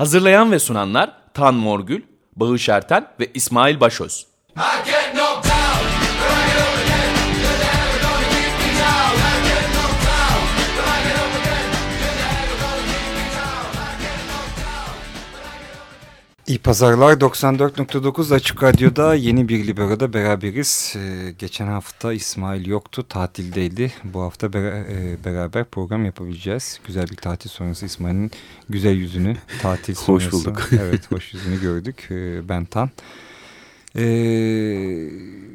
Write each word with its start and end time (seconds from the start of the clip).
Hazırlayan 0.00 0.52
ve 0.52 0.58
sunanlar 0.58 1.12
Tan 1.34 1.54
Morgül, 1.54 2.02
Bağış 2.36 2.68
Erten 2.68 3.06
ve 3.20 3.30
İsmail 3.34 3.80
Başöz. 3.80 4.26
İyi 16.50 16.58
pazarlar 16.58 17.12
94.9 17.12 18.34
Açık 18.34 18.62
Radyo'da 18.62 19.14
yeni 19.14 19.48
bir 19.48 19.66
Libero'da 19.66 20.12
beraberiz. 20.12 20.94
Ee, 20.96 21.30
geçen 21.38 21.66
hafta 21.66 22.12
İsmail 22.12 22.66
yoktu, 22.66 23.08
tatildeydi. 23.08 23.92
Bu 24.04 24.20
hafta 24.22 24.52
bera 24.52 24.78
e, 24.78 25.24
beraber 25.24 25.64
program 25.64 26.04
yapabileceğiz. 26.04 26.80
Güzel 26.86 27.08
bir 27.08 27.16
tatil 27.16 27.50
sonrası 27.50 27.86
İsmail'in 27.86 28.30
güzel 28.68 28.96
yüzünü 28.96 29.36
tatil 29.62 29.94
sonrası. 30.06 30.26
hoş 30.26 30.32
bulduk. 30.32 30.68
evet, 30.80 31.12
hoş 31.12 31.34
yüzünü 31.34 31.60
gördük. 31.60 32.08
Ee, 32.10 32.48
ben 32.48 32.64
Tan. 32.64 32.90
Ee, 33.96 35.10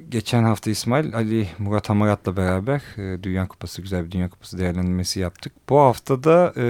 geçen 0.10 0.44
hafta 0.44 0.70
İsmail 0.72 1.16
Ali 1.16 1.48
Murat 1.60 1.90
Hamarat'la 1.90 2.38
beraber 2.38 2.82
e, 2.98 3.24
Dünya 3.24 3.48
Kupası, 3.48 3.82
güzel 3.82 4.06
bir 4.06 4.12
Dünya 4.12 4.30
Kupası 4.30 4.58
değerlendirmesi 4.58 5.20
yaptık. 5.20 5.54
Bu 5.70 5.80
hafta 5.80 6.24
da 6.24 6.54
e, 6.58 6.66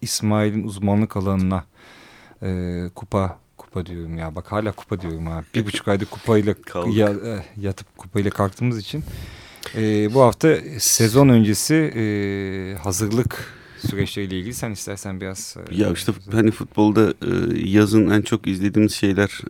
İsmail'in 0.00 0.64
uzmanlık 0.64 1.16
alanına 1.16 1.64
e, 2.42 2.82
kupa 2.94 3.38
kupa 3.68 3.86
diyorum 3.86 4.18
ya 4.18 4.34
bak 4.34 4.52
hala 4.52 4.72
kupa 4.72 5.00
diyorum 5.00 5.26
ha. 5.26 5.44
Bir 5.54 5.66
buçuk 5.66 5.88
ayda 5.88 6.04
kupayla 6.04 6.54
ya, 6.92 7.08
e, 7.08 7.44
yatıp 7.60 7.98
kupayla 7.98 8.30
kalktığımız 8.30 8.78
için 8.78 9.04
e, 9.76 10.14
bu 10.14 10.20
hafta 10.20 10.56
sezon 10.78 11.28
öncesi 11.28 11.74
e, 11.74 12.02
hazırlık 12.82 13.54
süreçleriyle 13.86 14.38
ilgili 14.38 14.54
sen 14.54 14.70
istersen 14.70 15.20
biraz... 15.20 15.56
E, 15.70 15.74
ya 15.74 15.92
işte 15.92 16.12
hani 16.32 16.50
futbolda 16.50 17.10
e, 17.10 17.58
yazın 17.68 18.10
en 18.10 18.22
çok 18.22 18.46
izlediğimiz 18.46 18.92
şeyler 18.92 19.40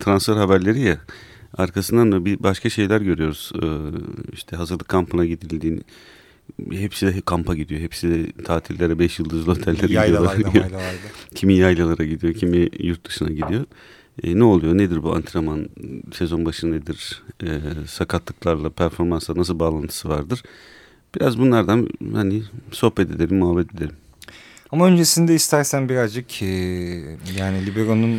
transfer 0.00 0.36
haberleri 0.36 0.80
ya. 0.80 0.98
Arkasından 1.54 2.12
da 2.12 2.24
bir 2.24 2.42
başka 2.42 2.70
şeyler 2.70 3.00
görüyoruz. 3.00 3.52
İşte 4.32 4.56
hazırlık 4.56 4.88
kampına 4.88 5.24
gidildiğini 5.24 5.80
hepsi 6.72 7.06
de 7.06 7.20
kampa 7.20 7.54
gidiyor. 7.54 7.80
Hepsi 7.80 8.10
de 8.10 8.42
tatillere 8.42 8.98
beş 8.98 9.18
yıldızlı 9.18 9.52
otellere 9.52 9.92
Yaylalarda, 9.92 10.48
gidiyorlar. 10.48 10.82
kimi 11.34 11.54
yaylalara 11.54 12.04
gidiyor, 12.04 12.34
kimi 12.34 12.68
yurt 12.78 13.08
dışına 13.08 13.28
gidiyor. 13.28 13.64
E, 14.22 14.38
ne 14.38 14.44
oluyor? 14.44 14.78
Nedir 14.78 15.02
bu 15.02 15.14
antrenman? 15.14 15.68
Sezon 16.14 16.44
başı 16.44 16.70
nedir? 16.70 17.22
E, 17.42 17.48
sakatlıklarla, 17.86 18.70
performansla 18.70 19.36
nasıl 19.36 19.58
bağlantısı 19.58 20.08
vardır? 20.08 20.42
Biraz 21.14 21.38
bunlardan 21.38 21.88
hani 22.14 22.42
sohbet 22.70 23.10
edelim, 23.10 23.38
muhabbet 23.38 23.74
edelim. 23.74 23.96
Ama 24.72 24.86
öncesinde 24.86 25.34
istersen 25.34 25.88
birazcık 25.88 26.42
e, 26.42 26.46
yani 27.38 27.66
Libero'nun... 27.66 28.12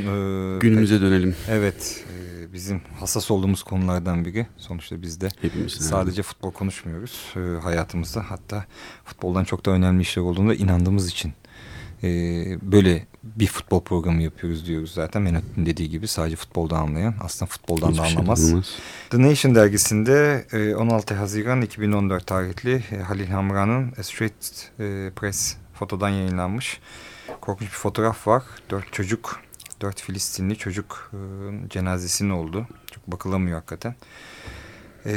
E, 0.56 0.60
Günümüze 0.60 1.02
dönelim. 1.02 1.36
Evet. 1.50 2.06
E, 2.14 2.54
bizim 2.54 2.82
hassas 3.00 3.32
olduğumuz 3.32 3.64
konulardan 3.64 4.26
biri. 4.26 4.48
Sonuçta 4.58 5.02
biz 5.02 5.22
de 5.22 5.30
Hepimiz 5.42 5.74
sadece 5.74 6.20
yani. 6.20 6.26
futbol 6.26 6.52
konuşmuyoruz 6.52 7.34
e, 7.36 7.62
hayatımızda. 7.62 8.26
Hatta 8.30 8.66
futboldan 9.06 9.44
çok 9.44 9.66
da 9.66 9.72
önemli 9.72 10.02
işler 10.02 10.24
olduğunda 10.24 10.56
inandığımız 10.56 11.10
için 11.10 11.34
e, 12.04 12.08
böyle 12.62 13.06
bir 13.24 13.48
futbol 13.48 13.84
programı 13.84 14.24
yapıyoruz 14.24 14.68
diyoruz 14.68 14.92
zaten. 14.94 15.22
Menot'un 15.22 15.66
dediği 15.66 15.90
gibi 15.90 16.08
sadece 16.08 16.36
futboldan 16.36 16.82
anlayan 16.82 17.16
aslında 17.22 17.50
futboldan 17.50 17.88
Hiçbir 17.88 18.04
da 18.04 18.08
şey 18.08 18.18
anlamaz. 18.18 18.50
Şey 18.50 18.62
The 19.10 19.22
Nation 19.22 19.56
dergisinde 19.56 20.46
e, 20.52 20.76
16 20.76 21.14
Haziran 21.14 21.62
2014 21.62 22.28
tarihli 22.28 22.84
Halil 23.08 23.28
Hamra'nın 23.28 23.94
A 24.00 24.04
Straight 24.04 24.72
Press 25.16 25.56
fotodan 25.80 26.10
yayınlanmış. 26.10 26.80
Korkunç 27.42 27.68
bir 27.68 27.76
fotoğraf 27.76 28.28
var. 28.28 28.44
Dört 28.70 28.94
çocuk 28.94 29.40
dört 29.82 30.02
Filistinli 30.02 30.56
çocuk 30.58 31.12
e, 31.14 31.18
cenazesinin 31.70 32.30
oldu. 32.30 32.68
Çok 32.92 33.08
bakılamıyor 33.08 33.58
hakikaten. 33.58 33.96
E, 35.06 35.12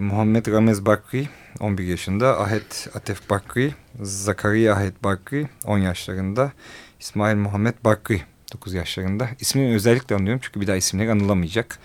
Muhammed 0.00 0.46
Ramez 0.46 0.86
Bakri 0.86 1.28
11 1.60 1.84
yaşında. 1.84 2.40
Ahet 2.40 2.88
Atef 2.94 3.30
Bakri, 3.30 3.74
Zakariya 4.02 4.74
Ahet 4.74 5.04
Bakri 5.04 5.48
10 5.64 5.78
yaşlarında. 5.78 6.52
İsmail 7.00 7.36
Muhammed 7.36 7.74
Bakri 7.84 8.22
9 8.52 8.74
yaşlarında. 8.74 9.28
İsmini 9.40 9.74
özellikle 9.74 10.14
anlıyorum 10.14 10.40
çünkü 10.44 10.60
bir 10.60 10.66
daha 10.66 10.76
isimleri 10.76 11.10
anılamayacak. 11.10 11.78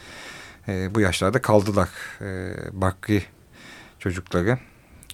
E, 0.68 0.96
bu 0.96 1.02
yaşlarda 1.02 1.42
kaldılar. 1.42 1.90
E, 2.22 2.54
Bakri 2.82 3.24
çocukları. 4.00 4.58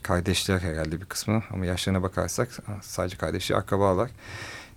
Kardeşler 0.04 0.60
herhalde 0.60 1.02
bir 1.02 1.06
kısmı 1.06 1.44
ama 1.52 1.66
yaşlarına 1.66 2.04
bakarsak 2.04 2.50
sadece 2.82 3.18
kardeşi 3.18 3.56
akrabalar 3.56 4.10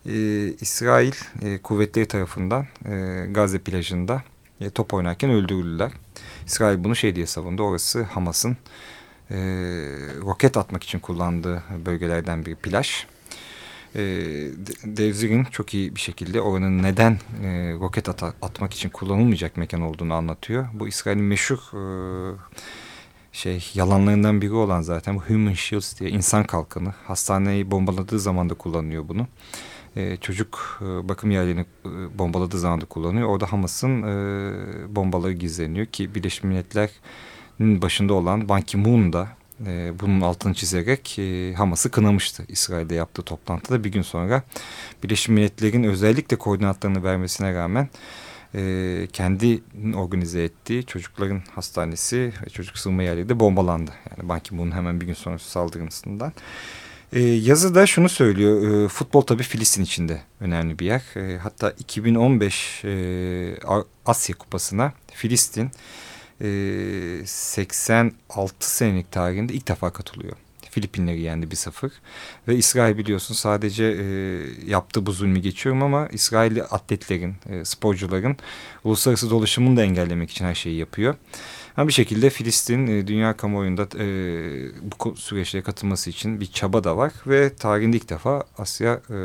e, 0.06 0.46
İsrail 0.60 1.12
e, 1.42 1.58
kuvvetleri 1.58 2.08
tarafından 2.08 2.66
e, 2.84 3.26
Gazze 3.30 3.58
plajında 3.58 4.22
e, 4.60 4.70
top 4.70 4.94
oynarken 4.94 5.30
öldürüldüler. 5.30 5.92
İsrail 6.46 6.84
bunu 6.84 6.96
şey 6.96 7.16
diye 7.16 7.26
savundu. 7.26 7.62
Orası 7.62 8.02
Hamas'ın 8.02 8.56
e, 9.30 9.36
roket 10.20 10.56
atmak 10.56 10.84
için 10.84 10.98
kullandığı 10.98 11.62
bölgelerden 11.86 12.46
bir 12.46 12.54
plaj. 12.54 13.06
E, 13.94 14.00
Devzir'in 14.84 15.44
çok 15.44 15.74
iyi 15.74 15.96
bir 15.96 16.00
şekilde 16.00 16.40
oranın 16.40 16.82
neden 16.82 17.12
e, 17.42 17.48
roket 17.80 18.08
at 18.08 18.22
atmak 18.22 18.74
için 18.74 18.88
kullanılmayacak 18.88 19.56
mekan 19.56 19.80
olduğunu 19.80 20.14
anlatıyor. 20.14 20.68
Bu 20.72 20.88
İsrail'in 20.88 21.24
meşhur 21.24 21.58
e, 21.58 21.80
şey 23.32 23.70
yalanlarından 23.74 24.42
biri 24.42 24.52
olan 24.52 24.80
zaten 24.80 25.16
bu 25.16 25.20
Human 25.20 25.52
Shields 25.52 26.00
diye 26.00 26.10
insan 26.10 26.44
kalkanı. 26.44 26.94
Hastaneyi 27.06 27.70
bombaladığı 27.70 28.20
zaman 28.20 28.50
da 28.50 28.54
kullanıyor 28.54 29.08
bunu 29.08 29.26
e, 29.96 30.16
çocuk 30.16 30.80
e, 30.82 31.08
bakım 31.08 31.30
yerlerini 31.30 31.64
e, 31.84 32.18
bombaladığı 32.18 32.58
zaman 32.58 32.80
da 32.80 32.84
kullanıyor. 32.84 33.28
Orada 33.28 33.52
Hamas'ın 33.52 34.02
e, 34.02 34.96
bombaları 34.96 35.32
gizleniyor 35.32 35.86
ki 35.86 36.14
Birleşmiş 36.14 36.44
Milletler'in 36.44 37.82
başında 37.82 38.14
olan 38.14 38.48
Ban 38.48 38.62
Ki-moon 38.62 39.12
da 39.12 39.28
e, 39.66 39.92
bunun 40.00 40.20
altını 40.20 40.54
çizerek 40.54 41.18
e, 41.18 41.54
Hamas'ı 41.54 41.90
kınamıştı 41.90 42.44
İsrail'de 42.48 42.94
yaptığı 42.94 43.22
toplantıda. 43.22 43.84
Bir 43.84 43.92
gün 43.92 44.02
sonra 44.02 44.42
Birleşmiş 45.02 45.28
Milletler'in 45.28 45.84
özellikle 45.84 46.36
koordinatlarını 46.36 47.04
vermesine 47.04 47.54
rağmen 47.54 47.88
e, 48.54 49.08
kendi 49.12 49.62
organize 49.94 50.42
ettiği 50.42 50.86
çocukların 50.86 51.42
hastanesi 51.54 52.32
ve 52.46 52.50
çocuk 52.50 52.78
sığınma 52.78 53.02
yerleri 53.02 53.28
de 53.28 53.40
bombalandı. 53.40 53.90
Yani 54.10 54.28
Ban 54.28 54.40
Ki-moon'un 54.40 54.72
hemen 54.72 55.00
bir 55.00 55.06
gün 55.06 55.14
sonra 55.14 55.38
saldırısından. 55.38 56.32
E, 57.12 57.20
yazıda 57.20 57.86
şunu 57.86 58.08
söylüyor. 58.08 58.84
E, 58.84 58.88
futbol 58.88 59.20
tabii 59.20 59.42
Filistin 59.42 59.82
içinde 59.82 60.20
önemli 60.40 60.78
bir 60.78 60.86
yer. 60.86 61.02
E, 61.16 61.38
hatta 61.38 61.70
2015 61.70 62.84
e, 62.84 63.54
Asya 64.06 64.36
Kupası'na 64.36 64.92
Filistin 65.14 65.70
e, 66.40 67.22
86 67.26 68.74
senelik 68.74 69.12
tarihinde 69.12 69.52
ilk 69.52 69.68
defa 69.68 69.90
katılıyor. 69.90 70.36
Filipinleri 70.70 71.20
yendi 71.20 71.46
1-0 71.46 71.90
ve 72.48 72.56
İsrail 72.56 72.98
biliyorsun 72.98 73.34
sadece 73.34 73.84
e, 73.84 74.06
yaptığı 74.66 75.06
bu 75.06 75.12
zulmü 75.12 75.38
geçiyorum 75.38 75.82
ama 75.82 76.08
İsrailli 76.08 76.62
atletlerin, 76.62 77.34
e, 77.48 77.64
sporcuların 77.64 78.36
uluslararası 78.84 79.30
dolaşımını 79.30 79.76
da 79.76 79.82
engellemek 79.82 80.30
için 80.30 80.44
her 80.44 80.54
şeyi 80.54 80.76
yapıyor. 80.76 81.14
Ama 81.76 81.88
bir 81.88 81.92
şekilde 81.92 82.30
Filistin 82.30 82.86
e, 82.86 83.06
dünya 83.06 83.36
kamuoyunda 83.36 83.82
e, 83.98 84.06
bu 84.82 85.16
süreçlere 85.16 85.62
katılması 85.62 86.10
için 86.10 86.40
bir 86.40 86.46
çaba 86.46 86.84
da 86.84 86.96
var 86.96 87.12
ve 87.26 87.54
tarihinde 87.54 87.96
ilk 87.96 88.08
defa 88.08 88.44
Asya 88.58 89.00
e, 89.10 89.18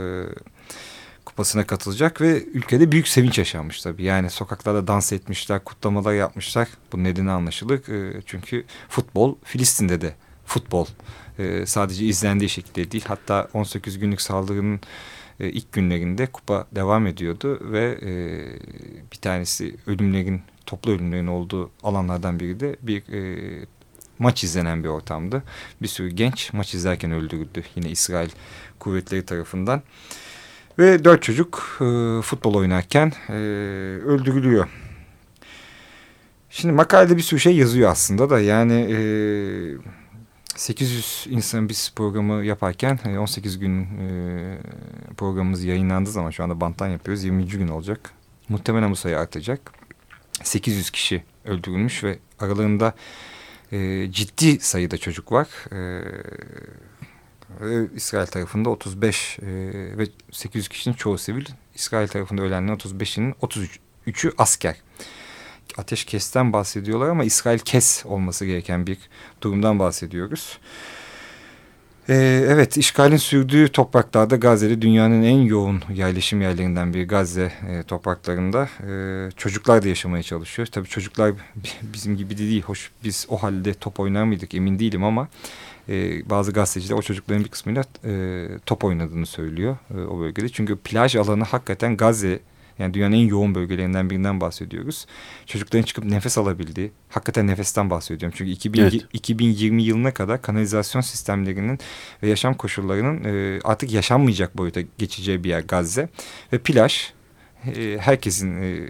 kupasına 1.26 1.68
katılacak 1.68 2.22
ve 2.22 2.44
ülkede 2.44 2.92
büyük 2.92 3.08
sevinç 3.08 3.38
yaşanmış 3.38 3.82
tabii. 3.82 4.04
Yani 4.04 4.30
sokaklarda 4.30 4.88
dans 4.88 5.14
etmişler, 5.14 5.64
kutlamalar 5.64 6.14
yapmışlar. 6.14 6.68
Bu 6.94 7.04
nedeni 7.04 7.32
anlaşılır. 7.32 7.90
E, 7.90 8.22
çünkü 8.26 8.66
futbol 8.90 9.36
Filistin'de 9.44 10.02
de 10.02 10.16
futbol 10.46 10.88
e, 11.40 11.66
sadece 11.66 12.06
izlendiği 12.06 12.50
şekilde 12.50 12.92
değil. 12.92 13.04
Hatta 13.08 13.48
18 13.54 14.00
günlük 14.00 14.22
saldırının 14.22 14.80
e, 15.40 15.50
ilk 15.50 15.72
günlerinde 15.72 16.26
kupa 16.26 16.68
devam 16.72 17.08
ediyordu 17.08 17.60
ve 17.72 17.98
e, 18.02 18.12
bir 19.12 19.18
tanesi 19.18 19.76
ölümlerin 19.88 20.42
toplu 20.66 20.92
ölümlerin 20.92 21.28
olduğu 21.28 21.72
alanlardan 21.84 22.40
biri 22.40 22.60
de 22.60 22.76
bir 22.82 23.14
e, 23.14 23.66
maç 24.20 24.44
izlenen 24.44 24.84
bir 24.84 24.90
ortamdı. 24.90 25.44
Bir 25.82 25.88
sürü 25.88 26.10
genç 26.10 26.54
maç 26.54 26.74
izlerken 26.74 27.12
öldürüldü 27.12 27.64
yine 27.76 27.90
İsrail 27.90 28.30
kuvvetleri 28.80 29.26
tarafından. 29.26 29.82
Ve 30.80 31.04
dört 31.04 31.24
çocuk 31.24 31.78
e, 31.82 32.22
futbol 32.22 32.54
oynarken 32.54 33.14
e, 33.30 33.34
öldürülüyor. 34.06 34.68
Şimdi 36.50 36.74
makalede 36.74 37.18
bir 37.18 37.22
sürü 37.22 37.40
şey 37.40 37.56
yazıyor 37.56 37.92
aslında 37.92 38.30
da 38.30 38.40
yani 38.40 38.74
e, 38.74 38.98
800 40.56 41.28
insan 41.30 41.70
biz 41.70 41.94
programı 41.96 42.46
yaparken 42.46 43.00
18 43.18 43.56
e, 43.56 43.60
gün 43.60 43.84
e, 43.84 44.58
programımız 45.18 45.64
yayınlandığı 45.64 46.12
zaman 46.12 46.30
şu 46.30 46.44
anda 46.44 46.62
banttan 46.62 46.88
yapıyoruz 46.88 47.24
20. 47.24 47.48
gün 47.48 47.68
olacak. 47.68 48.12
Muhtemelen 48.50 48.92
bu 48.92 48.96
sayı 48.96 49.20
artacak. 49.20 49.74
800 50.44 50.90
kişi 50.90 51.24
öldürülmüş 51.46 52.04
ve 52.04 52.20
aralarında 52.40 52.94
e, 53.72 54.12
ciddi 54.12 54.60
sayıda 54.60 54.98
çocuk 54.98 55.32
var. 55.32 55.48
E, 55.72 56.04
İsrail 57.96 58.28
tarafında 58.28 58.70
35 58.70 59.40
e, 59.40 59.46
ve 59.98 60.08
800 60.32 60.68
kişinin 60.68 60.96
çoğu 60.96 61.18
sivil. 61.18 61.46
İsrail 61.76 62.08
tarafında 62.08 62.42
ölenlerin 62.42 62.78
35'inin 62.78 63.34
33'ü 63.34 64.32
asker. 64.38 64.76
Ateşkesten 65.78 66.54
bahsediyorlar 66.54 67.10
ama 67.10 67.24
İsrail 67.24 67.60
kes 67.60 68.06
olması 68.06 68.46
gereken 68.46 68.88
bir 68.88 68.98
durumdan 69.42 69.80
bahsediyoruz. 69.80 70.60
Ee, 72.10 72.46
evet, 72.48 72.78
işgalin 72.78 73.18
sürdüğü 73.18 73.70
topraklarda 73.70 74.36
Gazze'de 74.36 74.82
dünyanın 74.82 75.24
en 75.24 75.38
yoğun 75.38 75.82
yerleşim 75.94 76.42
yerlerinden 76.42 76.94
bir 76.94 77.08
Gazze 77.08 77.52
e, 77.70 77.84
topraklarında 77.84 78.70
e, 78.88 79.32
çocuklar 79.32 79.84
da 79.84 79.88
yaşamaya 79.88 80.24
çalışıyor. 80.24 80.68
Tabii 80.68 80.88
çocuklar 80.88 81.34
bizim 81.82 82.18
gibi 82.18 82.38
de 82.38 82.42
değil. 82.42 82.62
Hoş 82.62 82.92
biz 83.04 83.28
o 83.30 83.38
halde 83.38 83.74
top 83.74 84.00
oynar 84.00 84.24
mıydık 84.24 84.54
emin 84.54 84.80
değilim 84.80 85.04
ama 85.04 85.28
e, 85.90 86.30
bazı 86.30 86.52
gazeteciler 86.52 86.98
o 86.98 87.02
çocukların 87.02 87.44
bir 87.44 87.50
kısmıyla 87.50 87.84
e, 88.04 88.48
top 88.66 88.84
oynadığını 88.84 89.26
söylüyor 89.26 89.78
e, 89.96 89.98
o 89.98 90.20
bölgede. 90.20 90.50
Çünkü 90.50 90.76
plaj 90.76 91.16
alanı 91.16 91.44
hakikaten 91.44 91.98
Gazze 91.98 92.40
yani 92.80 92.94
dünyanın 92.94 93.16
en 93.16 93.28
yoğun 93.28 93.56
bölgelerinden 93.56 94.10
birinden 94.10 94.42
bahsediyoruz. 94.42 95.06
Çocukların 95.46 95.84
çıkıp 95.84 96.06
nefes 96.06 96.38
alabildiği, 96.38 96.92
hakikaten 97.10 97.48
nefesten 97.48 97.90
bahsediyorum. 97.90 98.36
Çünkü 98.38 98.52
2000, 98.52 98.82
evet. 98.82 99.06
2020 99.14 99.84
yılına 99.84 100.14
kadar 100.14 100.42
kanalizasyon 100.42 101.02
sistemlerinin 101.02 101.80
ve 102.24 102.30
yaşam 102.30 102.54
koşullarının 102.54 103.24
e, 103.24 103.60
artık 103.64 103.92
yaşanmayacak 103.92 104.58
boyuta 104.58 104.82
geçeceği 104.98 105.44
bir 105.44 105.50
yer 105.50 105.62
Gazze. 105.62 106.10
Ve 106.54 106.58
plaj 106.58 107.12
e, 107.76 107.98
herkesin 108.00 108.62
e, 108.62 108.88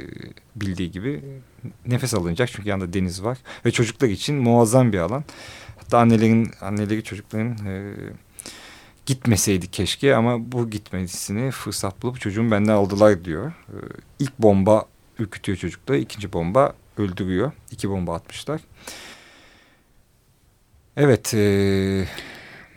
bildiği 0.55 0.91
gibi 0.91 1.21
nefes 1.87 2.13
alınacak. 2.13 2.49
Çünkü 2.51 2.69
yanında 2.69 2.93
deniz 2.93 3.23
var. 3.23 3.37
Ve 3.65 3.71
çocuklar 3.71 4.07
için 4.07 4.35
muazzam 4.35 4.93
bir 4.93 4.99
alan. 4.99 5.23
Hatta 5.77 5.99
annelerin, 5.99 6.51
anneleri 6.61 7.03
çocukların... 7.03 7.65
E, 7.67 7.93
gitmeseydik 9.05 9.73
keşke 9.73 10.15
ama 10.15 10.51
bu 10.51 10.69
gitmesini 10.69 11.51
fırsat 11.51 12.03
bulup 12.03 12.21
çocuğum 12.21 12.51
benden 12.51 12.73
aldılar 12.73 13.25
diyor. 13.25 13.53
Ee, 13.69 13.77
ilk 14.19 14.39
bomba 14.39 14.85
ürkütüyor 15.19 15.57
çocukları. 15.57 15.97
ikinci 15.97 16.33
bomba 16.33 16.73
öldürüyor. 16.97 17.51
İki 17.71 17.89
bomba 17.89 18.15
atmışlar. 18.15 18.61
Evet. 20.97 21.33
E... 21.33 22.07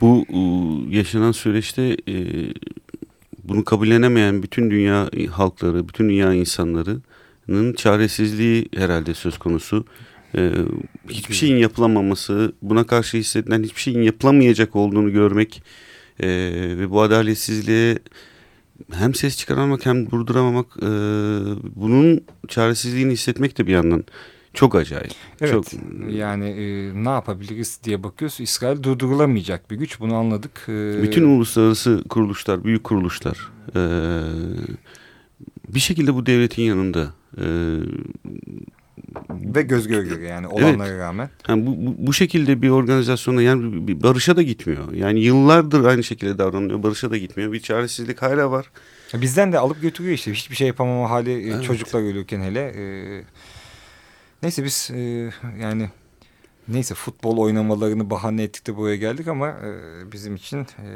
Bu 0.01 0.25
yaşanan 0.89 1.31
süreçte 1.31 1.97
e, 2.07 2.15
bunu 3.43 3.63
kabullenemeyen 3.63 4.43
bütün 4.43 4.71
dünya 4.71 5.09
halkları, 5.31 5.87
bütün 5.87 6.09
dünya 6.09 6.33
insanlarının 6.33 7.73
çaresizliği 7.73 8.69
herhalde 8.75 9.13
söz 9.13 9.37
konusu. 9.37 9.85
E, 10.35 10.51
hiçbir 11.09 11.35
şeyin 11.35 11.57
yapılamaması, 11.57 12.53
buna 12.61 12.83
karşı 12.83 13.17
hissedilen 13.17 13.63
hiçbir 13.63 13.81
şeyin 13.81 14.01
yapılamayacak 14.01 14.75
olduğunu 14.75 15.11
görmek 15.11 15.63
e, 16.19 16.27
ve 16.77 16.89
bu 16.89 17.01
adaletsizliğe 17.01 17.99
hem 18.91 19.15
ses 19.15 19.37
çıkaramamak 19.37 19.85
hem 19.85 20.11
durduramamak 20.11 20.65
e, 20.77 20.89
bunun 21.75 22.21
çaresizliğini 22.47 23.13
hissetmek 23.13 23.57
de 23.57 23.67
bir 23.67 23.71
yandan 23.71 24.03
çok 24.53 24.75
acayip. 24.75 25.11
Evet 25.41 25.53
çok... 25.53 25.65
yani 26.09 26.49
e, 26.49 26.91
ne 27.03 27.09
yapabiliriz 27.09 27.79
diye 27.83 28.03
bakıyoruz. 28.03 28.39
İsrail 28.39 28.83
durdurulamayacak 28.83 29.71
bir 29.71 29.75
güç 29.75 29.99
bunu 29.99 30.15
anladık. 30.15 30.65
E... 30.69 31.03
Bütün 31.03 31.23
uluslararası 31.23 32.03
kuruluşlar, 32.09 32.63
büyük 32.63 32.83
kuruluşlar 32.83 33.37
e, 33.75 33.81
bir 35.69 35.79
şekilde 35.79 36.15
bu 36.15 36.25
devletin 36.25 36.63
yanında. 36.63 37.13
E, 37.37 37.45
ve 39.29 39.61
göz 39.61 39.87
göre 39.87 40.07
göre 40.07 40.27
yani 40.27 40.47
olanlara 40.47 40.89
evet. 40.89 40.99
rağmen. 40.99 41.29
Yani 41.47 41.65
bu, 41.65 41.71
bu, 41.71 42.07
bu 42.07 42.13
şekilde 42.13 42.61
bir 42.61 42.69
organizasyonda 42.69 43.41
yani 43.41 43.87
bir 43.87 44.03
barışa 44.03 44.35
da 44.35 44.41
gitmiyor. 44.41 44.93
Yani 44.93 45.19
yıllardır 45.19 45.85
aynı 45.85 46.03
şekilde 46.03 46.37
davranıyor. 46.37 46.83
Barışa 46.83 47.11
da 47.11 47.17
gitmiyor. 47.17 47.51
Bir 47.51 47.59
çaresizlik 47.59 48.21
hala 48.21 48.51
var. 48.51 48.71
Bizden 49.13 49.51
de 49.51 49.59
alıp 49.59 49.81
götürüyor 49.81 50.13
işte. 50.13 50.33
Hiçbir 50.33 50.55
şey 50.55 50.67
yapamama 50.67 51.09
hali 51.09 51.31
e, 51.31 51.49
evet. 51.49 51.63
çocuklar 51.63 52.01
ölürken 52.01 52.41
hele. 52.41 52.73
Ee, 52.77 53.23
neyse 54.43 54.63
biz 54.63 54.91
e, 54.93 55.31
yani 55.61 55.89
neyse 56.67 56.95
futbol 56.95 57.37
oynamalarını 57.37 58.09
bahane 58.09 58.43
ettik 58.43 58.67
de 58.67 58.75
buraya 58.75 58.95
geldik 58.95 59.27
ama 59.27 59.47
e, 59.47 59.71
bizim 60.11 60.35
için 60.35 60.59
e, 60.59 60.87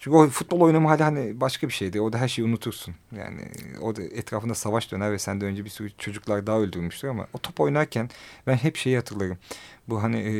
çünkü 0.00 0.16
o 0.16 0.28
futbol 0.28 0.60
oynama 0.60 0.90
hali 0.90 1.02
hani 1.02 1.40
başka 1.40 1.68
bir 1.68 1.72
şeydi. 1.72 2.00
Orada 2.00 2.18
her 2.18 2.28
şeyi 2.28 2.48
unutursun. 2.48 2.94
Yani 3.16 3.40
orada 3.80 4.02
etrafında 4.02 4.54
savaş 4.54 4.92
döner 4.92 5.12
ve 5.12 5.18
sen 5.18 5.40
de 5.40 5.44
önce 5.44 5.64
bir 5.64 5.70
sürü 5.70 5.90
çocuklar 5.98 6.46
daha 6.46 6.58
öldürmüştür 6.58 7.08
ama 7.08 7.26
o 7.32 7.38
top 7.38 7.60
oynarken 7.60 8.10
ben 8.46 8.56
hep 8.56 8.76
şeyi 8.76 8.96
hatırlarım. 8.96 9.38
Bu 9.88 10.02
hani 10.02 10.16
e, 10.16 10.32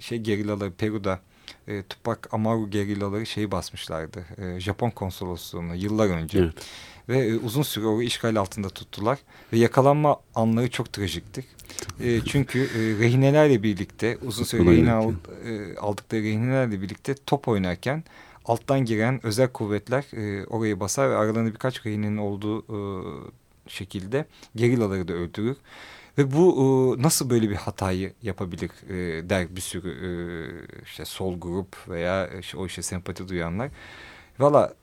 şey 0.00 0.18
gerillaları 0.18 0.72
Peru'da 0.72 1.20
e, 1.68 1.82
Tupac 1.82 2.20
Amaru 2.32 2.70
gerillaları 2.70 3.26
şeyi 3.26 3.50
basmışlardı. 3.50 4.24
E, 4.38 4.60
Japon 4.60 4.90
konsolosluğuna 4.90 5.74
yıllar 5.74 6.08
önce. 6.08 6.38
Evet. 6.38 6.54
Ve 7.08 7.18
e, 7.18 7.34
uzun 7.34 7.62
süre 7.62 7.86
orayı 7.86 8.08
işgal 8.08 8.36
altında 8.36 8.68
tuttular. 8.68 9.18
Ve 9.52 9.58
yakalanma 9.58 10.20
anları 10.34 10.70
çok 10.70 10.92
trajikti. 10.92 11.44
E, 12.00 12.20
çünkü 12.20 12.58
e, 12.58 13.04
rehinelerle 13.04 13.62
birlikte 13.62 14.18
uzun 14.26 14.44
süre 14.44 14.70
rehine 14.70 14.92
al, 14.92 15.12
e, 15.44 15.76
aldıkları 15.76 16.22
rehinelerle 16.22 16.82
birlikte 16.82 17.14
top 17.26 17.48
oynarken 17.48 18.04
alttan 18.44 18.84
giren 18.84 19.26
özel 19.26 19.48
kuvvetler 19.48 20.04
e, 20.16 20.46
orayı 20.46 20.80
basar 20.80 21.10
ve 21.10 21.16
aralarında 21.16 21.52
birkaç 21.52 21.86
rehinenin 21.86 22.16
olduğu 22.16 22.60
e, 22.60 22.78
şekilde 23.68 24.26
gerillaları 24.56 25.08
da 25.08 25.12
öldürür. 25.12 25.56
Ve 26.18 26.32
bu 26.32 26.96
e, 26.98 27.02
nasıl 27.02 27.30
böyle 27.30 27.50
bir 27.50 27.54
hatayı 27.54 28.12
yapabilir 28.22 28.70
e, 28.88 29.30
der 29.30 29.56
bir 29.56 29.60
sürü 29.60 29.90
e, 29.90 30.08
işte 30.84 31.04
sol 31.04 31.40
grup 31.40 31.88
veya 31.88 32.28
işte, 32.40 32.58
o 32.58 32.66
işe 32.66 32.82
sempati 32.82 33.28
duyanlar. 33.28 33.70
Valla 34.38 34.74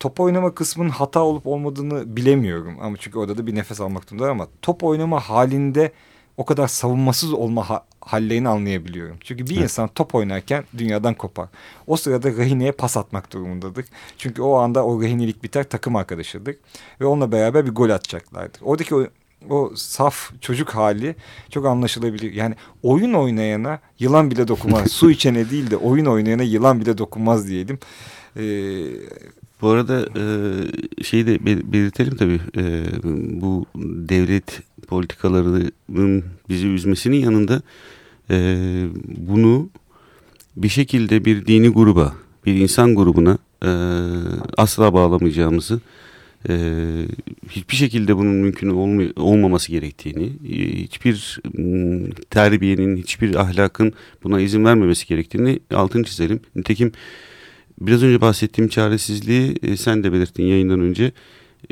top 0.00 0.20
oynama 0.20 0.54
kısmının 0.54 0.88
hata 0.88 1.20
olup 1.20 1.46
olmadığını 1.46 2.16
bilemiyorum. 2.16 2.76
Ama 2.80 2.96
çünkü 2.96 3.18
orada 3.18 3.38
da 3.38 3.46
bir 3.46 3.54
nefes 3.54 3.80
almak 3.80 4.06
durumunda 4.10 4.30
ama 4.30 4.48
top 4.62 4.84
oynama 4.84 5.20
halinde 5.20 5.92
o 6.40 6.44
kadar 6.44 6.68
savunmasız 6.68 7.32
olma 7.32 7.70
ha 7.70 7.84
hallerini 8.00 8.48
anlayabiliyorum. 8.48 9.16
Çünkü 9.20 9.46
bir 9.46 9.54
evet. 9.54 9.62
insan 9.62 9.88
top 9.88 10.14
oynarken 10.14 10.64
dünyadan 10.78 11.14
kopar. 11.14 11.48
O 11.86 11.96
sırada 11.96 12.30
rehineye 12.32 12.72
pas 12.72 12.96
atmak 12.96 13.32
durumundadır. 13.32 13.84
Çünkü 14.18 14.42
o 14.42 14.54
anda 14.54 14.84
o 14.84 15.02
rehinelik 15.02 15.42
biter 15.42 15.68
takım 15.68 15.96
arkadaşıdır. 15.96 16.56
Ve 17.00 17.06
onunla 17.06 17.32
beraber 17.32 17.66
bir 17.66 17.70
gol 17.70 17.90
atacaklardır. 17.90 18.60
Oradaki 18.62 18.94
o, 18.94 19.06
o 19.50 19.72
saf 19.76 20.30
çocuk 20.40 20.70
hali 20.70 21.16
çok 21.50 21.66
anlaşılabilir. 21.66 22.32
Yani 22.32 22.54
oyun 22.82 23.12
oynayana 23.12 23.78
yılan 23.98 24.30
bile 24.30 24.48
dokunmaz. 24.48 24.92
Su 24.92 25.10
içene 25.10 25.50
değil 25.50 25.70
de 25.70 25.76
oyun 25.76 26.06
oynayana 26.06 26.42
yılan 26.42 26.80
bile 26.80 26.98
dokunmaz 26.98 27.48
diyelim. 27.48 27.78
Ee, 28.36 28.42
bu 29.62 29.68
arada 29.68 30.06
e, 30.16 30.24
şeyi 31.02 31.26
de 31.26 31.44
belirtelim 31.72 32.16
tabii. 32.16 32.40
E, 32.56 32.84
bu 33.40 33.66
devlet 34.08 34.60
politikalarının 34.86 36.24
bizi 36.48 36.66
üzmesinin 36.66 37.16
yanında 37.16 37.62
e, 38.30 38.56
bunu 39.16 39.68
bir 40.56 40.68
şekilde 40.68 41.24
bir 41.24 41.46
dini 41.46 41.68
gruba, 41.68 42.14
bir 42.46 42.54
insan 42.54 42.94
grubuna 42.94 43.38
e, 43.64 43.70
asla 44.56 44.94
bağlamayacağımızı, 44.94 45.80
e, 46.48 46.54
hiçbir 47.48 47.76
şekilde 47.76 48.16
bunun 48.16 48.34
mümkün 48.34 48.68
olma, 48.68 49.02
olmaması 49.16 49.72
gerektiğini, 49.72 50.32
hiçbir 50.84 51.40
terbiyenin, 52.30 52.96
hiçbir 52.96 53.34
ahlakın 53.34 53.92
buna 54.24 54.40
izin 54.40 54.64
vermemesi 54.64 55.06
gerektiğini 55.06 55.60
altını 55.74 56.04
çizelim. 56.04 56.40
Nitekim 56.56 56.92
biraz 57.80 58.02
önce 58.02 58.20
bahsettiğim 58.20 58.68
çaresizliği 58.68 59.56
e, 59.62 59.76
sen 59.76 60.04
de 60.04 60.12
belirttin 60.12 60.44
yayından 60.44 60.80
önce. 60.80 61.12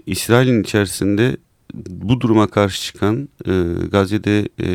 İsrail'in 0.07 0.63
içerisinde 0.63 1.37
bu 1.75 2.21
duruma 2.21 2.47
karşı 2.47 2.83
çıkan 2.83 3.29
e, 3.47 3.53
Gazze'de 3.93 4.49
e, 4.61 4.69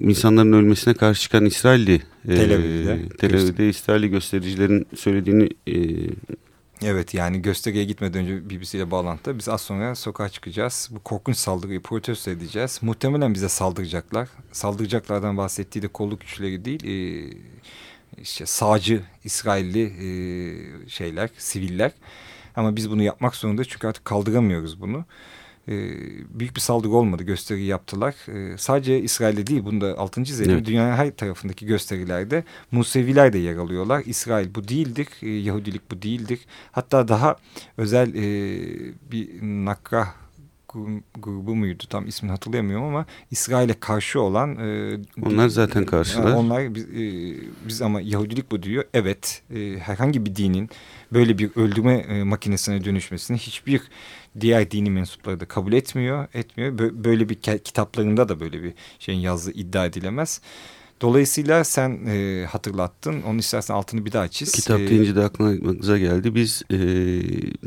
insanların 0.00 0.52
ölmesine 0.52 0.94
karşı 0.94 1.20
çıkan 1.20 1.44
İsrailli 1.44 1.94
e, 2.28 2.34
Tel 2.34 2.54
Aviv'de, 2.54 3.08
Tel 3.08 3.34
Aviv'de 3.34 3.68
İsrailli 3.68 4.10
göstericilerin 4.10 4.86
söylediğini 4.94 5.48
e, 5.66 5.74
Evet 6.82 7.14
yani 7.14 7.42
gösteriye 7.42 7.84
gitmeden 7.84 8.22
önce 8.22 8.50
BBC 8.50 8.78
ile 8.78 8.90
bağlantıda 8.90 9.38
biz 9.38 9.48
az 9.48 9.60
sonra 9.60 9.94
sokağa 9.94 10.28
çıkacağız. 10.28 10.88
Bu 10.92 11.00
korkunç 11.00 11.36
saldırıyı 11.36 11.80
protesto 11.82 12.30
edeceğiz. 12.30 12.78
Muhtemelen 12.82 13.34
bize 13.34 13.48
saldıracaklar. 13.48 14.28
Saldıracaklardan 14.52 15.36
bahsettiği 15.36 15.82
de 15.82 15.88
kolluk 15.88 16.20
güçleri 16.20 16.64
değil. 16.64 16.84
E, 16.84 17.30
işte 18.22 18.46
sağcı 18.46 19.02
İsrailli 19.24 19.82
e, 19.84 20.08
şeyler, 20.88 21.30
siviller. 21.38 21.92
Ama 22.56 22.76
biz 22.76 22.90
bunu 22.90 23.02
yapmak 23.02 23.34
zorunda 23.34 23.64
çünkü 23.64 23.86
artık 23.86 24.04
kaldıramıyoruz 24.04 24.80
bunu. 24.80 25.04
Ee, 25.68 25.90
büyük 26.38 26.56
bir 26.56 26.60
saldırı 26.60 26.92
olmadı. 26.92 27.22
Gösteri 27.22 27.64
yaptılar. 27.64 28.14
Ee, 28.28 28.58
sadece 28.58 29.00
İsrail'de 29.00 29.46
değil 29.46 29.64
bunu 29.64 29.80
da 29.80 29.98
6. 29.98 30.24
çizelim. 30.24 30.50
Evet. 30.50 30.66
Dünyanın 30.66 30.96
her 30.96 31.16
tarafındaki 31.16 31.66
gösterilerde 31.66 32.44
Museviler 32.72 33.32
de 33.32 33.38
yer 33.38 33.56
alıyorlar. 33.56 34.02
İsrail 34.06 34.54
bu 34.54 34.68
değildir. 34.68 35.08
Ee, 35.22 35.28
Yahudilik 35.28 35.90
bu 35.90 36.02
değildir. 36.02 36.40
Hatta 36.72 37.08
daha 37.08 37.36
özel 37.76 38.14
e, 38.14 38.22
bir 39.12 39.28
nakra 39.42 40.08
grubu 41.14 41.54
muydu 41.54 41.84
tam 41.88 42.06
ismini 42.06 42.30
hatırlayamıyorum 42.30 42.84
ama 42.86 43.06
İsrail'e 43.30 43.74
karşı 43.80 44.20
olan 44.20 44.56
e, 44.56 44.98
onlar 45.22 45.48
zaten 45.48 45.84
karşılar. 45.84 46.32
Onlar 46.32 46.74
biz, 46.74 46.84
e, 46.84 47.34
biz 47.68 47.82
ama 47.82 48.00
Yahudilik 48.00 48.50
bu 48.50 48.62
diyor. 48.62 48.84
Evet 48.94 49.42
e, 49.54 49.78
herhangi 49.78 50.26
bir 50.26 50.36
dinin 50.36 50.70
böyle 51.12 51.38
bir 51.38 51.50
öldürme 51.56 51.94
e, 51.94 52.22
makinesine 52.22 52.84
dönüşmesini 52.84 53.38
hiçbir 53.38 53.82
diğer 54.40 54.70
dini 54.70 54.90
mensupları 54.90 55.40
da 55.40 55.44
kabul 55.44 55.72
etmiyor, 55.72 56.28
etmiyor. 56.34 56.78
Böyle 57.04 57.28
bir 57.28 57.34
kitaplarında 57.34 58.28
da 58.28 58.40
böyle 58.40 58.62
bir 58.62 58.74
şeyin 58.98 59.20
yazdığı 59.20 59.52
iddia 59.52 59.86
edilemez. 59.86 60.40
Dolayısıyla 61.00 61.64
sen 61.64 62.06
e, 62.06 62.44
hatırlattın. 62.44 63.22
Onun 63.22 63.38
istersen 63.38 63.74
altını 63.74 64.04
bir 64.04 64.12
daha 64.12 64.28
çiz. 64.28 64.52
Kitap 64.52 64.80
e, 64.80 64.88
deyince 64.88 65.16
de 65.16 65.22
aklımıza 65.22 65.98
geldi. 65.98 66.34
Biz 66.34 66.62
e, 66.72 66.78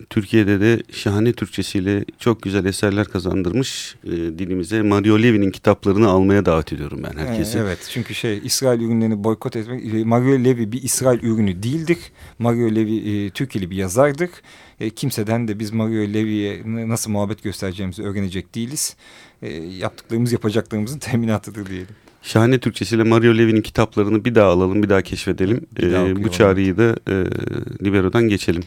Türkiye'de 0.09 0.61
de 0.61 0.83
şahane 0.91 1.33
Türkçesiyle 1.33 2.05
çok 2.19 2.41
güzel 2.41 2.65
eserler 2.65 3.07
kazandırmış 3.07 3.95
e, 4.03 4.11
dilimize 4.11 4.81
Mario 4.81 5.19
Levy'nin 5.19 5.51
kitaplarını 5.51 6.09
almaya 6.09 6.45
davet 6.45 6.73
ediyorum 6.73 7.01
ben 7.03 7.17
herkesi. 7.17 7.57
E, 7.57 7.61
evet 7.61 7.89
çünkü 7.91 8.15
şey 8.15 8.41
İsrail 8.43 8.81
ürünlerini 8.81 9.23
boykot 9.23 9.55
etmek. 9.55 9.93
E, 9.93 10.03
Mario 10.03 10.43
Levy 10.43 10.71
bir 10.71 10.83
İsrail 10.83 11.23
ürünü 11.23 11.63
değildik. 11.63 11.99
Mario 12.39 12.75
Levy 12.75 13.25
e, 13.25 13.29
Türkiye'li 13.29 13.69
bir 13.69 13.75
yazardık. 13.75 14.43
E, 14.79 14.89
kimseden 14.89 15.47
de 15.47 15.59
biz 15.59 15.71
Mario 15.71 16.13
Levy'ye 16.13 16.61
nasıl 16.65 17.11
muhabbet 17.11 17.43
göstereceğimizi 17.43 18.03
öğrenecek 18.03 18.55
değiliz. 18.55 18.95
E, 19.41 19.53
yaptıklarımız 19.53 20.31
yapacaklarımızın 20.31 20.99
teminatıdır 21.09 21.65
diyelim. 21.65 21.95
Şahane 22.21 22.59
Türkçesiyle 22.59 23.03
Mario 23.03 23.37
Levy'nin 23.37 23.61
kitaplarını 23.61 24.25
bir 24.25 24.35
daha 24.35 24.47
alalım, 24.49 24.83
bir 24.83 24.89
daha 24.89 25.01
keşfedelim. 25.01 25.65
Bir 25.77 25.93
daha 25.93 26.07
ee, 26.07 26.23
bu 26.23 26.31
çağrıyı 26.31 26.77
da 26.77 26.95
e, 27.07 27.13
Libero'dan 27.83 28.23
geçelim. 28.23 28.63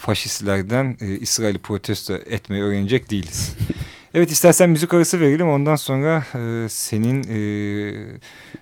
Faşistlerden 0.00 0.96
e, 1.00 1.06
İsrail'i 1.06 1.58
protesto 1.58 2.14
etmeyi 2.14 2.62
öğrenecek 2.62 3.10
değiliz. 3.10 3.56
evet 4.14 4.30
istersen 4.30 4.70
müzik 4.70 4.94
arası 4.94 5.20
verelim 5.20 5.48
ondan 5.48 5.76
sonra 5.76 6.24
e, 6.34 6.68
senin 6.68 7.24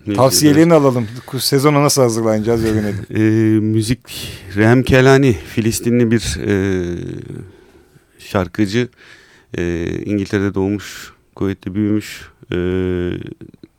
e, 0.09 0.14
tavsiyelerini 0.14 0.75
alalım. 0.75 1.09
Sezona 1.38 1.83
nasıl 1.83 2.02
hazırlanacağız 2.02 2.64
öğrenelim. 2.64 3.07
E, 3.16 3.21
müzik 3.61 4.31
Rehem 4.57 4.83
Kelani 4.83 5.33
Filistinli 5.33 6.11
bir 6.11 6.38
e, 6.47 6.55
şarkıcı. 8.19 8.88
E, 9.59 9.87
İngiltere'de 10.05 10.55
doğmuş, 10.55 11.12
kuvvetli 11.35 11.75
büyümüş. 11.75 12.31
E, 12.52 12.57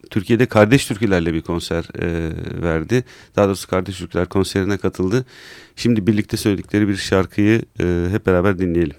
Türkiye'de 0.09 0.45
Kardeş 0.45 0.85
Türkülerle 0.85 1.33
bir 1.33 1.41
konser 1.41 1.85
e, 1.99 2.31
verdi. 2.63 3.03
Daha 3.35 3.47
doğrusu 3.47 3.67
Kardeş 3.67 3.97
Türküler 3.97 4.25
konserine 4.25 4.77
katıldı. 4.77 5.25
Şimdi 5.75 6.07
birlikte 6.07 6.37
söyledikleri 6.37 6.87
bir 6.87 6.95
şarkıyı 6.95 7.61
e, 7.79 8.07
hep 8.11 8.25
beraber 8.25 8.59
dinleyelim. 8.59 8.95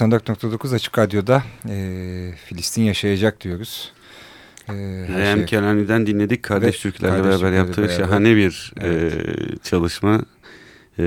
94.9 0.00 0.74
Açık 0.74 0.98
Radyo'da 0.98 1.42
e, 1.68 1.74
Filistin 2.46 2.82
yaşayacak 2.82 3.40
diyoruz. 3.40 3.92
E, 4.68 4.72
Rem 5.18 5.36
şey- 5.36 5.46
Kenani'den 5.46 6.06
dinledik. 6.06 6.42
Kardeş 6.42 6.80
Türklerle 6.80 7.22
Kardeş 7.22 7.42
beraber 7.42 7.56
yaptığı 7.56 7.82
beraber. 7.82 7.96
şahane 7.96 8.36
bir 8.36 8.72
Evet. 8.80 9.12
e, 9.12 9.56
çalışma. 9.62 10.14
E, 10.98 11.02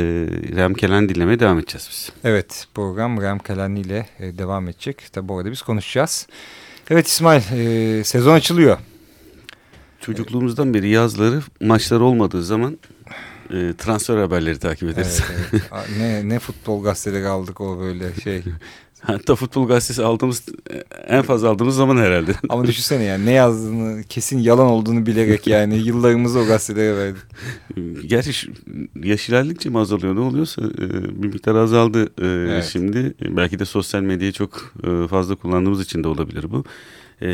Rem 0.55 0.73
Kenan 0.73 1.09
dinlemeye 1.09 1.39
devam 1.39 1.59
edeceğiz 1.59 1.87
biz. 1.91 2.11
Evet, 2.23 2.67
program 2.73 3.21
Rem 3.21 3.39
Kalani 3.39 3.79
ile 3.81 4.05
e, 4.19 4.37
devam 4.37 4.67
edecek. 4.69 5.07
Tabi 5.13 5.27
bu 5.27 5.37
arada 5.37 5.51
biz 5.51 5.61
konuşacağız. 5.61 6.27
Evet 6.89 7.07
İsmail, 7.07 7.41
e, 7.53 8.03
sezon 8.03 8.33
açılıyor. 8.33 8.77
Çocukluğumuzdan 10.01 10.73
beri 10.73 10.89
yazları 10.89 11.41
maçlar 11.61 11.99
olmadığı 11.99 12.43
zaman 12.43 12.77
e, 13.53 13.73
transfer 13.77 14.17
haberleri 14.17 14.59
takip 14.59 14.89
ederiz. 14.89 15.21
Evet, 15.31 15.47
evet. 15.53 15.63
Ne, 15.99 16.29
ne 16.29 16.39
futbol 16.39 16.83
gazeteleri 16.83 17.27
aldık 17.27 17.61
o 17.61 17.79
böyle 17.79 18.15
şey. 18.23 18.43
Hatta 19.01 19.35
futbol 19.35 19.67
gazetesi 19.67 20.03
aldığımız 20.03 20.43
en 21.07 21.21
fazla 21.21 21.49
aldığımız 21.49 21.75
zaman 21.75 21.97
herhalde. 21.97 22.31
Ama 22.49 22.67
düşünsene 22.67 23.03
yani 23.03 23.25
ne 23.25 23.31
yazdığını 23.31 24.03
kesin 24.03 24.39
yalan 24.39 24.67
olduğunu 24.67 25.05
bilerek 25.05 25.47
yani 25.47 25.77
yıllarımızı 25.77 26.39
o 26.39 26.45
gazetelere 26.45 26.97
verdik. 26.97 27.21
Gerçi 28.09 28.51
yaş 29.03 29.29
ilerledikçe 29.29 29.69
mi 29.69 29.79
azalıyor 29.79 30.15
ne 30.15 30.19
oluyorsa 30.19 30.61
e, 30.61 31.23
bir 31.23 31.27
miktar 31.27 31.55
azaldı 31.55 32.03
e, 32.03 32.25
Evet. 32.25 32.69
şimdi. 32.71 33.13
E, 33.25 33.37
Belki 33.37 33.59
de 33.59 33.65
sosyal 33.65 34.01
medyayı 34.01 34.31
çok 34.33 34.73
e, 34.83 35.07
fazla 35.07 35.35
kullandığımız 35.35 35.81
için 35.81 36.03
de 36.03 36.07
olabilir 36.07 36.45
bu. 36.51 36.63
E, 37.21 37.29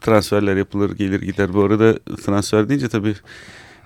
transferler 0.00 0.56
yapılır 0.56 0.90
gelir 0.96 1.20
gider. 1.22 1.54
Bu 1.54 1.64
arada 1.64 1.98
transfer 1.98 2.68
deyince 2.68 2.88
tabii 2.88 3.14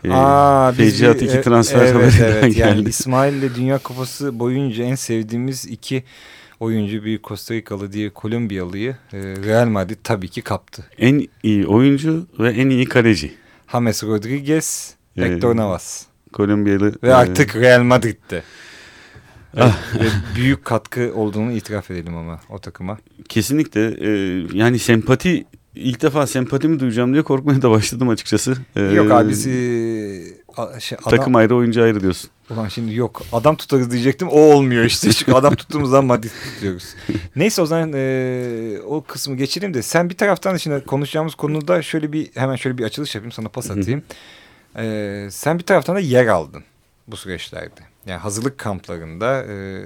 e, 0.05 0.11
Aa, 0.13 0.73
Feciat 0.73 1.23
iki 1.23 1.37
e- 1.39 1.43
transfer 1.43 1.81
evet, 1.83 1.95
haberinden 1.95 2.33
evet. 2.43 2.57
Yani 2.57 2.77
geldi. 2.77 2.89
İsmail 2.91 3.33
ile 3.35 3.55
Dünya 3.55 3.79
Kupası 3.79 4.39
boyunca 4.39 4.85
en 4.85 4.95
sevdiğimiz 4.95 5.65
iki 5.65 6.05
oyuncu 6.61 7.05
bir 7.05 7.23
Costa 7.23 7.55
Rikalı 7.55 7.93
diye 7.93 8.11
Kolombiyalıyı 8.11 8.97
e, 9.13 9.19
Real 9.19 9.67
Madrid 9.67 9.97
tabii 10.05 10.29
ki 10.29 10.43
kaptı. 10.43 10.85
En 10.99 11.29
iyi 11.43 11.67
oyuncu 11.67 12.27
ve 12.39 12.51
en 12.51 12.69
iyi 12.71 12.85
kaleci. 12.85 13.33
James 13.73 14.05
Rodriguez, 14.05 14.95
Ee, 15.17 15.23
Hector 15.23 15.57
Navas 15.57 16.03
Kolombiyalı. 16.33 16.95
ve 17.03 17.09
e, 17.09 17.13
artık 17.13 17.57
Real 17.57 17.83
Madrid'de. 17.83 18.43
Ah. 19.57 19.79
büyük 20.37 20.65
katkı 20.65 21.13
olduğunu 21.15 21.53
itiraf 21.53 21.91
edelim 21.91 22.17
ama 22.17 22.41
o 22.49 22.59
takıma. 22.59 22.99
Kesinlikle 23.29 23.87
e, 24.01 24.11
yani 24.53 24.79
sempati 24.79 25.45
ilk 25.75 26.03
defa 26.03 26.27
sempatimi 26.27 26.81
duyacağım 26.81 27.13
diye 27.13 27.23
korkmaya 27.23 27.63
da 27.63 27.71
başladım 27.71 28.09
açıkçası. 28.09 28.57
E, 28.77 28.81
Yok 28.83 29.11
abi 29.13 29.29
biz 29.29 29.45
şey, 30.79 30.99
adam, 31.03 31.19
Takım 31.19 31.37
ayrı 31.37 31.57
oyuncu 31.57 31.83
ayrı 31.83 32.01
diyorsun. 32.01 32.31
Ulan 32.51 32.69
şimdi 32.69 32.95
yok 32.95 33.23
adam 33.33 33.57
tutarız 33.57 33.91
diyecektim 33.91 34.29
o 34.29 34.41
olmuyor 34.41 34.85
işte 34.85 35.13
çünkü 35.13 35.33
adam 35.33 35.55
tuttuğumuz 35.55 35.91
zaman 35.91 36.05
Madrid 36.05 36.31
tutuyoruz. 36.55 36.95
Neyse 37.37 37.63
o 37.63 37.67
zaman 37.67 37.93
e, 37.95 38.79
o 38.87 39.05
kısmı 39.05 39.37
geçelim 39.37 39.75
de 39.75 39.83
sen 39.83 40.11
bir 40.11 40.17
taraftan 40.17 40.57
şimdi 40.57 40.85
konuşacağımız 40.85 41.35
konuda 41.35 41.83
şöyle 41.83 42.13
bir 42.13 42.31
hemen 42.35 42.57
şöyle 42.57 42.79
bir 42.79 42.85
açılış 42.85 43.15
yapayım 43.15 43.33
sana 43.33 43.49
pas 43.49 43.71
atayım. 43.71 44.03
E, 44.77 45.29
sen 45.31 45.59
bir 45.59 45.65
taraftan 45.65 45.97
da 45.97 46.01
yer 46.01 46.27
aldın 46.27 46.65
bu 47.07 47.17
süreçlerde. 47.17 47.90
Yani 48.07 48.19
hazırlık 48.19 48.59
kamplarında 48.59 49.45
e, 49.45 49.83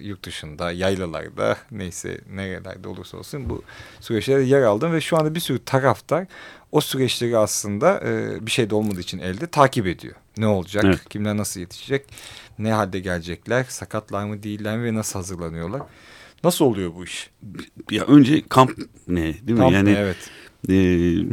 yurt 0.00 0.24
dışında 0.24 0.72
yaylalarda 0.72 1.56
neyse 1.70 2.20
nerelerde 2.30 2.88
olursa 2.88 3.16
olsun 3.16 3.50
bu 3.50 3.62
süreçlerde 4.00 4.42
yer 4.42 4.62
aldın 4.62 4.92
ve 4.92 5.00
şu 5.00 5.16
anda 5.16 5.34
bir 5.34 5.40
sürü 5.40 5.64
taraftar 5.64 6.26
o 6.72 6.80
süreçleri 6.80 7.38
aslında 7.38 8.00
e, 8.04 8.46
bir 8.46 8.50
şey 8.50 8.70
de 8.70 8.74
olmadığı 8.74 9.00
için 9.00 9.18
elde 9.18 9.46
takip 9.46 9.86
ediyor. 9.86 10.14
Ne 10.36 10.46
olacak? 10.46 10.84
Evet. 10.84 11.08
Kimler 11.08 11.36
nasıl 11.36 11.60
yetişecek? 11.60 12.06
Ne 12.58 12.72
halde 12.72 13.00
gelecekler? 13.00 13.64
Sakatlar 13.68 14.24
mı 14.24 14.42
değiller 14.42 14.78
mi 14.78 14.84
ve 14.84 14.94
nasıl 14.94 15.18
hazırlanıyorlar? 15.18 15.82
Nasıl 16.44 16.64
oluyor 16.64 16.94
bu 16.94 17.04
iş? 17.04 17.30
Ya 17.90 18.04
önce 18.04 18.48
kamp 18.48 18.78
ne 19.08 19.22
değil 19.22 19.50
mi? 19.50 19.58
Kamp 19.58 19.72
yani 19.72 19.94
ne? 19.94 19.98
evet. 19.98 20.30
E, 20.68 20.74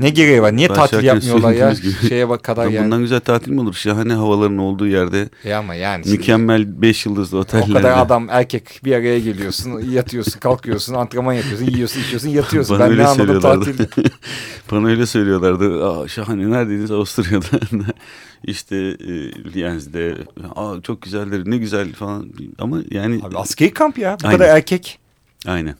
Ne 0.02 0.10
gereği 0.10 0.42
var? 0.42 0.56
Niye 0.56 0.68
tatil 0.68 1.04
yapmıyorlar 1.04 1.54
ya? 1.54 1.72
gibi. 1.74 2.08
Şeye 2.10 2.30
bak 2.30 2.44
kadar 2.44 2.66
ya 2.66 2.72
yani. 2.72 2.86
bundan 2.86 3.02
güzel 3.02 3.20
tatil 3.20 3.52
mi 3.52 3.62
olur? 3.62 3.74
Şahane 3.74 4.14
havaların 4.14 4.58
olduğu 4.58 4.88
yerde 4.88 5.30
E 5.46 5.54
ama 5.54 5.76
yani. 5.76 6.10
mükemmel 6.12 6.82
5 6.82 7.06
yıldızlı 7.06 7.38
O 7.38 7.42
otellerde. 7.42 7.74
kadar 7.74 7.98
adam 7.98 8.28
erkek 8.30 8.80
bir 8.86 8.92
araya 8.96 9.20
geliyorsun, 9.20 9.80
yatıyorsun, 9.92 10.40
kalkıyorsun, 10.40 10.94
antrenman 10.94 11.34
yapıyorsun, 11.34 11.66
yiyorsun, 11.66 12.02
içiyorsun, 12.02 12.30
yatıyorsun. 12.30 12.80
Bana 12.80 12.90
ben 12.90 12.98
ne 12.98 13.06
anladım 13.08 13.16
söylüyorlardı. 13.42 13.78
tatil. 13.88 14.04
Bana 14.72 14.88
öyle 14.88 15.06
söylüyorlardı. 15.06 15.90
Aa, 15.90 16.08
şahane 16.08 16.52
neredeydiniz? 16.52 16.92
Avusturya'da. 16.92 17.46
işte 18.44 18.76
e, 18.76 19.12
Lienz'de. 19.54 20.16
Aa, 20.56 20.74
çok 20.84 21.02
güzeldir 21.02 21.52
ne 21.52 21.58
güzel 21.58 21.94
falan. 21.94 22.30
Ama 22.60 22.78
yani 22.92 23.20
Abi 23.24 23.38
askeri 23.38 23.74
kamp 23.74 23.98
ya. 23.98 24.18
Bu 24.24 24.28
Aynen. 24.28 24.38
kadar 24.40 24.56
erkek. 24.56 25.00
Aynen. 25.48 25.76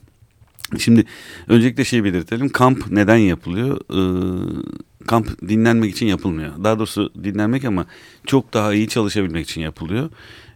Şimdi 0.78 1.06
öncelikle 1.48 1.86
şey 1.86 2.04
belirtelim. 2.04 2.50
Kamp 2.50 2.92
neden 2.92 3.18
yapılıyor? 3.18 3.80
Ee, 3.92 5.08
kamp 5.08 5.42
dinlenmek 5.42 5.92
için 5.92 6.06
yapılmıyor. 6.06 6.64
Daha 6.64 6.80
doğrusu 6.80 7.12
dinlenmek 7.24 7.66
ama 7.66 7.86
çok 8.26 8.54
daha 8.54 8.74
iyi 8.74 8.88
çalışabilmek 8.88 9.50
için 9.50 9.62
yapılıyor. 9.62 10.10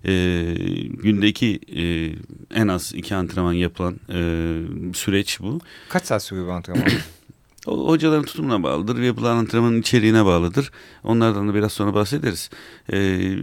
Ee, 0.06 0.54
günde 0.88 1.28
iki 1.28 1.60
e, 1.76 1.84
en 2.60 2.68
az 2.68 2.94
iki 2.96 3.16
antrenman 3.16 3.54
yapılan 3.54 4.00
e, 4.10 4.20
süreç 4.94 5.40
bu. 5.40 5.60
Kaç 5.90 6.06
saat 6.06 6.24
sürüyor 6.24 6.48
bu 6.48 6.52
antrenman? 6.52 6.88
O, 7.68 7.88
hocaların 7.88 8.26
tutumuna 8.26 8.64
bağlıdır. 8.64 9.02
Yapılan 9.02 9.38
antrenmanın 9.38 9.82
içeriğine 9.82 10.26
bağlıdır. 10.26 10.72
Onlardan 11.04 11.50
da 11.50 11.54
biraz 11.54 11.74
sonra 11.74 11.94
bahsederiz. 11.94 12.50
Ee, 12.94 13.36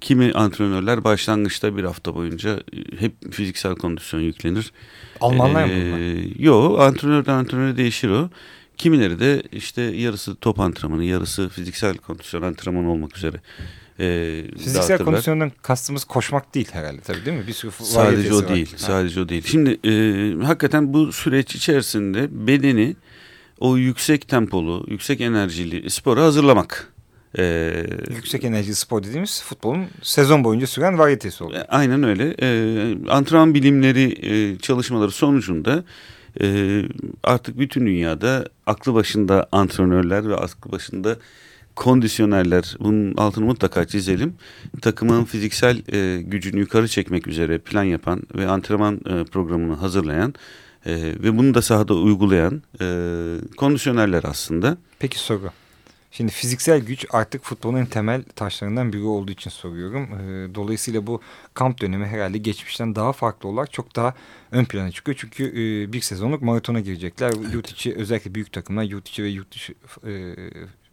kimi 0.00 0.32
antrenörler 0.32 1.04
başlangıçta 1.04 1.76
bir 1.76 1.84
hafta 1.84 2.14
boyunca 2.14 2.62
hep 2.98 3.32
fiziksel 3.32 3.74
kondisyon 3.74 4.20
yüklenir. 4.20 4.72
Almanlar 5.20 5.64
mı 5.64 5.72
Ee? 5.72 6.42
Yok 6.44 6.80
antrenörden 6.80 7.34
antrenöre 7.34 7.76
değişir 7.76 8.08
o. 8.10 8.30
Kimileri 8.76 9.20
de 9.20 9.42
işte 9.52 9.82
yarısı 9.82 10.36
top 10.36 10.60
antrenmanı, 10.60 11.04
yarısı 11.04 11.48
fiziksel 11.48 11.96
kondisyon 11.96 12.42
antrenmanı 12.42 12.90
olmak 12.90 13.16
üzere. 13.16 13.36
E, 13.98 14.44
Fiziksel 14.52 14.74
dağıtırlar. 14.80 15.04
kondisyondan 15.04 15.52
kastımız 15.62 16.04
koşmak 16.04 16.54
değil 16.54 16.68
herhalde 16.72 17.00
tabii 17.00 17.24
değil 17.24 17.38
mi? 17.38 17.46
Bir 17.46 17.52
sürü 17.52 17.70
Sadece 17.82 18.34
o 18.34 18.38
var. 18.38 18.48
değil. 18.48 18.72
Ha. 18.72 18.78
Sadece 18.78 19.20
o 19.20 19.28
değil. 19.28 19.44
Şimdi 19.46 19.78
e, 19.84 20.44
hakikaten 20.44 20.92
bu 20.92 21.12
süreç 21.12 21.54
içerisinde 21.54 22.46
bedeni 22.46 22.96
o 23.58 23.76
yüksek 23.76 24.28
tempolu, 24.28 24.86
yüksek 24.88 25.20
enerjili 25.20 25.90
spora 25.90 26.22
hazırlamak. 26.24 26.92
E, 27.38 27.86
Yüksek 28.10 28.44
enerji 28.44 28.74
spor 28.74 29.02
dediğimiz 29.02 29.42
futbolun 29.42 29.86
sezon 30.02 30.44
boyunca 30.44 30.66
süren 30.66 30.98
varyetesi 30.98 31.44
oluyor. 31.44 31.60
E, 31.60 31.64
Aynen 31.64 32.02
öyle. 32.02 32.34
E, 32.42 33.10
antrenman 33.10 33.54
bilimleri 33.54 34.26
e, 34.32 34.58
çalışmaları 34.58 35.10
sonucunda 35.10 35.84
e, 36.40 36.82
artık 37.22 37.58
bütün 37.58 37.86
dünyada 37.86 38.48
aklı 38.66 38.94
başında 38.94 39.48
antrenörler 39.52 40.28
ve 40.28 40.36
aklı 40.36 40.72
başında 40.72 41.16
kondisyonerler 41.76 42.76
bunun 42.80 43.16
altını 43.16 43.44
mutlaka 43.44 43.84
çizelim. 43.84 44.34
Takımın 44.82 45.24
fiziksel 45.24 45.82
e, 45.92 46.22
gücünü 46.22 46.60
yukarı 46.60 46.88
çekmek 46.88 47.26
üzere 47.26 47.58
plan 47.58 47.84
yapan 47.84 48.22
ve 48.34 48.46
antrenman 48.46 48.94
e, 48.94 49.24
programını 49.24 49.74
hazırlayan 49.74 50.34
e, 50.86 50.94
ve 50.96 51.38
bunu 51.38 51.54
da 51.54 51.62
sahada 51.62 51.94
uygulayan 51.94 52.62
e, 52.80 52.86
kondisyonerler 53.56 54.24
aslında. 54.24 54.76
Peki 54.98 55.18
soru. 55.18 55.50
Şimdi 56.10 56.32
fiziksel 56.32 56.80
güç 56.80 57.06
artık 57.10 57.44
futbolun 57.44 57.76
en 57.76 57.86
temel 57.86 58.22
taşlarından 58.22 58.92
biri 58.92 59.02
olduğu 59.02 59.32
için 59.32 59.50
soruyorum. 59.50 60.02
Ee, 60.02 60.54
dolayısıyla 60.54 61.06
bu 61.06 61.20
kamp 61.54 61.80
dönemi 61.80 62.06
herhalde 62.06 62.38
geçmişten 62.38 62.94
daha 62.94 63.12
farklı 63.12 63.48
olarak 63.48 63.72
çok 63.72 63.96
daha 63.96 64.14
ön 64.50 64.64
plana 64.64 64.90
çıkıyor. 64.90 65.16
Çünkü 65.20 65.44
e, 65.44 65.92
bir 65.92 66.00
sezonluk 66.00 66.42
maratona 66.42 66.80
girecekler. 66.80 67.32
Yurt 67.52 67.70
içi 67.70 67.94
özellikle 67.94 68.34
büyük 68.34 68.52
takımlar 68.52 68.82
yurt 68.82 69.08
içi 69.08 69.22
ve 69.22 69.28
yurt 69.28 69.54
dışı 69.54 69.74
e, 70.06 70.34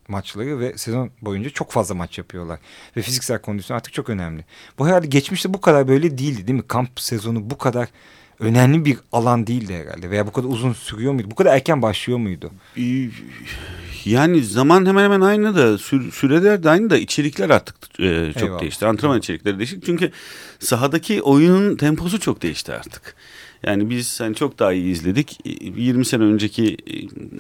maçları 0.08 0.60
ve 0.60 0.78
sezon 0.78 1.12
boyunca 1.22 1.50
çok 1.50 1.72
fazla 1.72 1.96
maç 1.96 2.18
yapıyorlar. 2.18 2.60
Ve 2.98 3.02
fiziksel 3.02 3.42
kondisyon 3.42 3.78
artık 3.78 3.94
çok 3.94 4.10
önemli. 4.10 4.46
Bu 4.80 4.88
herhalde 4.88 5.08
geçmişte 5.08 5.54
bu 5.54 5.62
kadar 5.62 5.88
böyle 5.88 6.18
değildi 6.18 6.48
değil 6.48 6.60
mi? 6.60 6.68
Kamp 6.68 7.00
sezonu 7.00 7.50
bu 7.50 7.58
kadar 7.58 7.90
önemli 8.40 8.86
bir 8.86 8.98
alan 9.12 9.48
değildi 9.48 9.74
herhalde. 9.74 10.10
Veya 10.10 10.28
bu 10.28 10.32
kadar 10.32 10.48
uzun 10.50 10.74
sürüyor 10.74 11.14
muydu? 11.14 11.28
Bu 11.32 11.36
kadar 11.36 11.56
erken 11.56 11.82
başlıyor 11.82 12.20
muydu? 12.20 12.52
Yani 14.06 14.44
zaman 14.44 14.86
hemen 14.86 15.04
hemen 15.04 15.22
aynı 15.22 15.56
da 15.56 15.78
sü 15.78 16.12
süreler 16.12 16.64
de 16.64 16.70
aynı 16.70 16.90
da 16.90 16.98
içerikler 16.98 17.50
artık 17.50 17.76
e, 18.00 18.34
çok 18.34 18.44
Eyvallah. 18.44 18.62
değişti. 18.62 18.86
Antrenman 18.86 19.20
içerikleri 19.20 19.58
değişti. 19.58 19.80
Çünkü 19.86 20.12
sahadaki 20.60 21.22
oyunun 21.22 21.76
temposu 21.76 22.20
çok 22.20 22.42
değişti 22.42 22.74
artık. 22.74 23.16
Yani 23.64 23.90
biz 23.90 24.20
hani 24.20 24.36
çok 24.36 24.60
daha 24.60 24.74
iyi 24.74 24.92
izledik. 24.92 25.40
20 25.46 26.06
sene 26.06 26.24
önceki 26.24 26.78
e, 26.88 26.96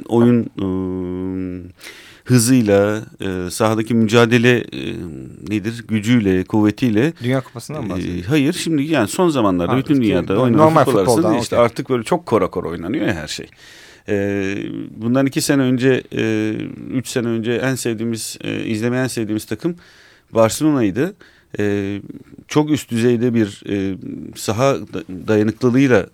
oyun 0.06 0.43
e, 0.43 0.65
hızıyla, 2.25 3.01
e, 3.21 3.49
sahadaki 3.51 3.93
mücadele 3.93 4.57
e, 4.57 4.93
nedir? 5.49 5.83
Gücüyle, 5.88 6.43
kuvvetiyle. 6.43 7.13
Dünya 7.23 7.41
Kupası'ndan 7.41 7.81
mı 7.83 7.88
E, 7.88 7.89
bahsediyorsun? 7.89 8.29
hayır 8.29 8.53
şimdi 8.53 8.83
yani 8.83 9.07
son 9.07 9.29
zamanlarda 9.29 9.73
Ha, 9.73 9.77
bütün 9.77 10.01
dünyada 10.01 10.33
normal 10.33 10.43
oynanan 10.43 10.86
futbol 10.86 10.91
futboldan, 10.99 11.23
arasında 11.29 11.39
işte 11.43 11.55
okey. 11.55 11.65
artık 11.65 11.89
böyle 11.89 12.03
çok 12.03 12.25
kora 12.25 12.49
kora 12.49 12.67
oynanıyor 12.67 13.07
ya 13.07 13.13
her 13.13 13.27
şey. 13.27 13.47
Ee, 14.09 14.55
bundan 14.97 15.25
iki 15.25 15.41
sene 15.41 15.62
önce, 15.62 16.03
e, 16.15 16.51
üç 16.93 17.07
sene 17.07 17.27
önce 17.27 17.51
en 17.53 17.75
sevdiğimiz, 17.75 18.38
e, 18.43 18.63
izlemeye 18.65 19.03
en 19.03 19.07
sevdiğimiz 19.07 19.45
takım 19.45 19.75
Barcelona'ydı. 20.31 21.13
E, 21.59 21.99
çok 22.47 22.71
üst 22.71 22.91
düzeyde 22.91 23.33
bir 23.33 23.63
e, 23.69 23.95
saha 24.36 24.73
da- 24.75 25.27
dayanıklılığıyla 25.27 26.07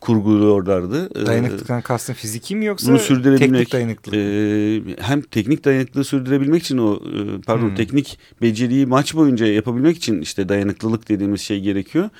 kurguluyorlardı. 0.00 1.08
Ee, 1.22 1.26
Dayanıklıktan 1.26 1.82
kastın 1.82 2.12
fiziki 2.14 2.56
mi 2.56 2.64
yoksa 2.64 2.88
bunu 2.90 2.98
sürdürebilmek, 2.98 3.40
teknik 3.40 3.72
dayanıklılık? 3.72 4.16
mı? 4.18 4.22
e, 4.22 5.02
hem 5.02 5.20
teknik 5.20 5.64
dayanıklılığı 5.64 6.04
sürdürebilmek 6.04 6.62
için 6.62 6.78
o 6.78 6.94
e, 6.94 7.40
pardon 7.46 7.68
Hmm. 7.68 7.74
teknik 7.74 8.18
beceriyi 8.42 8.86
maç 8.86 9.14
boyunca 9.14 9.46
yapabilmek 9.46 9.96
için 9.96 10.20
işte 10.20 10.48
dayanıklılık 10.48 11.08
dediğimiz 11.08 11.40
şey 11.40 11.60
gerekiyor. 11.60 12.10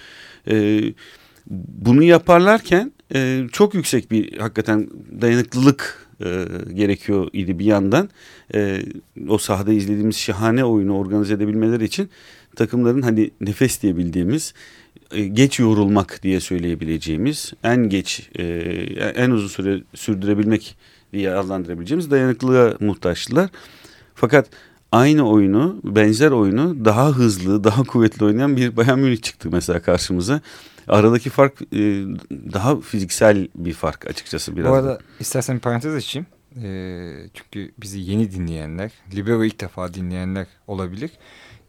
E, 0.50 0.82
bunu 1.50 2.02
yaparlarken 2.02 2.92
e, 3.14 3.42
çok 3.52 3.74
yüksek 3.74 4.10
bir 4.10 4.38
hakikaten 4.38 4.88
dayanıklılık 5.20 6.06
e, 6.24 6.44
gerekiyor 6.74 7.28
idi 7.32 7.58
bir 7.58 7.64
yandan. 7.64 8.08
E, 8.54 8.82
o 9.28 9.38
sahada 9.38 9.72
izlediğimiz 9.72 10.16
şahane 10.16 10.64
oyunu 10.64 10.98
organize 10.98 11.34
edebilmeleri 11.34 11.84
için 11.84 12.10
takımların 12.56 13.02
hani 13.02 13.30
nefes 13.40 13.82
diye 13.82 13.96
bildiğimiz 13.96 14.54
e, 14.54 14.79
geç 15.16 15.58
yorulmak 15.58 16.22
diye 16.22 16.40
söyleyebileceğimiz 16.40 17.52
en 17.64 17.88
geç 17.88 18.30
e, 18.38 18.44
en 19.14 19.30
uzun 19.30 19.48
süre 19.48 19.82
sürdürebilmek 19.94 20.76
diye 21.12 21.30
adlandırabileceğimiz 21.30 22.10
dayanıklılığa 22.10 22.74
muhtaçtılar. 22.80 23.50
Fakat 24.14 24.50
aynı 24.92 25.28
oyunu 25.28 25.80
benzer 25.84 26.30
oyunu 26.30 26.84
daha 26.84 27.08
hızlı 27.08 27.64
daha 27.64 27.82
kuvvetli 27.84 28.24
oynayan 28.24 28.56
bir 28.56 28.76
Bayern 28.76 28.98
Münih 28.98 29.22
çıktı 29.22 29.48
mesela 29.52 29.82
karşımıza. 29.82 30.40
Aradaki 30.88 31.30
fark 31.30 31.62
e, 31.62 31.78
daha 32.52 32.80
fiziksel 32.80 33.48
bir 33.54 33.72
fark 33.72 34.06
açıkçası 34.06 34.56
biraz. 34.56 34.70
Bu 34.70 34.74
da. 34.74 34.78
arada 34.78 34.98
istersen 35.20 35.56
bir 35.56 35.60
parantez 35.60 35.94
açayım. 35.94 36.26
Çünkü 37.34 37.72
bizi 37.78 37.98
yeni 37.98 38.32
dinleyenler, 38.32 38.90
Libero 39.14 39.44
ilk 39.44 39.60
defa 39.60 39.94
dinleyenler 39.94 40.46
olabilir. 40.66 41.10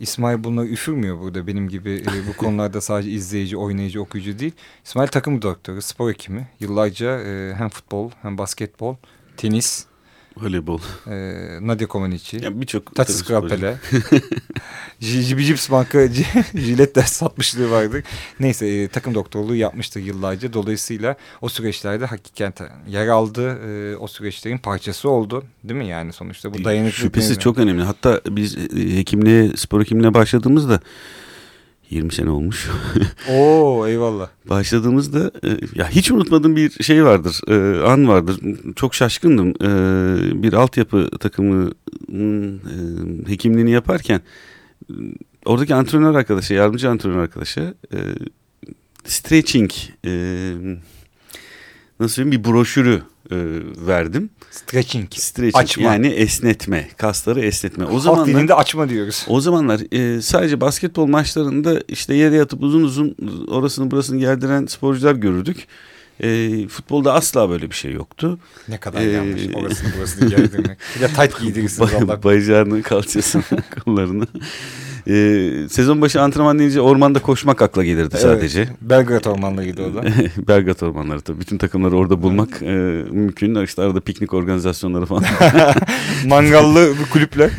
İsmail 0.01 0.43
bunları 0.43 0.67
üfürmüyor 0.67 1.19
burada 1.19 1.47
benim 1.47 1.69
gibi 1.69 1.91
e, 1.91 2.27
bu 2.27 2.37
konularda 2.37 2.81
sadece 2.91 3.11
izleyici, 3.11 3.57
oynayıcı, 3.57 4.01
okuyucu 4.01 4.39
değil. 4.39 4.53
İsmail 4.85 5.07
takım 5.07 5.41
doktoru, 5.41 5.81
spor 5.81 6.09
hekimi. 6.09 6.47
Yıllarca 6.59 7.19
e, 7.19 7.53
hem 7.53 7.69
futbol 7.69 8.11
hem 8.21 8.37
basketbol, 8.37 8.95
tenis, 9.37 9.85
Voleybol. 10.37 10.79
e, 11.07 11.13
Nadia 11.67 11.87
Comaneci, 11.87 12.39
Yani 12.43 12.61
birçok 12.61 12.95
Tatis. 12.95 13.23
Krapele, 13.23 13.77
Jibi 14.99 15.45
Cips 15.45 15.69
Banka 15.71 16.07
jilet 16.55 16.95
de 16.95 17.01
satmışlığı 17.01 17.71
vardır. 17.71 18.03
Neyse 18.39 18.67
e, 18.67 18.87
takım 18.87 19.15
doktorluğu 19.15 19.55
yapmıştır 19.55 19.99
yıllarca. 20.01 20.53
Dolayısıyla 20.53 21.15
o 21.41 21.49
süreçlerde 21.49 22.05
hakikaten 22.05 22.69
yer 22.87 23.07
aldı. 23.07 23.59
E, 23.67 23.95
o 23.95 24.07
süreçlerin 24.07 24.57
parçası 24.57 25.09
oldu. 25.09 25.43
Değil 25.63 25.77
mi 25.79 25.87
yani 25.87 26.13
sonuçta 26.13 26.53
bu 26.53 26.63
dayanıklılık. 26.63 26.95
Şüphesiz 26.95 27.39
çok 27.39 27.57
önemli. 27.57 27.83
Hatta 27.83 28.21
biz 28.29 28.55
e, 28.57 28.97
hekimliğe, 28.97 29.57
spor 29.57 29.81
hekimliğe 29.81 30.13
başladığımızda 30.13 30.79
20 31.91 32.13
sene 32.13 32.29
olmuş. 32.29 32.69
Oo 33.29 33.87
eyvallah. 33.87 34.29
Başladığımızda 34.49 35.31
e, 35.43 35.49
ya 35.75 35.89
hiç 35.89 36.11
unutmadığım 36.11 36.55
bir 36.55 36.83
şey 36.83 37.05
vardır, 37.05 37.41
e, 37.47 37.83
an 37.83 38.07
vardır. 38.07 38.39
Çok 38.75 38.95
şaşkındım. 38.95 39.49
E, 39.49 40.43
bir 40.43 40.53
altyapı 40.53 41.09
takımının 41.19 42.59
e, 42.59 43.31
hekimliğini 43.31 43.71
yaparken 43.71 44.21
e, 44.89 44.93
oradaki 45.45 45.75
antrenör 45.75 46.15
arkadaşa, 46.15 46.53
yardımcı 46.53 46.89
antrenör 46.89 47.17
arkadaşa 47.17 47.73
e, 47.93 47.99
stretching 49.05 49.71
e, 50.05 50.11
nasıl 52.01 52.15
diyeyim 52.23 52.43
bir 52.43 52.49
broşürü 52.51 53.01
e, 53.31 53.35
verdim. 53.87 54.29
Stretching. 54.51 55.13
Stretching 55.13 55.55
Açma. 55.63 55.83
yani 55.83 56.07
esnetme, 56.07 56.89
kasları 56.97 57.41
esnetme. 57.41 57.85
O 57.85 57.93
Halk 57.93 58.01
zamanlar 58.03 58.27
dilinde 58.27 58.53
açma 58.53 58.89
diyoruz. 58.89 59.25
o 59.27 59.41
zamanlar 59.41 59.81
e, 59.91 60.21
sadece 60.21 60.61
basketbol 60.61 61.05
maçlarında 61.07 61.81
işte 61.87 62.13
yere 62.15 62.35
yatıp 62.35 62.63
uzun 62.63 62.83
uzun 62.83 63.15
orasını 63.47 63.91
burasını 63.91 64.19
gerdiren 64.19 64.65
sporcular 64.65 65.15
görürdük. 65.15 65.67
E, 66.19 66.67
futbolda 66.67 67.13
asla 67.13 67.49
böyle 67.49 67.69
bir 67.69 67.75
şey 67.75 67.91
yoktu. 67.93 68.39
Ne 68.67 68.77
kadar 68.77 69.01
Ee, 69.01 69.11
yanlış 69.11 69.41
orasını 69.55 69.89
burasını 69.97 70.29
gerdirmek. 70.29 70.77
Bir 70.95 71.01
de 71.01 71.07
tight 71.07 71.39
giydirirsiniz 71.41 71.93
Allah. 71.93 72.13
Ba- 72.13 72.23
Bacağını, 72.23 72.81
kalçasını, 72.81 73.43
kollarını. 73.85 74.27
E, 75.07 75.69
sezon 75.69 76.01
başı 76.01 76.21
antrenman 76.21 76.59
deyince 76.59 76.81
ormanda 76.81 77.19
koşmak 77.19 77.61
akla 77.61 77.83
gelirdi 77.83 78.17
sadece. 78.17 78.59
Evet, 78.59 78.71
Belgrad 78.81 79.25
ormanlarıydı 79.25 79.85
o 79.85 79.95
da. 79.95 80.03
Belgrad 80.47 80.81
ormanları 80.81 81.21
tabii. 81.21 81.39
Bütün 81.39 81.57
takımları 81.57 81.97
orada 81.97 82.21
bulmak 82.21 82.61
e, 82.61 82.73
mümkün. 83.11 83.63
İşte 83.63 83.81
arada 83.81 84.01
piknik 84.01 84.33
organizasyonları 84.33 85.05
falan. 85.05 85.23
Mangallı 86.27 86.93
kulüpler. 87.11 87.51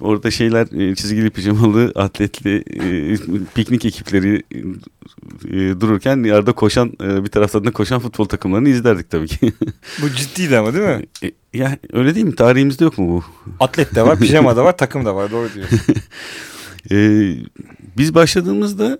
Orada 0.00 0.30
şeyler 0.30 0.90
e, 0.90 0.94
çizgili 0.94 1.30
pijamalı 1.30 1.92
atletli 1.94 2.56
e, 2.56 3.16
piknik 3.54 3.84
ekipleri 3.84 4.42
e, 5.48 5.80
dururken 5.80 6.24
yarıda 6.24 6.52
koşan 6.52 6.92
e, 7.02 7.24
bir 7.24 7.28
taraftan 7.28 7.64
da 7.64 7.70
koşan 7.70 8.00
futbol 8.00 8.24
takımlarını 8.24 8.68
izlerdik 8.68 9.10
tabii 9.10 9.28
ki. 9.28 9.52
Bu 10.02 10.10
ciddiydi 10.10 10.58
ama 10.58 10.74
değil 10.74 10.84
mi? 10.84 11.06
E, 11.22 11.32
ya 11.58 11.78
öyle 11.92 12.14
değil 12.14 12.26
mi? 12.26 12.34
Tarihimizde 12.34 12.84
yok 12.84 12.98
mu 12.98 13.08
bu? 13.08 13.24
Atlet 13.64 13.94
de 13.94 14.02
var, 14.02 14.18
pijama 14.18 14.56
da 14.56 14.64
var, 14.64 14.76
takım 14.76 15.04
da 15.04 15.14
var. 15.14 15.30
Doğru 15.30 15.48
diyorsun. 15.54 15.80
E, 16.90 17.28
biz 17.96 18.14
başladığımızda 18.14 18.98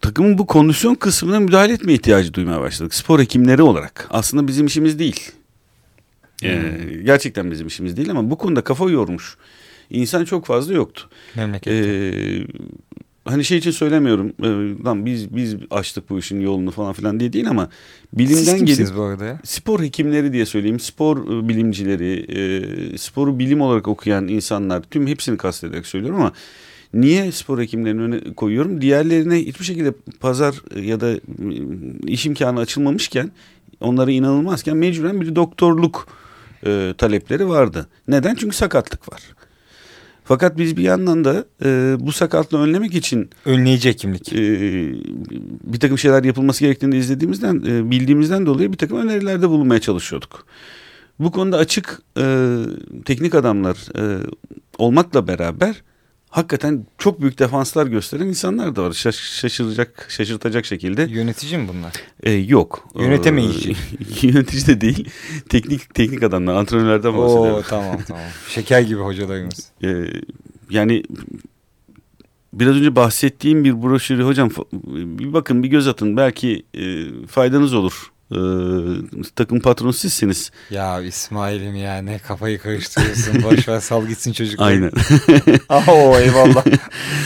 takımın 0.00 0.38
bu 0.38 0.46
kondisyon 0.46 0.94
kısmına 0.94 1.40
müdahale 1.40 1.72
etme 1.72 1.94
ihtiyacı 1.94 2.34
duymaya 2.34 2.60
başladık. 2.60 2.94
Spor 2.94 3.20
hekimleri 3.20 3.62
olarak. 3.62 4.06
Aslında 4.10 4.48
bizim 4.48 4.66
işimiz 4.66 4.98
değil. 4.98 5.32
E, 6.42 6.62
gerçekten 7.04 7.50
bizim 7.50 7.66
işimiz 7.66 7.96
değil 7.96 8.10
ama 8.10 8.30
bu 8.30 8.38
konuda 8.38 8.60
kafa 8.60 8.90
yormuş 8.90 9.36
insan 9.90 10.24
çok 10.24 10.46
fazla 10.46 10.74
yoktu. 10.74 11.08
Memleket. 11.34 11.72
Ee, 11.72 12.46
hani 13.30 13.44
şey 13.44 13.58
için 13.58 13.70
söylemiyorum. 13.70 14.32
E, 14.42 14.48
lan 14.84 15.06
biz 15.06 15.36
biz 15.36 15.56
açtık 15.70 16.10
bu 16.10 16.18
işin 16.18 16.40
yolunu 16.40 16.70
falan 16.70 16.92
filan 16.92 17.20
diye 17.20 17.32
değil 17.32 17.50
ama 17.50 17.68
bilimden 18.12 18.64
gelip 18.64 18.96
bu 18.96 19.02
arada 19.02 19.24
ya? 19.24 19.40
spor 19.44 19.82
hekimleri 19.82 20.32
diye 20.32 20.46
söyleyeyim. 20.46 20.80
Spor 20.80 21.16
e, 21.16 21.48
bilimcileri, 21.48 22.26
e, 22.94 22.98
sporu 22.98 23.38
bilim 23.38 23.60
olarak 23.60 23.88
okuyan 23.88 24.28
insanlar 24.28 24.82
tüm 24.82 25.06
hepsini 25.06 25.36
kastederek 25.36 25.86
söylüyorum 25.86 26.20
ama 26.20 26.32
niye 26.94 27.32
spor 27.32 27.60
hekimlerini 27.60 28.02
öne 28.02 28.34
koyuyorum? 28.34 28.80
Diğerlerine 28.80 29.38
hiçbir 29.38 29.64
şekilde 29.64 29.92
pazar 30.20 30.54
ya 30.80 31.00
da 31.00 31.10
e, 31.10 31.20
iş 32.06 32.26
imkanı 32.26 32.60
açılmamışken 32.60 33.30
onlara 33.80 34.10
inanılmazken 34.10 34.76
mecburen 34.76 35.20
bir 35.20 35.36
doktorluk 35.36 36.08
e, 36.66 36.94
talepleri 36.98 37.48
vardı. 37.48 37.88
Neden? 38.08 38.34
Çünkü 38.34 38.56
sakatlık 38.56 39.12
var. 39.12 39.22
Fakat 40.28 40.58
biz 40.58 40.76
bir 40.76 40.82
yandan 40.82 41.24
da 41.24 41.44
e, 41.64 41.96
bu 42.00 42.12
sakatlığı 42.12 42.58
önlemek 42.58 42.94
için 42.94 43.30
Önleyici 43.44 43.88
hekimlik. 43.88 44.32
e, 44.32 44.38
bir 45.72 45.80
takım 45.80 45.98
şeyler 45.98 46.24
yapılması 46.24 46.60
gerektiğini 46.64 46.96
izlediğimizden, 46.96 47.62
e, 47.66 47.90
bildiğimizden 47.90 48.46
dolayı 48.46 48.72
bir 48.72 48.76
takım 48.78 48.98
önerilerde 48.98 49.48
bulunmaya 49.48 49.80
çalışıyorduk. 49.80 50.46
bu 51.18 51.30
konuda 51.30 51.56
açık 51.56 52.02
e, 52.18 52.56
teknik 53.04 53.34
adamlar 53.34 53.76
e, 53.98 54.22
olmakla 54.78 55.28
beraber 55.28 55.82
hakikaten 56.28 56.86
çok 56.98 57.20
büyük 57.20 57.38
defanslar 57.38 57.86
gösteren 57.86 58.26
insanlar 58.26 58.76
da 58.76 58.82
var. 58.82 58.92
Şaş, 58.92 59.16
şaşıracak, 59.16 60.06
şaşırtacak 60.08 60.64
şekilde. 60.64 61.02
Yönetici 61.02 61.58
mi 61.58 61.68
bunlar? 61.68 61.92
E, 62.22 62.32
yok. 62.32 62.88
Yönetemeyici. 62.98 63.70
E, 63.70 63.74
yönetici 64.26 64.66
de 64.66 64.80
değil. 64.80 65.10
Teknik 65.48 65.94
teknik 65.94 66.22
adamlar, 66.22 66.54
antrenörlerden 66.54 67.16
bahsediyorum. 67.16 67.54
Oo 67.54 67.62
tamam 67.62 67.98
tamam. 68.08 68.22
Şeker 68.48 68.80
gibi 68.80 69.00
hocalarımız. 69.00 69.68
E, 69.84 70.04
yani 70.70 71.02
biraz 72.52 72.76
önce 72.76 72.96
bahsettiğim 72.96 73.64
bir 73.64 73.82
broşürü 73.82 74.22
hocam 74.22 74.50
bir 74.92 75.32
bakın 75.32 75.62
bir 75.62 75.68
göz 75.68 75.88
atın 75.88 76.16
belki 76.16 76.66
e, 76.74 77.04
faydanız 77.26 77.74
olur. 77.74 78.12
E, 78.32 78.38
takım 79.36 79.60
patronu 79.60 79.92
sizsiniz. 79.92 80.50
Ya 80.70 81.00
İsmail'im 81.00 81.76
ya 81.76 81.98
ne 81.98 82.18
kafayı 82.18 82.58
karıştırıyorsun. 82.58 83.42
Boş 83.42 83.68
ver 83.68 83.80
sal 83.80 84.06
gitsin 84.06 84.32
çocuklar. 84.32 84.66
Aynen. 84.66 84.90
Oo 85.88 86.16
eyvallah. 86.18 86.64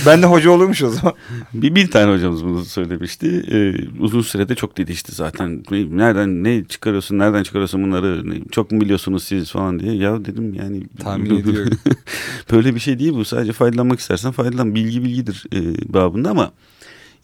ben 0.07 0.23
de 0.23 0.27
hoca 0.27 0.51
olurmuş 0.51 0.83
o 0.83 0.91
zaman. 0.91 1.15
bir, 1.55 1.75
bir 1.75 1.91
tane 1.91 2.13
hocamız 2.13 2.45
bunu 2.45 2.65
söylemişti. 2.65 3.45
Ee, 3.51 3.89
uzun 4.01 4.23
sürede 4.23 4.55
çok 4.55 4.77
dedişti 4.79 5.13
zaten. 5.15 5.65
Nereden 5.71 6.45
ne 6.45 6.65
çıkarıyorsun, 6.65 7.19
nereden 7.19 7.43
çıkarıyorsun 7.43 7.85
bunları? 7.85 8.25
Çok 8.51 8.73
mu 8.73 8.81
biliyorsunuz 8.81 9.25
siz 9.25 9.51
falan 9.51 9.81
diye. 9.81 9.95
Ya 9.95 10.25
dedim 10.25 10.55
yani. 10.55 10.83
Tahmin 11.01 11.39
ediyorum. 11.39 11.79
böyle 12.53 12.75
bir 12.75 12.81
şey 12.81 12.99
değil 12.99 13.13
bu. 13.13 13.25
Sadece 13.25 13.53
faydalanmak 13.53 14.01
istersen 14.01 14.33
faydalan. 14.33 14.75
Bilgi 14.75 15.05
bilgidir 15.05 15.45
e, 15.55 15.59
babında 15.93 16.31
ama 16.31 16.53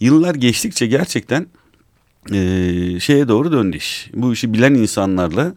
yıllar 0.00 0.34
geçtikçe 0.34 0.86
gerçekten 0.86 1.46
e, 2.32 3.00
şeye 3.00 3.28
doğru 3.28 3.52
döndü 3.52 3.76
iş. 3.76 4.10
Bu 4.14 4.32
işi 4.32 4.52
bilen 4.52 4.74
insanlarla 4.74 5.54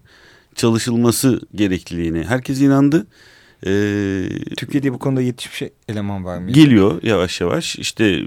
çalışılması 0.56 1.42
gerekliliğine 1.56 2.24
herkes 2.24 2.62
inandı. 2.62 3.08
Ee, 3.66 4.24
Türkiye'de 4.58 4.94
bu 4.94 5.00
konuda 5.00 5.22
yetişmiş 5.22 5.72
eleman 5.90 6.26
var 6.26 6.38
mı? 6.38 6.52
Geliyor 6.52 7.04
yavaş 7.04 7.42
yavaş 7.42 7.76
işte. 7.76 8.22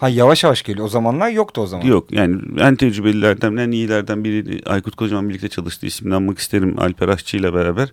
Ha 0.00 0.08
yavaş 0.08 0.44
yavaş 0.44 0.62
geliyor. 0.62 0.86
O 0.86 0.88
zamanlar 0.88 1.28
yoktu 1.28 1.60
o 1.60 1.66
zaman. 1.66 1.86
Yok 1.86 2.12
yani 2.12 2.40
en 2.58 2.76
tecrübelilerden 2.76 3.56
en 3.56 3.70
iyilerden 3.70 4.24
biri 4.24 4.62
Aykut 4.66 4.96
Kocaman 4.96 5.28
birlikte 5.28 5.48
çalıştığı 5.48 5.86
ismini 5.86 6.14
anmak 6.14 6.38
isterim 6.38 6.74
Alper 6.78 7.08
Aşçı 7.08 7.36
ile 7.36 7.54
beraber. 7.54 7.92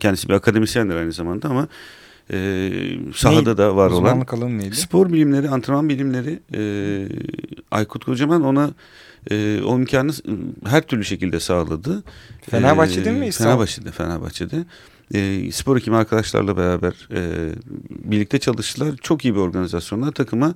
Kendisi 0.00 0.28
bir 0.28 0.34
akademisyendir 0.34 0.96
aynı 0.96 1.12
zamanda 1.12 1.48
ama 1.48 1.68
e, 2.32 2.70
sahada 3.14 3.50
ne, 3.50 3.56
da 3.56 3.76
var 3.76 3.90
olan. 3.90 4.58
neydi? 4.58 4.76
Spor 4.76 5.12
bilimleri, 5.12 5.48
antrenman 5.48 5.88
bilimleri 5.88 6.40
e, 6.54 6.62
Aykut 7.70 8.04
Kocaman 8.04 8.42
ona 8.42 8.70
e, 9.30 9.62
o 9.62 9.78
imkanı 9.78 10.12
her 10.66 10.82
türlü 10.82 11.04
şekilde 11.04 11.40
sağladı. 11.40 12.02
Fenerbahçe'de 12.50 13.10
e, 13.10 13.12
mi? 13.12 13.30
Fenerbahçe'de, 13.30 13.90
Fenerbahçe'de. 13.90 14.64
E, 15.14 15.52
spor 15.52 15.76
hekimi 15.76 15.96
arkadaşlarla 15.96 16.56
beraber 16.56 17.08
e, 17.14 17.50
birlikte 17.90 18.38
çalıştılar. 18.38 18.94
Çok 19.02 19.24
iyi 19.24 19.34
bir 19.34 19.40
organizasyonlar 19.40 20.12
takıma 20.12 20.54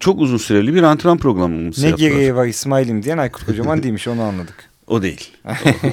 çok 0.00 0.20
uzun 0.20 0.36
süreli 0.36 0.74
bir 0.74 0.82
antrenman 0.82 1.18
programımız 1.18 1.82
Ne 1.82 1.90
gereği 1.90 2.34
var 2.34 2.46
İsmail'im 2.46 3.02
diyen 3.02 3.18
Aykut 3.18 3.46
Kocaman 3.46 3.82
değilmiş 3.82 4.08
onu 4.08 4.22
anladık. 4.22 4.70
O 4.86 5.02
değil. 5.02 5.30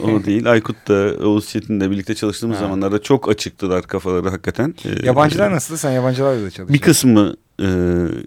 O, 0.01 0.07
o 0.07 0.23
değil. 0.25 0.51
Aykut 0.51 0.87
da 0.87 1.27
Oğuz 1.27 1.49
Çetin 1.49 1.79
de 1.79 1.91
birlikte 1.91 2.15
çalıştığımız 2.15 2.57
ha. 2.57 2.59
zamanlarda 2.59 3.01
çok 3.01 3.29
açıktılar 3.29 3.83
kafaları 3.83 4.29
hakikaten. 4.29 4.75
Yabancılar 5.03 5.51
ee, 5.51 5.53
nasıl? 5.53 5.77
Sen 5.77 5.91
yabancılarla 5.91 6.35
da 6.35 6.49
çalışıyorsun. 6.49 6.73
Bir 6.73 6.81
kısmı 6.81 7.35
e, 7.59 7.67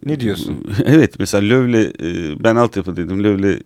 ne 0.07 0.21
diyorsun? 0.21 0.65
Evet 0.85 1.15
mesela 1.19 1.49
Löv'le 1.49 1.93
e, 2.03 2.45
ben 2.45 2.57
altyapı 2.57 2.97
dedim. 2.97 3.25
Löv'le 3.25 3.59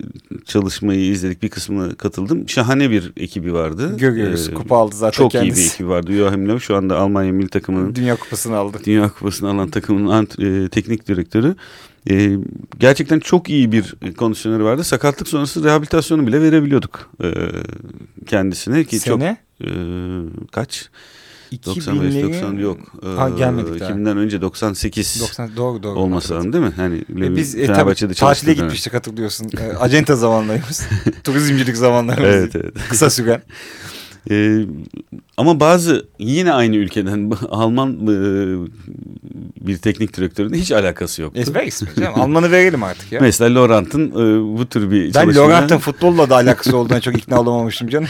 çalışmayı 0.44 1.00
izledik. 1.00 1.42
Bir 1.42 1.48
kısmına 1.48 1.94
katıldım. 1.94 2.48
Şahane 2.48 2.90
bir 2.90 3.12
ekibi 3.16 3.54
vardı. 3.54 3.96
Görüyoruz. 3.96 4.48
Ee, 4.48 4.54
Kupa 4.54 4.76
aldı 4.76 4.96
zaten 4.96 5.16
çok 5.16 5.30
kendisi. 5.30 5.60
iyi 5.60 5.64
bir 5.64 5.70
ekibi 5.70 5.88
vardı. 5.88 6.12
Joachim 6.12 6.48
Löw 6.48 6.60
şu 6.60 6.76
anda 6.76 6.98
Almanya 6.98 7.32
milli 7.32 7.48
takımının 7.48 7.94
Dünya 8.00 8.16
Kupası'nı 8.16 8.56
aldı. 8.56 8.78
Dünya 8.86 9.08
Kupası'nı 9.08 9.50
alan 9.50 9.70
takımın 9.70 10.06
ant, 10.10 10.38
e, 10.38 10.68
teknik 10.68 11.08
direktörü. 11.08 11.54
E, 12.10 12.36
gerçekten 12.78 13.20
çok 13.20 13.50
iyi 13.50 13.72
bir 13.72 13.94
kondisyoneri 14.16 14.64
vardı. 14.64 14.84
Sakatlık 14.84 15.28
sonrası 15.28 15.64
rehabilitasyonu 15.64 16.26
bile 16.26 16.42
verebiliyorduk 16.42 17.10
e, 17.24 17.28
kendisine. 18.26 18.84
Ki 18.84 18.98
Sene? 18.98 19.36
Çok, 19.58 19.68
e, 19.68 19.72
kaç? 20.52 20.90
95 21.66 22.22
90 22.22 22.54
yok. 22.54 22.78
Ha, 23.16 23.28
gelmedik 23.28 23.82
2000'den 23.82 24.16
önce 24.16 24.40
98 24.40 25.20
90 25.20 25.56
doğru 25.56 25.82
doğru. 25.82 25.98
olması 25.98 26.34
lazım 26.34 26.52
değil 26.52 26.64
mi? 26.64 26.72
Hani 26.76 26.96
e 26.96 27.36
biz 27.36 27.54
e, 27.54 27.66
tabii, 27.66 28.14
tatile 28.14 28.54
gitmiştik 28.54 28.94
hatırlıyorsun. 28.94 29.50
E, 29.58 29.76
acenta 29.76 30.16
zamanlarımız. 30.16 30.88
Turizmcilik 31.24 31.76
zamanlarımız. 31.76 32.34
Evet 32.34 32.56
evet. 32.56 32.74
Kısa 32.88 33.10
süren. 33.10 33.42
Ee, 34.30 34.60
ama 35.36 35.60
bazı 35.60 36.06
yine 36.18 36.52
aynı 36.52 36.76
ülkeden 36.76 37.32
Alman 37.50 37.92
e, 37.92 38.14
bir 39.66 39.78
teknik 39.78 40.16
direktörün 40.16 40.54
hiç 40.54 40.72
alakası 40.72 41.22
yok. 41.22 41.32
Esmer 41.36 41.66
ismi 41.66 41.88
canım. 41.98 42.20
Almanı 42.20 42.50
verelim 42.50 42.82
artık 42.82 43.12
ya. 43.12 43.20
Mesela 43.20 43.54
Laurent'ın 43.54 44.10
e, 44.10 44.58
bu 44.58 44.66
tür 44.66 44.90
bir 44.90 45.04
Ben 45.04 45.10
çalışmaya... 45.12 45.42
Laurent'ın 45.42 45.78
futbolla 45.78 46.30
da 46.30 46.34
alakası 46.34 46.76
olduğuna 46.76 47.00
çok 47.00 47.18
ikna 47.18 47.40
olamamıştım 47.40 47.88
canım. 47.88 48.08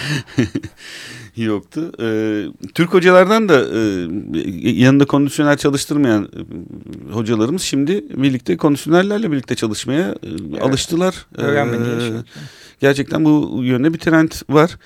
Yoktu. 1.44 1.92
Ee, 2.00 2.44
Türk 2.74 2.94
hocalardan 2.94 3.48
da 3.48 3.60
e, 3.60 3.80
yanında 4.70 5.04
kondisyoner 5.04 5.56
çalıştırmayan 5.56 6.24
e, 6.24 7.12
hocalarımız 7.12 7.62
şimdi 7.62 8.04
birlikte 8.22 8.56
kondisyonerlerle 8.56 9.32
birlikte 9.32 9.54
çalışmaya 9.54 10.08
e, 10.08 10.28
evet. 10.50 10.62
alıştılar. 10.62 11.26
Öğrenmeye 11.36 11.80
ee, 11.82 12.10
Gerçekten 12.80 13.24
bu 13.24 13.60
yönde 13.62 13.94
bir 13.94 13.98
trend 13.98 14.30
var. 14.48 14.76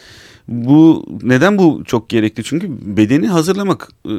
Bu 0.48 1.07
neden 1.22 1.59
bu 1.59 1.83
çok 1.87 2.09
gerekli? 2.09 2.44
Çünkü 2.44 2.68
bedeni 2.96 3.28
hazırlamak 3.28 3.88
e, 4.09 4.12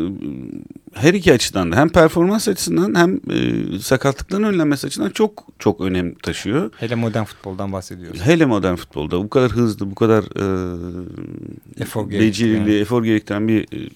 her 0.93 1.13
iki 1.13 1.33
açıdan 1.33 1.71
da 1.71 1.75
hem 1.75 1.89
performans 1.89 2.47
açısından 2.47 2.95
hem 2.95 3.15
e, 3.15 3.79
sakatlıkların 3.79 4.43
önlenmesi 4.43 4.87
açısından 4.87 5.09
çok 5.09 5.43
çok 5.59 5.81
önem 5.81 6.15
taşıyor. 6.15 6.71
Hele 6.77 6.95
modern 6.95 7.23
futboldan 7.23 7.73
bahsediyoruz. 7.73 8.21
Hele 8.21 8.45
modern 8.45 8.75
futbolda 8.75 9.23
bu 9.23 9.29
kadar 9.29 9.51
hızlı, 9.51 9.91
bu 9.91 9.95
kadar 9.95 10.23
e, 10.23 11.83
efor 11.83 12.09
becerili, 12.09 12.55
yani. 12.55 12.73
efor 12.73 13.03
gerektiren 13.03 13.47
bir 13.47 13.61
e, 13.61 13.89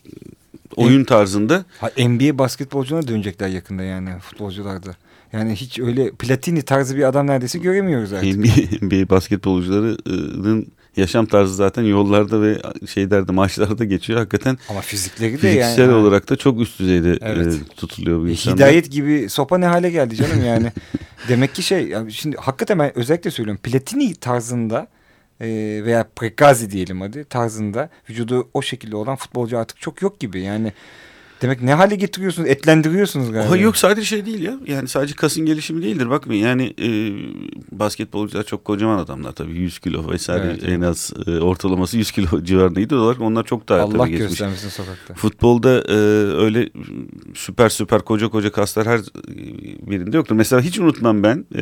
oyun 0.76 1.04
tarzında. 1.04 1.65
Ha, 1.80 1.92
NBA 1.98 2.38
basketbolcularına 2.38 3.08
dönecekler 3.08 3.48
yakında 3.48 3.84
yani 3.84 4.20
futbolcularda. 4.20 4.96
Yani 5.34 5.56
hiç 5.56 5.80
öyle 5.80 6.12
Platini 6.12 6.62
tarzı 6.62 6.96
bir 6.98 7.04
adam 7.04 7.28
neredeyse 7.28 7.60
göremiyoruz 7.60 8.13
artık. 8.13 8.36
NBA, 8.36 8.86
NBA 8.86 9.10
basketbolcularının 9.10 10.68
yaşam 11.00 11.26
tarzı 11.26 11.56
zaten 11.56 11.84
yollarda 11.84 12.42
ve 12.42 12.62
şeylerde 12.88 13.32
maçlarda 13.32 13.86
geçiyor 13.86 14.20
hakikaten. 14.20 14.58
Ama 14.70 14.82
fizikleri 14.82 15.34
de 15.34 15.38
fiziksel 15.38 15.80
yani. 15.80 15.94
olarak 15.94 16.30
da 16.30 16.36
çok 16.36 16.62
üst 16.62 16.80
düzeyde 16.80 17.18
evet. 17.22 17.54
e, 17.54 17.76
tutuluyor 17.76 18.22
bu 18.22 18.28
e, 18.28 18.32
insanlar. 18.32 18.58
Hidayet 18.58 18.92
gibi 18.92 19.30
sopa 19.30 19.58
ne 19.58 19.66
hale 19.66 19.90
geldi 19.90 20.16
canım 20.16 20.46
yani. 20.46 20.72
Demek 21.28 21.56
ki 21.56 21.64
şey 21.64 21.88
yani 21.88 22.12
şimdi 22.12 22.38
hakikaten 22.38 22.80
ben 22.80 22.98
özellikle 22.98 23.32
söylüyorum 23.32 23.62
Platini 23.64 24.16
tarzında 24.16 24.88
e, 25.42 25.48
veya 25.86 26.08
Prekazi 26.16 26.72
diyelim 26.72 27.02
hadi 27.02 27.26
tarzında 27.26 27.90
vücudu 28.10 28.50
o 28.54 28.62
şekilde 28.62 28.96
olan 28.96 29.16
futbolcu 29.16 29.58
artık 29.58 29.82
çok 29.82 30.02
yok 30.02 30.20
gibi 30.20 30.42
yani. 30.42 30.74
Demek 31.41 31.62
ne 31.62 31.73
hale 31.73 31.95
getiriyorsunuz? 31.95 32.49
Etlendiriyorsunuz 32.49 33.32
galiba. 33.32 33.49
Oha, 33.49 33.58
yok 33.58 33.78
sadece 33.78 34.06
şey 34.06 34.25
değil 34.25 34.41
ya. 34.41 34.60
Yani 34.67 34.88
sadece 34.88 35.15
kasın 35.15 35.45
gelişimi 35.45 35.84
değildir. 35.84 36.10
Bakmayın 36.10 36.47
yani 36.47 36.73
e, 36.82 36.89
basketbolcular 37.71 38.43
çok 38.43 38.65
kocaman 38.65 38.97
adamlar 38.97 39.32
tabii. 39.32 39.52
100 39.52 39.80
kilo 39.80 40.12
vesaire 40.12 40.43
evet, 40.45 40.63
en 40.69 40.82
az 40.82 41.13
e, 41.28 41.39
ortalaması 41.39 41.97
100 41.97 42.12
kilo 42.12 42.43
civarındaydı. 42.43 42.99
Olarak 42.99 43.21
onlar 43.21 43.43
çok 43.43 43.69
daha 43.69 43.82
Allah 43.82 44.08
geçmiş. 44.08 44.30
göstermesin 44.30 44.69
sokakta. 44.69 45.13
Futbolda 45.13 45.82
e, 45.82 45.95
öyle 46.43 46.69
süper 47.36 47.69
süper 47.69 48.02
koca 48.02 48.30
koca 48.30 48.52
kaslar 48.52 48.88
her 48.88 49.02
birinde 49.82 50.17
yoktur. 50.17 50.36
Mesela 50.36 50.62
hiç 50.62 50.80
unutmam 50.80 51.23
ben. 51.23 51.45
E, 51.56 51.62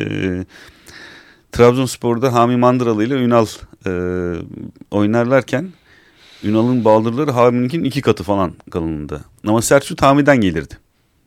Trabzonspor'da 1.51 2.33
Hami 2.33 2.57
Mandıralı 2.57 3.03
ile 3.03 3.13
Ünal 3.13 3.45
e, 3.85 3.91
oynarlarken 4.91 5.69
Ünal'ın 6.43 6.85
baldırları 6.85 7.31
Hami'ninkin 7.31 7.83
iki 7.83 8.01
katı 8.01 8.23
falan 8.23 8.53
kalınlığında. 8.71 9.21
Ama 9.47 9.61
şut 9.61 10.01
Hami'den 10.01 10.37
gelirdi. 10.37 10.73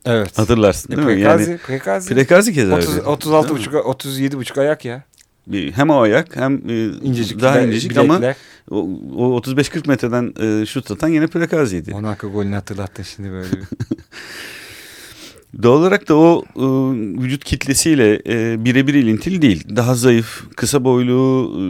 Evet. 0.05 0.38
Hatırlarsın 0.38 0.88
değil 0.88 0.99
e, 0.99 1.05
mi? 1.05 1.14
Prekazi, 1.14 1.51
yani, 1.51 1.59
Prekazi. 1.59 2.14
Prekazi 2.14 2.53
keza 2.53 2.77
30, 2.77 2.99
36 2.99 3.55
buçuk, 3.55 3.75
37 3.75 4.38
buçuk 4.38 4.59
ayak 4.59 4.85
ya. 4.85 5.03
Hem 5.53 5.90
o 5.90 6.01
ayak 6.01 6.37
hem 6.37 6.62
e, 6.68 6.87
incecik, 6.87 7.40
daha 7.40 7.61
incecik 7.61 7.96
ama 7.96 8.20
o, 8.70 8.88
o 9.16 9.38
35-40 9.40 9.88
metreden 9.88 10.35
e, 10.40 10.66
şut 10.66 10.90
atan 10.90 11.09
yine 11.09 11.27
Prekazi'ydi. 11.27 11.90
Monaco 11.90 12.33
golünü 12.33 12.55
hatırlattın 12.55 13.03
şimdi 13.03 13.31
böyle. 13.31 13.49
Doğal 15.62 15.78
olarak 15.78 16.08
da 16.08 16.16
o 16.16 16.44
e, 16.56 16.62
vücut 17.22 17.44
kitlesiyle 17.44 18.22
e, 18.26 18.64
birebir 18.64 18.94
ilintili 18.94 19.42
değil. 19.42 19.76
Daha 19.76 19.94
zayıf, 19.94 20.44
kısa 20.56 20.84
boylu 20.84 21.50
e, 21.56 21.62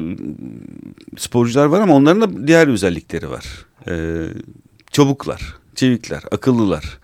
sporcular 1.18 1.66
var 1.66 1.80
ama 1.80 1.94
onların 1.94 2.20
da 2.20 2.46
diğer 2.46 2.68
özellikleri 2.68 3.30
var. 3.30 3.44
E, 3.88 4.24
çabuklar, 4.92 5.54
çevikler, 5.74 6.22
akıllılar. 6.30 6.99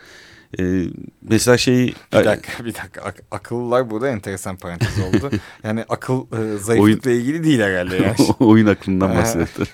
Ee, 0.61 0.85
mesela 1.23 1.59
şeyi... 1.59 1.95
Bir 2.13 2.25
dakika 2.25 2.65
bir 2.65 2.75
dakika 2.75 3.03
Ak 3.03 3.17
akıllılar 3.31 3.91
burada 3.91 4.09
enteresan 4.09 4.57
parantez 4.57 4.99
oldu. 4.99 5.31
yani 5.65 5.85
akıl 5.89 6.21
e, 6.21 6.59
zayıflıkla 6.59 7.11
oyun... 7.11 7.21
ilgili 7.21 7.45
değil 7.45 7.61
herhalde. 7.61 7.97
Yani. 7.97 8.17
oyun 8.39 8.67
aklından 8.67 9.13
ee. 9.13 9.17
bahsettin. 9.17 9.67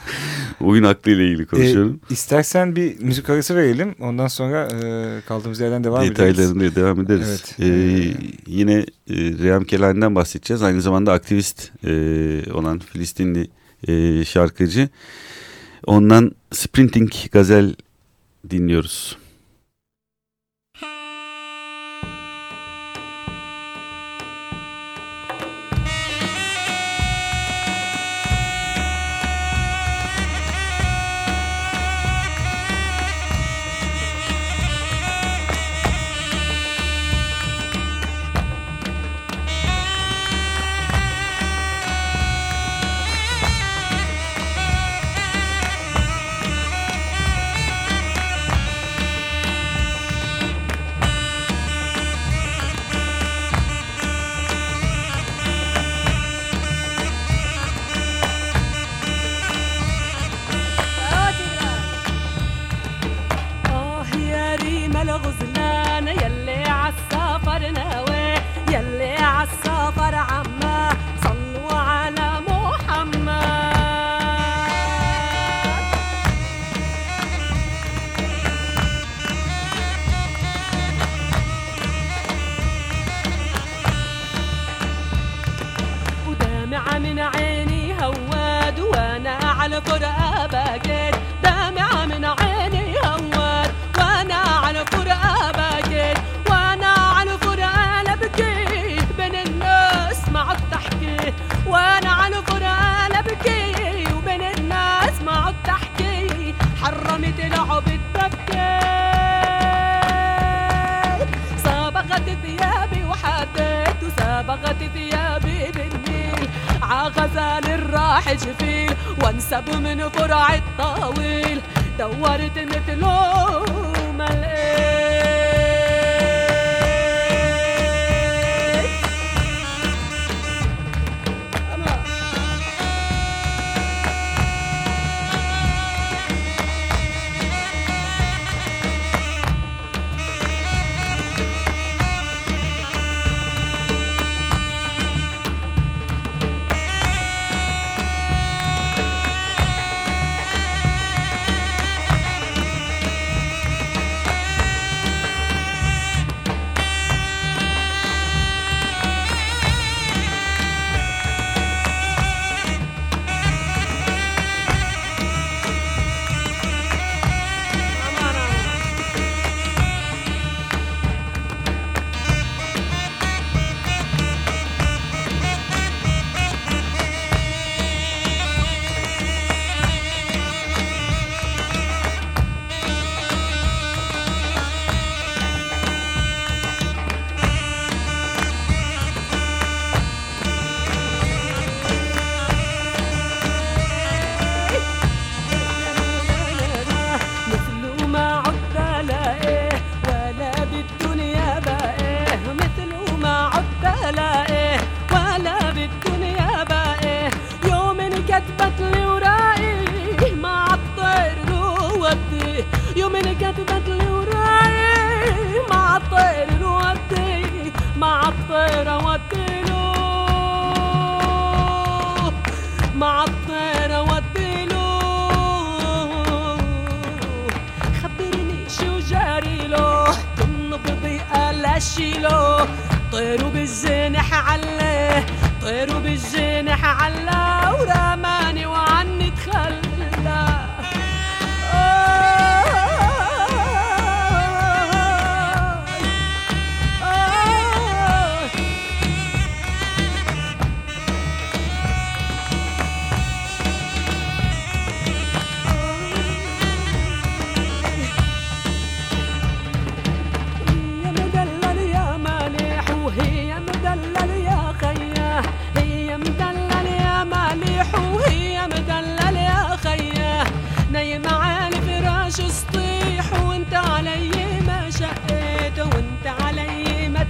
oyun 0.60 0.84
aklıyla 0.84 1.24
ilgili 1.24 1.46
konuşuyorum. 1.46 2.00
E, 2.10 2.12
istersen 2.12 2.76
bir 2.76 3.00
müzik 3.00 3.30
arası 3.30 3.56
verelim. 3.56 3.94
Ondan 4.00 4.26
sonra 4.26 4.68
e, 4.68 5.20
kaldığımız 5.28 5.60
yerden 5.60 5.84
devam 5.84 6.04
Detaylarını 6.04 6.64
ederiz. 6.64 6.76
Devam 6.76 7.00
ederiz. 7.00 7.54
Evet. 7.58 7.60
E, 7.60 8.14
yine 8.46 8.74
e, 8.74 8.84
Reyham 9.16 9.64
Kelani'den 9.64 10.14
bahsedeceğiz. 10.14 10.62
Aynı 10.62 10.82
zamanda 10.82 11.12
aktivist 11.12 11.70
e, 11.84 11.90
olan 12.52 12.78
Filistinli 12.78 13.50
e, 13.88 14.24
şarkıcı. 14.24 14.88
Ondan 15.86 16.32
Sprinting 16.52 17.12
Gazel 17.32 17.74
dinliyoruz. 18.50 19.16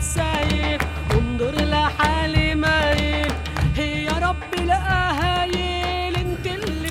سايب 0.01 0.81
انظر 1.11 1.61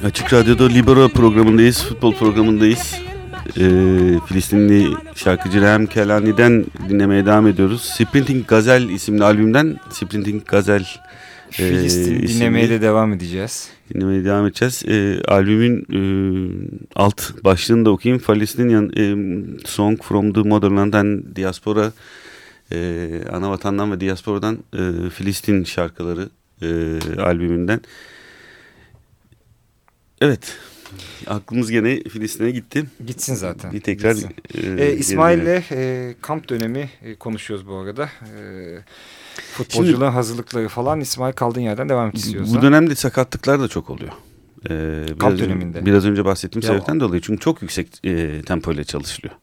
Açık 0.03 0.33
Radyo'da 0.33 0.67
Libero 0.67 1.09
programındayız, 1.09 1.83
futbol 1.83 2.13
programındayız. 2.13 2.95
Ee, 3.57 3.61
Filistinli 4.27 4.87
şarkıcı 5.15 5.61
Rehem 5.61 5.85
Kelani'den 5.85 6.65
dinlemeye 6.89 7.25
devam 7.25 7.47
ediyoruz. 7.47 7.81
Sprinting 7.81 8.47
Gazel 8.47 8.89
isimli 8.89 9.23
albümden 9.23 9.77
Sprinting 9.91 10.45
Gazel 10.45 10.85
ee, 11.49 11.51
Filistin 11.51 12.15
e, 12.15 12.27
dinlemeye 12.27 12.69
de 12.69 12.81
devam 12.81 13.13
edeceğiz. 13.13 13.69
Dinlemeye 13.93 14.25
devam 14.25 14.47
edeceğiz. 14.47 14.83
E, 14.87 15.21
albümün 15.27 15.85
e, 15.93 16.01
alt 16.95 17.43
başlığını 17.43 17.85
da 17.85 17.89
okuyayım. 17.89 18.23
Palestinian 18.23 18.91
e, 18.97 19.03
Song 19.65 20.03
from 20.03 20.33
the 20.33 20.41
Motherland 20.41 20.93
and 20.93 21.35
Diaspora 21.35 21.91
e, 22.71 23.09
ana 23.31 23.49
vatandan 23.49 23.91
ve 23.91 23.99
diasporadan 23.99 24.57
e, 24.73 25.09
Filistin 25.09 25.63
şarkıları 25.63 26.29
e, 26.61 26.67
albümünden. 27.21 27.81
Evet. 30.21 30.57
Aklımız 31.27 31.71
gene 31.71 32.03
Filistin'e 32.03 32.51
gitti. 32.51 32.85
Gitsin 33.07 33.35
zaten. 33.35 33.71
Bir 33.73 33.81
tekrar 33.81 34.11
Gitsin. 34.11 34.35
e, 34.77 34.85
E, 34.85 34.93
İsmail'le 34.93 35.61
e, 35.71 36.15
kamp 36.21 36.49
dönemi 36.49 36.89
e, 37.03 37.15
konuşuyoruz 37.15 37.67
bu 37.67 37.75
arada. 37.75 38.03
E, 38.05 38.39
futbolculuğun 39.53 40.11
hazırlıkları 40.11 40.67
falan 40.67 40.99
İsmail 40.99 41.33
kaldığın 41.33 41.61
yerden 41.61 41.89
devam 41.89 42.09
et 42.09 42.15
istiyorsan. 42.17 42.55
Bu 42.57 42.61
dönemde 42.61 42.95
sakatlıklar 42.95 43.59
da 43.59 43.67
çok 43.67 43.89
oluyor. 43.89 44.11
Ee, 44.69 45.05
Kamp 45.19 45.21
biraz, 45.37 45.39
döneminde. 45.39 45.85
Biraz 45.85 46.05
önce 46.05 46.25
bahsettiğim 46.25 46.63
Ya- 46.67 46.73
sebepten 46.73 46.99
dolayı. 46.99 47.21
Çünkü 47.21 47.39
çok 47.39 47.61
yüksek 47.61 47.87
e, 48.03 48.41
tempo 48.41 48.71
ile 48.71 48.83
çalışılıyor. 48.83 49.33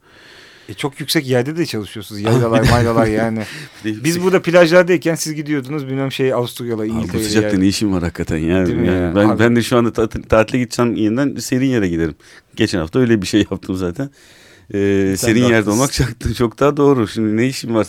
E, 0.69 0.75
çok 0.75 1.01
yüksek 1.01 1.27
yerde 1.27 1.57
de 1.57 1.67
çalışıyorsunuz. 1.67 2.21
Yaylalar 2.21 2.71
maylalar 2.71 3.07
yani. 3.07 3.43
Biz 3.85 4.23
burada 4.23 4.43
plajlardayken 4.43 5.15
siz 5.15 5.35
gidiyordunuz 5.35 5.87
bilmem 5.87 6.13
şey 6.13 6.33
Avusturyalı, 6.33 6.83
Abi 6.83 6.91
bu 6.91 6.95
İngiltere'ye. 6.95 7.29
sıcakta 7.29 7.49
yani. 7.49 7.65
ne 7.65 7.69
işim 7.69 7.93
var 7.93 8.03
hakikaten 8.03 8.37
ya. 8.37 8.67
Değil 8.67 8.79
Yani 8.79 8.87
ya? 8.87 9.13
Ben, 9.17 9.29
Abi- 9.29 9.39
ben 9.39 9.57
de 9.57 9.63
şu 9.63 9.77
anda 9.77 9.93
tatil, 9.93 10.23
tatile 10.23 10.59
gitsem 10.59 10.95
yeniden 10.95 11.35
serin 11.35 11.67
yere 11.67 11.89
giderim. 11.89 12.15
Geçen 12.57 12.79
hafta 12.79 12.99
öyle 12.99 13.23
bir 13.23 13.27
şey 13.27 13.47
yaptım 13.51 13.77
zaten. 13.77 14.11
Ee, 14.75 15.15
Sen 15.19 15.27
serin 15.29 15.43
de 15.49 15.53
yerde 15.53 15.71
olmak 15.71 15.93
çok, 15.93 16.35
çok 16.37 16.61
daha 16.61 16.77
doğru. 16.77 17.09
Şimdi 17.09 17.37
ne 17.37 17.47
işim 17.47 17.75
var 17.75 17.87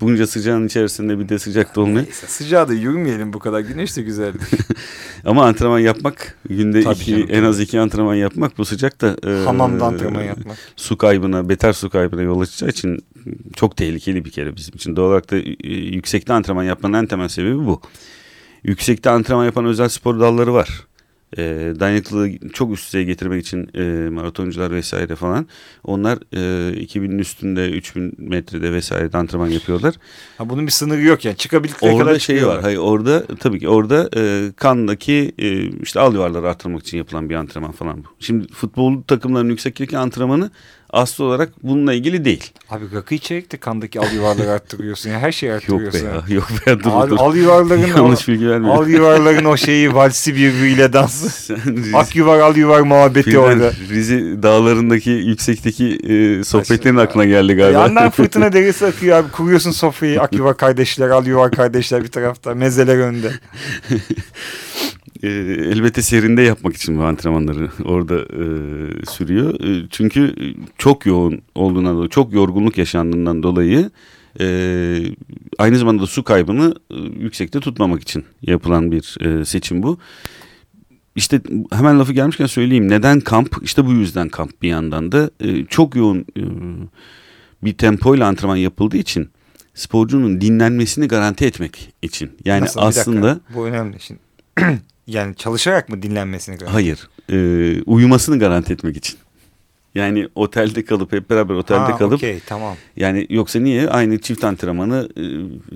bunca 0.00 0.26
sıcağın 0.26 0.66
içerisinde 0.66 1.18
bir 1.18 1.28
de 1.28 1.38
sıcakta 1.38 1.80
olmaya. 1.80 2.02
Neyse, 2.02 2.26
sıcağı 2.26 2.68
da 2.68 2.72
yürümeyelim 2.74 3.32
bu 3.32 3.38
kadar. 3.38 3.60
Güneş 3.60 3.96
de 3.96 4.02
güzel. 4.02 4.32
Ama 5.24 5.44
antrenman 5.46 5.78
yapmak 5.78 6.38
günde 6.48 6.82
Tabii 6.82 6.94
iki, 6.94 7.10
canım, 7.10 7.26
en 7.30 7.42
az 7.42 7.60
iki 7.60 7.80
antrenman 7.80 8.14
yapmak 8.14 8.58
bu 8.58 8.64
sıcakta. 8.64 9.16
e, 9.26 9.30
Hamamda 9.44 9.84
antrenman 9.84 10.22
yapmak. 10.22 10.58
su 10.76 10.98
kaybına, 10.98 11.48
beter 11.48 11.72
su 11.72 11.90
kaybına 11.90 12.22
yol 12.22 12.40
açacağı 12.40 12.68
için 12.70 12.98
çok 13.56 13.76
tehlikeli 13.76 14.24
bir 14.24 14.30
kere 14.30 14.56
bizim 14.56 14.74
için. 14.74 14.96
Doğal 14.96 15.08
olarak 15.08 15.30
da 15.30 15.36
e, 15.38 15.68
yüksekte 15.70 16.32
antrenman 16.32 16.64
yapmanın 16.64 16.94
en 16.94 17.06
temel 17.06 17.28
sebebi 17.28 17.56
bu. 17.58 17.80
Yüksekte 18.64 19.10
antrenman 19.10 19.44
yapan 19.44 19.64
özel 19.64 19.88
spor 19.88 20.20
dalları 20.20 20.54
var. 20.54 20.68
E, 21.36 21.42
dayanıklılığı 21.80 22.30
çok 22.52 22.72
üst 22.72 22.88
düzeye 22.88 23.04
getirmek 23.04 23.42
için 23.42 23.70
e, 23.74 24.10
maratoncular 24.10 24.70
vesaire 24.70 25.16
falan. 25.16 25.46
Onlar 25.84 26.18
e, 26.32 26.38
2000'in 26.84 27.18
üstünde 27.18 27.70
3000 27.70 28.14
metrede 28.18 28.72
vesaire 28.72 29.18
antrenman 29.18 29.48
yapıyorlar. 29.48 29.94
Ha, 30.38 30.50
bunun 30.50 30.66
bir 30.66 30.72
sınırı 30.72 31.02
yok 31.02 31.24
yani. 31.24 31.36
Çıkabildikleri 31.36 31.92
kadar 31.92 32.04
Orada 32.04 32.18
şey 32.18 32.46
var. 32.46 32.60
Hayır 32.62 32.78
orada 32.78 33.26
tabii 33.26 33.60
ki 33.60 33.68
orada 33.68 34.10
e, 34.16 34.52
kandaki 34.56 35.32
e, 35.38 35.68
işte 35.82 36.00
al 36.00 36.14
yuvarları 36.14 36.48
arttırmak 36.48 36.82
için 36.82 36.98
yapılan 36.98 37.30
bir 37.30 37.34
antrenman 37.34 37.72
falan 37.72 38.04
bu. 38.04 38.08
Şimdi 38.20 38.52
futbol 38.52 39.02
takımlarının 39.02 39.50
yükseklik 39.50 39.94
antrenmanı 39.94 40.50
aslı 40.90 41.24
olarak 41.24 41.48
bununla 41.62 41.92
ilgili 41.94 42.24
değil. 42.24 42.52
Abi 42.70 42.84
rakı 42.94 43.14
içerek 43.14 43.52
de 43.52 43.56
kandaki 43.56 44.00
al 44.00 44.12
yuvarları 44.14 44.50
arttırıyorsun. 44.50 45.10
Ya 45.10 45.18
her 45.18 45.32
şeyi 45.32 45.50
Yok 45.50 45.60
be 45.60 45.64
arttırıyorsun. 45.64 46.06
ya. 46.06 46.12
yani. 46.14 46.34
Yok 46.34 46.48
be 46.66 46.78
dur 46.84 46.90
Abi, 46.92 47.10
dur. 47.10 47.16
al 47.18 47.36
yuvarların 47.36 47.86
Yanlış 47.86 48.28
o, 48.28 48.32
bilgi 48.32 48.48
verme. 48.48 48.68
al 48.68 48.88
yuvarların 48.88 49.44
o 49.44 49.56
şeyi 49.56 49.94
valsi 49.94 50.34
birbiriyle 50.36 50.92
dansı. 50.92 51.56
Ak 51.94 52.16
yuvar 52.16 52.38
al 52.40 52.56
yuvar 52.56 52.80
muhabbeti 52.80 53.30
birden 53.30 53.38
orada. 53.38 53.72
Rize 53.90 54.42
dağlarındaki 54.42 55.10
yüksekteki 55.10 55.86
e, 55.96 56.44
sohbetlerin 56.44 56.96
aklına 56.96 57.24
geldi 57.24 57.54
galiba. 57.54 57.78
Yandan 57.80 58.10
fırtına 58.18 58.52
derisi 58.52 58.86
akıyor 58.86 59.16
abi. 59.18 59.30
Kuruyorsun 59.30 59.70
sofrayı. 59.70 60.20
Ak 60.20 60.32
yuvar 60.32 60.56
kardeşler, 60.56 61.08
al 61.08 61.26
yuvar 61.26 61.50
kardeşler 61.50 62.02
bir 62.02 62.08
tarafta. 62.08 62.54
Mezeler 62.54 62.96
önde. 62.98 63.30
E, 65.22 65.28
elbette 65.72 66.02
serinde 66.02 66.42
yapmak 66.42 66.76
için 66.76 66.98
bu 66.98 67.02
antrenmanları 67.02 67.70
orada 67.84 68.18
e, 68.20 68.46
sürüyor. 69.06 69.60
E, 69.64 69.86
çünkü 69.90 70.34
çok 70.78 71.06
yoğun 71.06 71.42
olduğundan 71.54 71.96
dolayı, 71.96 72.08
çok 72.08 72.32
yorgunluk 72.32 72.78
yaşandığından 72.78 73.42
dolayı 73.42 73.90
e, 74.40 74.46
aynı 75.58 75.78
zamanda 75.78 76.02
da 76.02 76.06
su 76.06 76.24
kaybını 76.24 76.74
e, 76.90 76.96
yüksekte 76.96 77.60
tutmamak 77.60 78.02
için 78.02 78.24
yapılan 78.42 78.92
bir 78.92 79.16
e, 79.20 79.44
seçim 79.44 79.82
bu. 79.82 79.98
İşte 81.16 81.40
hemen 81.72 81.98
lafı 81.98 82.12
gelmişken 82.12 82.46
söyleyeyim. 82.46 82.88
Neden 82.88 83.20
kamp? 83.20 83.56
İşte 83.62 83.86
bu 83.86 83.92
yüzden 83.92 84.28
kamp 84.28 84.62
bir 84.62 84.68
yandan 84.68 85.12
da. 85.12 85.30
E, 85.40 85.64
çok 85.64 85.96
yoğun 85.96 86.18
e, 86.36 86.42
bir 87.64 87.72
tempoyla 87.72 88.26
antrenman 88.26 88.56
yapıldığı 88.56 88.96
için 88.96 89.30
sporcunun 89.74 90.40
dinlenmesini 90.40 91.08
garanti 91.08 91.44
etmek 91.44 91.92
için. 92.02 92.30
Yani 92.44 92.62
Nasıl? 92.62 92.80
Bir 92.80 92.86
dakika. 92.86 93.00
aslında 93.00 93.40
Bu 93.54 93.66
önemli. 93.66 94.00
Şimdi 94.00 94.20
yani 95.08 95.34
çalışarak 95.36 95.88
mı 95.88 96.02
dinlenmesini 96.02 96.56
garanti? 96.56 96.72
Hayır. 96.72 97.08
E, 97.32 97.82
uyumasını 97.82 98.38
garanti 98.38 98.72
etmek 98.72 98.96
için. 98.96 99.18
Yani 99.94 100.28
otelde 100.34 100.84
kalıp 100.84 101.12
hep 101.12 101.30
beraber 101.30 101.54
otelde 101.54 101.78
Ha, 101.78 101.96
kalıp 101.98 102.12
okey, 102.12 102.40
tamam. 102.46 102.74
yani 102.96 103.26
yoksa 103.30 103.58
niye 103.60 103.88
aynı 103.88 104.18
çift 104.20 104.44
antrenmanı 104.44 105.08
e, 105.16 105.22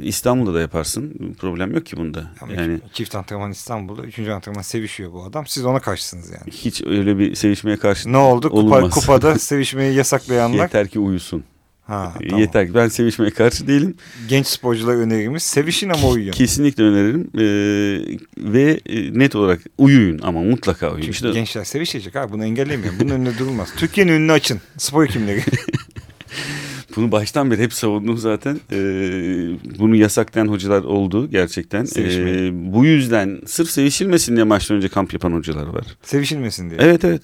İstanbul'da 0.07 0.55
da 0.55 0.61
yaparsın. 0.61 1.35
Problem 1.39 1.75
yok 1.75 1.87
ki 1.87 1.97
bunda. 1.97 2.31
Ama 2.41 2.53
yani 2.53 2.81
Çift 2.93 3.15
antrenman 3.15 3.51
İstanbul'da. 3.51 4.03
Üçüncü 4.03 4.31
antrenman 4.31 4.63
sevişiyor 4.63 5.13
bu 5.13 5.25
adam. 5.25 5.47
Siz 5.47 5.65
ona 5.65 5.81
karşısınız 5.81 6.31
yani. 6.31 6.51
hiç 6.51 6.83
öyle 6.87 7.19
bir 7.19 7.35
sevişmeye 7.35 7.77
karşı 7.77 8.13
Ne 8.13 8.17
oldu? 8.17 8.51
Kupa, 8.51 8.61
olunmaz. 8.77 8.95
kupada 8.95 9.35
sevişmeyi 9.39 9.95
yasaklayanlar. 9.95 10.63
Yeter 10.63 10.89
ki 10.89 10.99
uyusun. 10.99 11.45
Ha, 11.93 12.15
tamam. 12.29 12.41
Yeter 12.41 12.67
ki 12.67 12.75
ben 12.75 12.89
sevişmeye 12.89 13.31
karşı 13.31 13.67
değilim. 13.67 13.95
Genç 14.29 14.47
sporcular 14.47 14.95
önerimiz 14.95 15.43
sevişin 15.43 15.89
ama 15.89 16.09
uyuyun. 16.09 16.33
Kesinlikle 16.33 16.83
öneririm. 16.83 17.31
E, 17.35 17.45
ve 18.39 18.81
e, 18.87 19.19
net 19.19 19.37
olarak 19.37 19.61
uyuyun 19.79 20.21
ama 20.23 20.43
mutlaka 20.43 20.87
uyuyun. 20.87 21.01
Çünkü 21.01 21.15
İşte 21.15 21.31
gençler 21.31 21.65
sevişecek 21.65 22.17
abi 22.17 22.33
bunu 22.33 22.45
engellemiyorum. 22.45 22.99
Bunun 23.01 23.11
önüne 23.11 23.39
durulmaz. 23.39 23.69
Türkiye'nin 23.77 24.13
önünü 24.13 24.33
açın. 24.33 24.61
Spor 24.79 25.07
hekimleri. 25.07 25.43
Bunu 26.97 27.13
baştan 27.13 27.51
beri 27.51 27.63
hep 27.63 27.73
savundum 27.73 28.19
zaten. 28.19 28.61
Ee, 28.73 28.77
bunu 29.79 29.97
yasaklayan 29.97 30.47
hocalar 30.47 30.83
oldu 30.83 31.31
gerçekten. 31.31 31.85
Sevişmeyi. 31.85 32.49
Ee, 32.49 32.73
bu 32.73 32.85
yüzden 32.85 33.41
sırf 33.47 33.71
sevişilmesin 33.71 34.35
diye 34.37 34.45
maçtan 34.45 34.77
önce 34.77 34.89
kamp 34.89 35.13
yapan 35.13 35.33
hocalar 35.33 35.67
var. 35.67 35.85
Sevişilmesin 36.03 36.71
diye. 36.71 36.81
Evet 36.83 37.05
evet. 37.05 37.23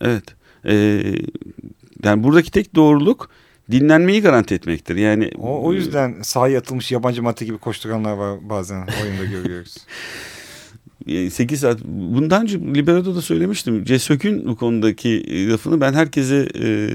Evet. 0.00 0.24
Ee, 0.66 1.02
yani 2.04 2.22
buradaki 2.22 2.50
tek 2.50 2.74
doğruluk 2.74 3.30
dinlenmeyi 3.70 4.22
garanti 4.22 4.54
etmektir. 4.54 4.96
Yani 4.96 5.30
O, 5.38 5.66
o 5.66 5.72
yüzden 5.72 6.22
sahaya 6.22 6.58
atılmış 6.58 6.92
yabancı 6.92 7.22
madde 7.22 7.44
gibi 7.44 7.58
koşturanlar 7.58 8.12
var 8.12 8.38
bazen 8.42 8.86
oyunda 9.04 9.24
görüyoruz. 9.24 9.76
8 11.06 11.60
saat 11.60 11.80
bundan 11.84 12.42
önce 12.42 12.58
Libero'da 12.58 13.14
da 13.14 13.22
söylemiştim. 13.22 13.84
Cesök'ün 13.84 14.46
bu 14.46 14.56
konudaki 14.56 15.08
e, 15.08 15.48
lafını 15.48 15.80
ben 15.80 15.92
herkese 15.92 16.48
e, 16.54 16.88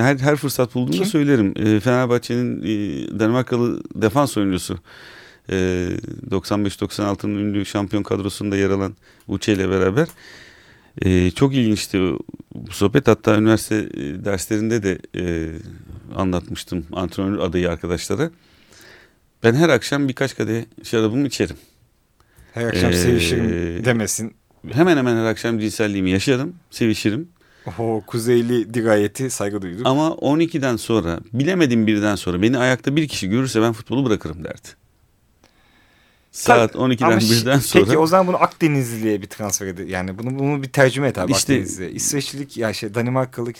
her 0.00 0.16
her 0.16 0.36
fırsat 0.36 0.74
bulduğumda 0.74 0.96
Kim? 0.96 1.06
söylerim. 1.06 1.54
E, 1.56 1.80
Fenerbahçe'nin 1.80 2.60
Danimarkalı 3.18 3.82
defans 3.94 4.36
oyuncusu. 4.36 4.78
E, 5.50 5.88
95-96'nın 6.30 7.34
ünlü 7.34 7.66
şampiyon 7.66 8.02
kadrosunda 8.02 8.56
yer 8.56 8.70
alan 8.70 8.94
Uçe 9.28 9.52
ile 9.52 9.70
beraber. 9.70 10.08
E, 11.02 11.30
çok 11.30 11.54
ilginçti 11.54 11.98
bu 12.54 12.72
sohbet. 12.72 13.08
Hatta 13.08 13.36
üniversite 13.36 13.76
e, 13.76 14.24
derslerinde 14.24 14.82
de 14.82 14.98
e, 15.16 15.52
anlatmıştım 16.16 16.86
antrenör 16.92 17.38
adayı 17.38 17.70
arkadaşlara. 17.70 18.30
Ben 19.42 19.54
her 19.54 19.68
akşam 19.68 20.08
birkaç 20.08 20.36
kadeh 20.36 20.64
şarabımı 20.82 21.26
içerim. 21.26 21.56
Her 22.54 22.66
akşam 22.66 22.90
Ee, 22.90 22.94
sevişirim 22.94 23.84
demesin. 23.84 24.34
Hemen 24.72 24.96
hemen 24.96 25.16
her 25.16 25.24
akşam 25.24 25.58
cinselliğimi 25.58 26.10
yaşarım, 26.10 26.54
sevişirim. 26.70 27.28
O 27.78 28.02
kuzeyli 28.06 28.74
dirayeti 28.74 29.30
saygı 29.30 29.62
duyduk. 29.62 29.86
Ama 29.86 30.08
12'den 30.08 30.76
sonra, 30.76 31.20
bilemedim 31.32 31.86
birden 31.86 32.14
sonra 32.14 32.42
beni 32.42 32.58
ayakta 32.58 32.96
bir 32.96 33.08
kişi 33.08 33.28
görürse 33.28 33.62
ben 33.62 33.72
futbolu 33.72 34.04
bırakırım 34.04 34.44
derdi. 34.44 34.68
Saat 36.36 36.72
Tabii, 36.72 36.82
12'den 36.82 37.06
ama 37.06 37.16
şi- 37.16 37.40
birden 37.40 37.58
sonra. 37.58 37.84
Peki 37.84 37.98
o 37.98 38.06
zaman 38.06 38.26
bunu 38.26 38.42
Akdenizli'ye 38.42 39.22
bir 39.22 39.26
transfer 39.26 39.66
edin. 39.66 39.86
Yani 39.88 40.18
bunu 40.18 40.38
bunu 40.38 40.62
bir 40.62 40.68
tercüme 40.68 41.08
et 41.08 41.18
abi 41.18 41.32
İşte- 41.32 41.52
Akdenizli'ye. 41.52 41.90
İsveçlilik 41.90 42.56
ya 42.56 42.72
şey 42.72 42.94
Danimarkalık. 42.94 43.56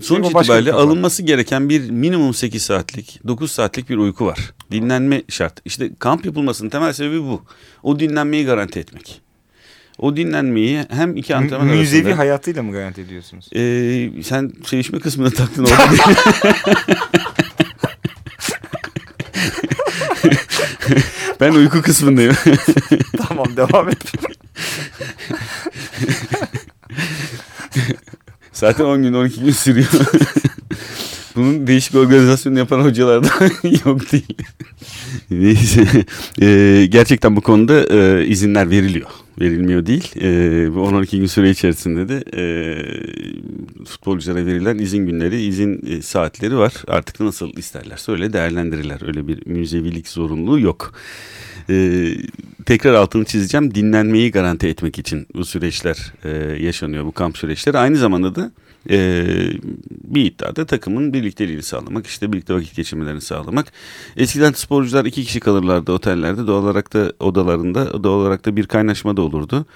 Sonuç 0.00 0.26
itibariyle 0.26 0.72
alınması 0.72 1.22
gereken 1.22 1.68
bir 1.68 1.90
minimum 1.90 2.34
8 2.34 2.62
saatlik, 2.62 3.20
9 3.28 3.52
saatlik 3.52 3.90
bir 3.90 3.96
uyku 3.96 4.26
var. 4.26 4.52
Dinlenme 4.70 5.22
şart. 5.28 5.60
İşte 5.64 5.90
kamp 5.98 6.24
yapılmasının 6.26 6.70
temel 6.70 6.92
sebebi 6.92 7.20
bu. 7.22 7.42
O 7.82 7.98
dinlenmeyi 8.00 8.44
garanti 8.44 8.78
etmek. 8.78 9.20
O 9.98 10.16
dinlenmeyi 10.16 10.84
hem 10.90 11.16
iki 11.16 11.36
antrenman 11.36 11.66
Mü- 11.66 11.76
Müzevi 11.76 12.00
arasında... 12.02 12.18
hayatıyla 12.18 12.62
mı 12.62 12.72
garanti 12.72 13.00
ediyorsunuz? 13.00 13.48
Ee, 13.56 14.10
sen 14.22 14.52
sevişme 14.66 15.00
kısmını 15.00 15.30
taktın 15.30 15.64
orada. 15.64 15.82
ben 21.44 21.52
uyku 21.52 21.82
kısmındayım. 21.82 22.36
tamam 23.28 23.56
devam 23.56 23.88
et. 23.88 24.12
Zaten 28.52 28.84
10 28.84 29.02
gün 29.02 29.12
12 29.12 29.40
gün 29.40 29.52
sürüyor. 29.52 29.88
Bunun 31.36 31.66
değişik 31.66 31.94
organizasyonu 31.94 32.58
yapan 32.58 32.80
hocalar 32.80 33.24
da 33.24 33.28
yok 33.84 34.12
değil. 34.12 34.36
Neyse. 35.30 35.86
Ee, 36.40 36.86
gerçekten 36.90 37.36
bu 37.36 37.40
konuda 37.40 37.84
e, 37.96 38.26
izinler 38.26 38.70
veriliyor. 38.70 39.10
Verilmiyor 39.40 39.86
değil. 39.86 40.12
E, 40.16 40.74
bu 40.74 40.78
10-12 40.78 41.16
gün 41.18 41.26
süre 41.26 41.50
içerisinde 41.50 42.08
de 42.08 42.24
e, 42.36 42.42
futbolculara 43.84 44.46
verilen 44.46 44.78
izin 44.78 45.06
günleri, 45.06 45.42
izin 45.42 45.86
e, 45.86 46.02
saatleri 46.02 46.56
var. 46.56 46.72
Artık 46.88 47.20
nasıl 47.20 47.56
isterlerse 47.56 48.12
öyle 48.12 48.32
değerlendirirler. 48.32 49.06
Öyle 49.06 49.28
bir 49.28 49.46
müzevilik 49.46 50.08
zorunluluğu 50.08 50.60
yok. 50.60 50.94
E, 51.70 52.06
tekrar 52.66 52.94
altını 52.94 53.24
çizeceğim. 53.24 53.74
Dinlenmeyi 53.74 54.30
garanti 54.30 54.68
etmek 54.68 54.98
için 54.98 55.26
bu 55.34 55.44
süreçler 55.44 56.12
e, 56.24 56.28
yaşanıyor. 56.64 57.04
Bu 57.04 57.12
kamp 57.12 57.38
süreçleri. 57.38 57.78
Aynı 57.78 57.96
zamanda 57.96 58.34
da 58.34 58.52
e, 58.90 59.24
bir 60.04 60.24
iddiada 60.24 60.66
takımın 60.66 61.12
birlikteliğini 61.12 61.62
sağlamak, 61.62 62.06
işte 62.06 62.32
birlikte 62.32 62.54
vakit 62.54 62.76
geçirmelerini 62.76 63.20
sağlamak. 63.20 63.72
Eskiden 64.16 64.52
sporcular 64.52 65.04
iki 65.04 65.24
kişi 65.24 65.40
kalırlardı 65.40 65.92
otellerde. 65.92 66.46
Doğal 66.46 66.62
olarak 66.62 66.92
da 66.92 67.12
odalarında, 67.20 68.04
doğal 68.04 68.18
olarak 68.20 68.46
da 68.46 68.56
bir 68.56 68.66
kaynaşma 68.66 69.16
da 69.16 69.22
olurdu. 69.22 69.66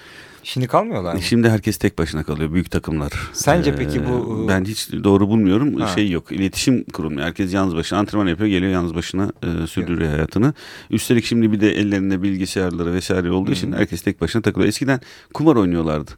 Şimdi 0.43 0.67
kalmıyorlar 0.67 1.15
mı? 1.15 1.23
Şimdi 1.23 1.49
herkes 1.49 1.77
tek 1.77 1.99
başına 1.99 2.25
kalıyor 2.25 2.53
büyük 2.53 2.71
takımlar. 2.71 3.13
Sence 3.33 3.75
peki 3.77 4.07
bu- 4.07 4.47
Ben 4.49 4.65
hiç 4.65 4.93
doğru 5.05 5.29
bulmuyorum. 5.29 5.81
Ha. 5.81 5.87
Şey 5.89 6.11
yok. 6.11 6.33
iletişim 6.33 6.85
kurulmuyor. 6.85 7.27
Herkes 7.27 7.55
yalnız 7.55 7.77
başına 7.77 7.99
antrenman 7.99 8.29
yapıyor, 8.29 8.49
geliyor 8.51 8.73
yalnız 8.73 8.95
başına 8.95 9.33
e, 9.43 9.67
sürdürüyor 9.67 10.11
hayatını. 10.11 10.55
Üstelik 10.91 11.25
şimdi 11.25 11.53
bir 11.53 11.61
de 11.61 11.77
ellerinde 11.77 12.23
bilgisayarları 12.23 12.95
vesaire 12.95 13.31
olduğu 13.31 13.53
için 13.53 13.73
herkes 13.73 14.03
tek 14.03 14.21
başına 14.21 14.43
takılıyor. 14.43 14.69
Eskiden 14.69 15.01
kumar 15.35 15.57
oynuyorlardı. 15.57 16.11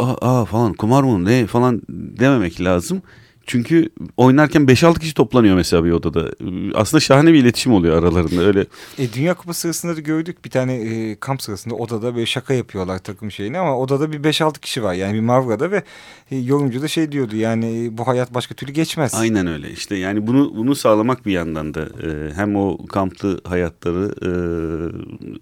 Aa, 0.00 0.16
aa 0.20 0.44
falan 0.44 0.72
kumar 0.74 1.02
mı 1.02 1.24
ne 1.24 1.46
falan 1.46 1.82
dememek 1.88 2.60
lazım. 2.60 3.02
Çünkü 3.50 3.88
oynarken 4.16 4.62
5-6 4.62 4.98
kişi 4.98 5.14
toplanıyor 5.14 5.56
mesela 5.56 5.84
bir 5.84 5.90
odada. 5.90 6.30
Aslında 6.74 7.00
şahane 7.00 7.32
bir 7.32 7.38
iletişim 7.38 7.72
oluyor 7.72 7.98
aralarında. 8.02 8.42
Öyle 8.42 8.66
E, 8.98 9.12
Dünya 9.12 9.34
Kupası 9.34 9.60
sırasında 9.60 9.96
da 9.96 10.00
gördük 10.00 10.44
bir 10.44 10.50
tane 10.50 10.74
e, 10.74 11.16
kamp 11.20 11.42
sırasında 11.42 11.74
odada 11.74 12.14
böyle 12.14 12.26
şaka 12.26 12.54
yapıyorlar 12.54 12.98
takım 12.98 13.30
şeyini 13.30 13.58
ama 13.58 13.78
odada 13.78 14.12
bir 14.12 14.18
5-6 14.22 14.60
kişi 14.60 14.82
var 14.82 14.94
yani 14.94 15.14
bir 15.14 15.20
Mavra'da 15.20 15.70
ve 15.70 15.82
e, 16.30 16.36
yorumcu 16.36 16.82
da 16.82 16.88
şey 16.88 17.12
diyordu 17.12 17.36
yani 17.36 17.86
e, 17.86 17.98
bu 17.98 18.06
hayat 18.06 18.34
başka 18.34 18.54
türlü 18.54 18.72
geçmez. 18.72 19.14
Aynen 19.14 19.46
öyle 19.46 19.70
işte 19.70 19.96
yani 19.96 20.26
bunu 20.26 20.52
bunu 20.56 20.74
sağlamak 20.74 21.26
bir 21.26 21.32
yandan 21.32 21.74
da 21.74 21.80
e, 21.80 22.34
hem 22.34 22.56
o 22.56 22.86
kamplı 22.86 23.40
hayatları 23.44 24.14
e, 24.22 24.30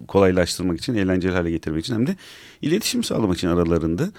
kolaylaştırmak 0.07 0.77
için 0.79 0.95
eğlenceli 0.95 1.33
hale 1.33 1.51
getirmek 1.51 1.85
için 1.85 1.93
hem 1.93 2.07
de 2.07 2.15
iletişim 2.61 3.03
sağlamak 3.03 3.37
için 3.37 3.47
aralarında. 3.47 4.11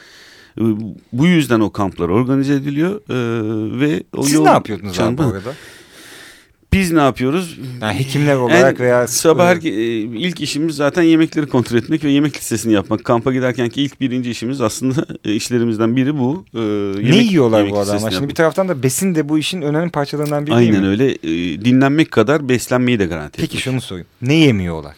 E, 0.61 0.65
bu 1.13 1.27
yüzden 1.27 1.61
o 1.61 1.71
kamplar 1.73 2.09
organize 2.09 2.55
ediliyor 2.55 2.95
e, 3.09 3.81
ve 3.81 4.03
o 4.17 4.23
Siz 4.23 4.33
yol- 4.33 4.45
ne 4.45 4.51
yapıyordunuz 4.51 5.01
abi 5.01 5.19
bu 5.19 5.23
Çarpı- 5.23 5.37
arada? 5.37 5.53
Biz 6.73 6.93
ne 6.93 7.01
yapıyoruz? 7.01 7.59
Yani 7.83 7.99
hekimler 7.99 8.37
olarak 8.37 8.81
En- 8.81 8.85
veya 8.85 9.07
sabah 9.09 9.47
her, 9.49 9.57
e, 9.57 9.61
ilk 10.01 10.41
işimiz 10.41 10.77
zaten 10.77 11.03
yemekleri 11.03 11.47
kontrol 11.47 11.79
etmek 11.79 12.05
ve 12.05 12.11
yemek 12.11 12.37
listesini 12.37 12.73
yapmak. 12.73 13.05
Kampa 13.05 13.33
giderkenki 13.33 13.83
ilk 13.83 14.01
birinci 14.01 14.31
işimiz 14.31 14.61
aslında 14.61 15.07
e, 15.25 15.33
işlerimizden 15.35 15.97
biri 15.97 16.19
bu. 16.19 16.45
E, 16.55 16.59
ne 16.59 16.63
yemek- 17.09 17.31
yiyorlar 17.31 17.59
yemek 17.59 17.73
bu 17.75 17.79
adamlar? 17.79 17.99
Şimdi 17.99 18.11
bir 18.11 18.15
yapmak. 18.15 18.37
taraftan 18.37 18.69
da 18.69 18.83
besin 18.83 19.15
de 19.15 19.29
bu 19.29 19.39
işin 19.39 19.63
önemli 19.63 19.91
parçalarından 19.91 20.47
biri 20.47 20.55
Aynen 20.55 20.85
öyle. 20.85 21.11
E, 21.23 21.65
dinlenmek 21.65 22.11
kadar 22.11 22.49
beslenmeyi 22.49 22.99
de 22.99 23.07
garanti 23.07 23.37
Peki 23.41 23.47
etmek. 23.47 23.63
şunu 23.63 23.81
sorayım. 23.81 24.07
Ne 24.23 24.35
yemiyorlar 24.35 24.95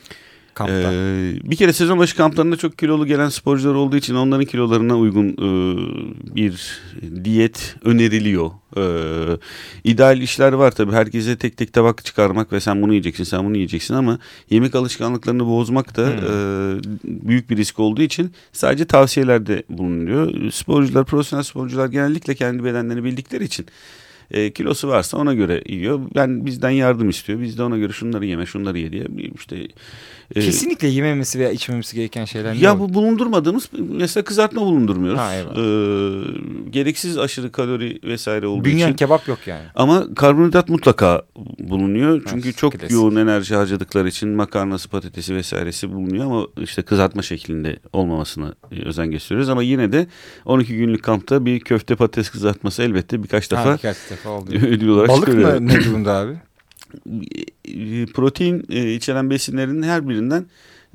kampta? 0.55 0.92
Ee, 0.92 1.34
bir 1.44 1.57
kere 1.57 1.72
sezon 1.72 1.98
başı 1.98 2.16
kamplarında 2.16 2.57
çok 2.57 2.78
kilolu 2.78 3.07
gelen 3.07 3.28
sporcular 3.28 3.74
olduğu 3.74 3.96
için 3.96 4.14
onların 4.14 4.44
kilolarına 4.44 4.98
uygun 4.98 5.28
e, 5.28 5.76
bir 6.36 6.80
diyet 7.24 7.76
öneriliyor. 7.84 8.50
Ee, 8.76 9.38
ideal 9.84 10.20
işler 10.20 10.53
var 10.53 10.70
tabii. 10.70 10.92
Herkese 10.92 11.36
tek 11.36 11.57
tek 11.57 11.72
tabak 11.72 12.05
çıkarmak 12.05 12.53
ve 12.53 12.61
sen 12.61 12.82
bunu 12.82 12.92
yiyeceksin, 12.92 13.24
sen 13.24 13.44
bunu 13.44 13.57
yiyeceksin 13.57 13.94
ama 13.94 14.18
yemek 14.50 14.74
alışkanlıklarını 14.74 15.46
bozmak 15.46 15.96
da 15.96 16.11
e, 16.11 16.30
büyük 17.05 17.50
bir 17.50 17.57
risk 17.57 17.78
olduğu 17.80 18.03
için 18.03 18.32
sadece 18.53 18.84
tavsiyelerde 18.84 19.62
bulunuyor. 19.68 20.50
Sporcular, 20.50 21.05
profesyonel 21.05 21.44
sporcular 21.44 21.86
genellikle 21.88 22.34
kendi 22.34 22.64
bedenlerini 22.64 23.05
bildikleri 23.05 23.44
için 23.44 23.66
e, 24.32 24.50
kilosu 24.50 24.88
varsa 24.88 25.18
ona 25.18 25.34
göre 25.34 25.62
yiyor. 25.66 26.00
Ben 26.14 26.46
bizden 26.46 26.70
yardım 26.70 27.09
istiyor. 27.09 27.40
Biz 27.40 27.59
de 27.59 27.62
ona 27.62 27.78
göre 27.78 27.92
şunları 27.92 28.26
yeme, 28.26 28.46
şunları 28.46 28.78
ye 28.78 28.92
diye 28.92 29.07
işte 29.34 29.68
Kesinlikle 30.35 30.89
yememesi 30.89 31.39
veya 31.39 31.51
içmemesi 31.51 31.97
gereken 31.97 32.24
şeyler 32.24 32.55
ya 32.55 32.78
bu 32.78 32.95
bulundurmadığımız 32.95 33.68
mesela 33.91 34.24
kızartma 34.24 34.61
bulundurmuyoruz. 34.61 35.18
Ha. 35.20 35.35
Ee, 35.35 36.70
gereksiz 36.70 37.18
aşırı 37.18 37.53
kalori 37.53 37.99
vesaire 38.05 38.47
olduğu 38.47 38.64
Bünyen 38.64 38.87
için. 38.89 38.97
kebap 38.97 39.28
yok 39.28 39.39
yani. 39.47 39.64
Ama 39.74 40.14
karbonhidrat 40.14 40.68
mutlaka 40.68 41.22
bulunuyor. 41.59 42.22
Çünkü 42.30 42.49
Evet, 42.49 42.57
çok 42.59 42.72
klasik. 42.72 42.91
yoğun 42.91 43.16
enerji 43.16 43.55
harcadıkları 43.55 44.09
için 44.09 44.28
makarnası, 44.28 44.89
patatesi 44.89 45.35
vesairesi 45.35 45.93
bulunuyor 45.93 46.24
ama 46.24 46.47
işte 46.61 46.83
kızartma 46.83 47.22
şeklinde 47.22 47.76
olmamasına 47.93 48.55
e, 48.72 48.83
özen 48.85 49.11
gösteriyoruz. 49.11 49.49
Ama 49.49 49.62
yine 49.62 49.93
de 49.93 50.07
12 50.45 50.76
günlük 50.76 51.03
kampta 51.03 51.47
bir 51.47 51.61
köfte 51.61 51.97
patates 51.97 52.30
kızartması 52.30 52.83
elbette 52.83 53.22
birkaç 53.22 53.51
defa 53.51 53.64
Ha, 53.64 53.74
birkaç 53.74 53.97
defa 54.11 54.30
oldu. 54.30 54.51
ödül 54.55 54.89
olarak 54.89 55.09
Balık 55.09 55.26
çıkıyor. 55.26 55.61
ne, 55.61 55.66
ne 55.74 55.85
durumda 55.85 56.12
abi? 56.14 56.33
E, 57.64 58.07
protein 58.07 58.64
e, 58.70 58.95
içeren 58.95 59.30
besinlerin 59.30 59.82
her 59.82 60.09
birinden 60.09 60.47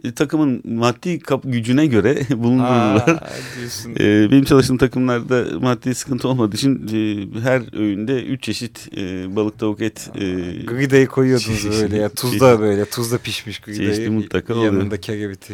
e, 0.04 0.12
takımın 0.12 0.62
maddi 0.66 1.20
kap 1.20 1.42
gücüne 1.44 1.86
göre 1.86 2.18
bulundururlar. 2.38 3.08
Aa, 3.10 4.32
benim 4.32 4.44
çalıştığım 4.44 4.78
takımlarda 4.78 5.46
maddi 5.60 5.96
sıkıntı 5.96 6.28
olmadığı 6.28 6.56
için 6.56 6.88
e, 6.94 7.40
her 7.40 7.80
öğünde 7.80 8.24
3 8.24 8.44
çeşit 8.44 8.90
e, 8.98 9.36
balık 9.36 9.60
tavuk 9.60 9.82
et 9.82 10.10
e, 10.16 10.22
Grida'yı 10.64 11.08
koyuyordunuz 11.08 11.82
böyle 11.82 11.98
ya. 11.98 12.10
Tuzda 12.10 12.60
böyle. 12.60 12.86
Tuzda 12.86 13.18
pişmiş. 13.18 13.62
Çeşitli 13.66 14.10
mutlaka 14.10 14.54
oluyor. 14.54 14.74
Yanında 14.74 15.02
kereviti. 15.02 15.54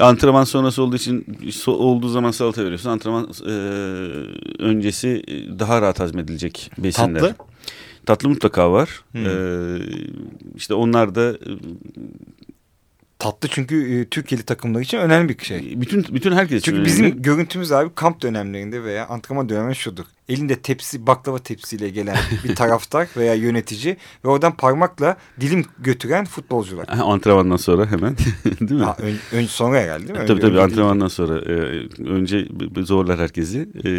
antrenman 0.00 0.44
sonrası 0.44 0.82
olduğu 0.82 0.96
için 0.96 1.26
so- 1.42 1.70
olduğu 1.70 2.08
zaman 2.08 2.30
salata 2.30 2.64
veriyorsun. 2.64 2.90
Antrenman 2.90 3.28
e, 3.46 3.50
öncesi 4.62 5.22
daha 5.58 5.82
rahat 5.82 6.00
hazmedilecek 6.00 6.70
besinler. 6.78 7.20
Tatlı? 7.20 7.47
Tatlı 8.08 8.28
mutlaka 8.28 8.72
var. 8.72 9.04
Hmm. 9.12 9.26
Ee, 9.26 9.78
işte 10.56 10.74
onlar 10.74 11.14
da 11.14 11.30
e, 11.30 11.50
Tatlı 13.18 13.48
çünkü 13.48 14.00
e, 14.00 14.04
Türkiye'li 14.08 14.42
takımlar 14.42 14.80
için 14.80 14.98
önemli 14.98 15.38
bir 15.38 15.44
şey. 15.44 15.80
bütün 15.80 16.06
bütün 16.14 16.32
herkes 16.32 16.60
için 16.62 16.72
Çünkü 16.72 16.90
önemli. 16.90 17.06
bizim 17.06 17.22
görüntümüz 17.22 17.72
abi 17.72 17.94
kamp 17.94 18.22
dönemlerinde 18.22 18.84
veya 18.84 19.06
antrenman 19.06 19.48
döneminde 19.48 19.74
şudur. 19.74 20.04
Elinde 20.28 20.56
tepsi 20.56 21.06
baklava 21.06 21.38
tepsiyle 21.38 21.88
gelen 21.90 22.16
bir 22.44 22.54
taraftar 22.54 23.08
veya 23.16 23.34
yönetici 23.34 23.96
ve 24.24 24.28
oradan 24.28 24.56
parmakla 24.56 25.16
dilim 25.40 25.64
götüren 25.78 26.24
futbolcular. 26.24 26.86
Antrenmandan 26.88 27.56
sonra 27.56 27.86
hemen 27.90 28.16
değil 28.60 28.80
mi? 28.80 28.84
Ha, 28.84 28.96
ön, 29.02 29.14
ön 29.32 29.46
sonra 29.46 29.78
herhalde 29.80 30.08
değil 30.08 30.18
mi? 30.20 30.26
Tabii 30.26 30.32
Önce- 30.32 30.40
tabii 30.40 30.52
önce 30.56 30.60
antrenmandan 30.62 31.08
sonra 31.08 31.38
e, 31.38 31.52
önce 32.04 32.48
zorlar 32.78 33.18
herkesi. 33.18 33.68
E, 33.84 33.90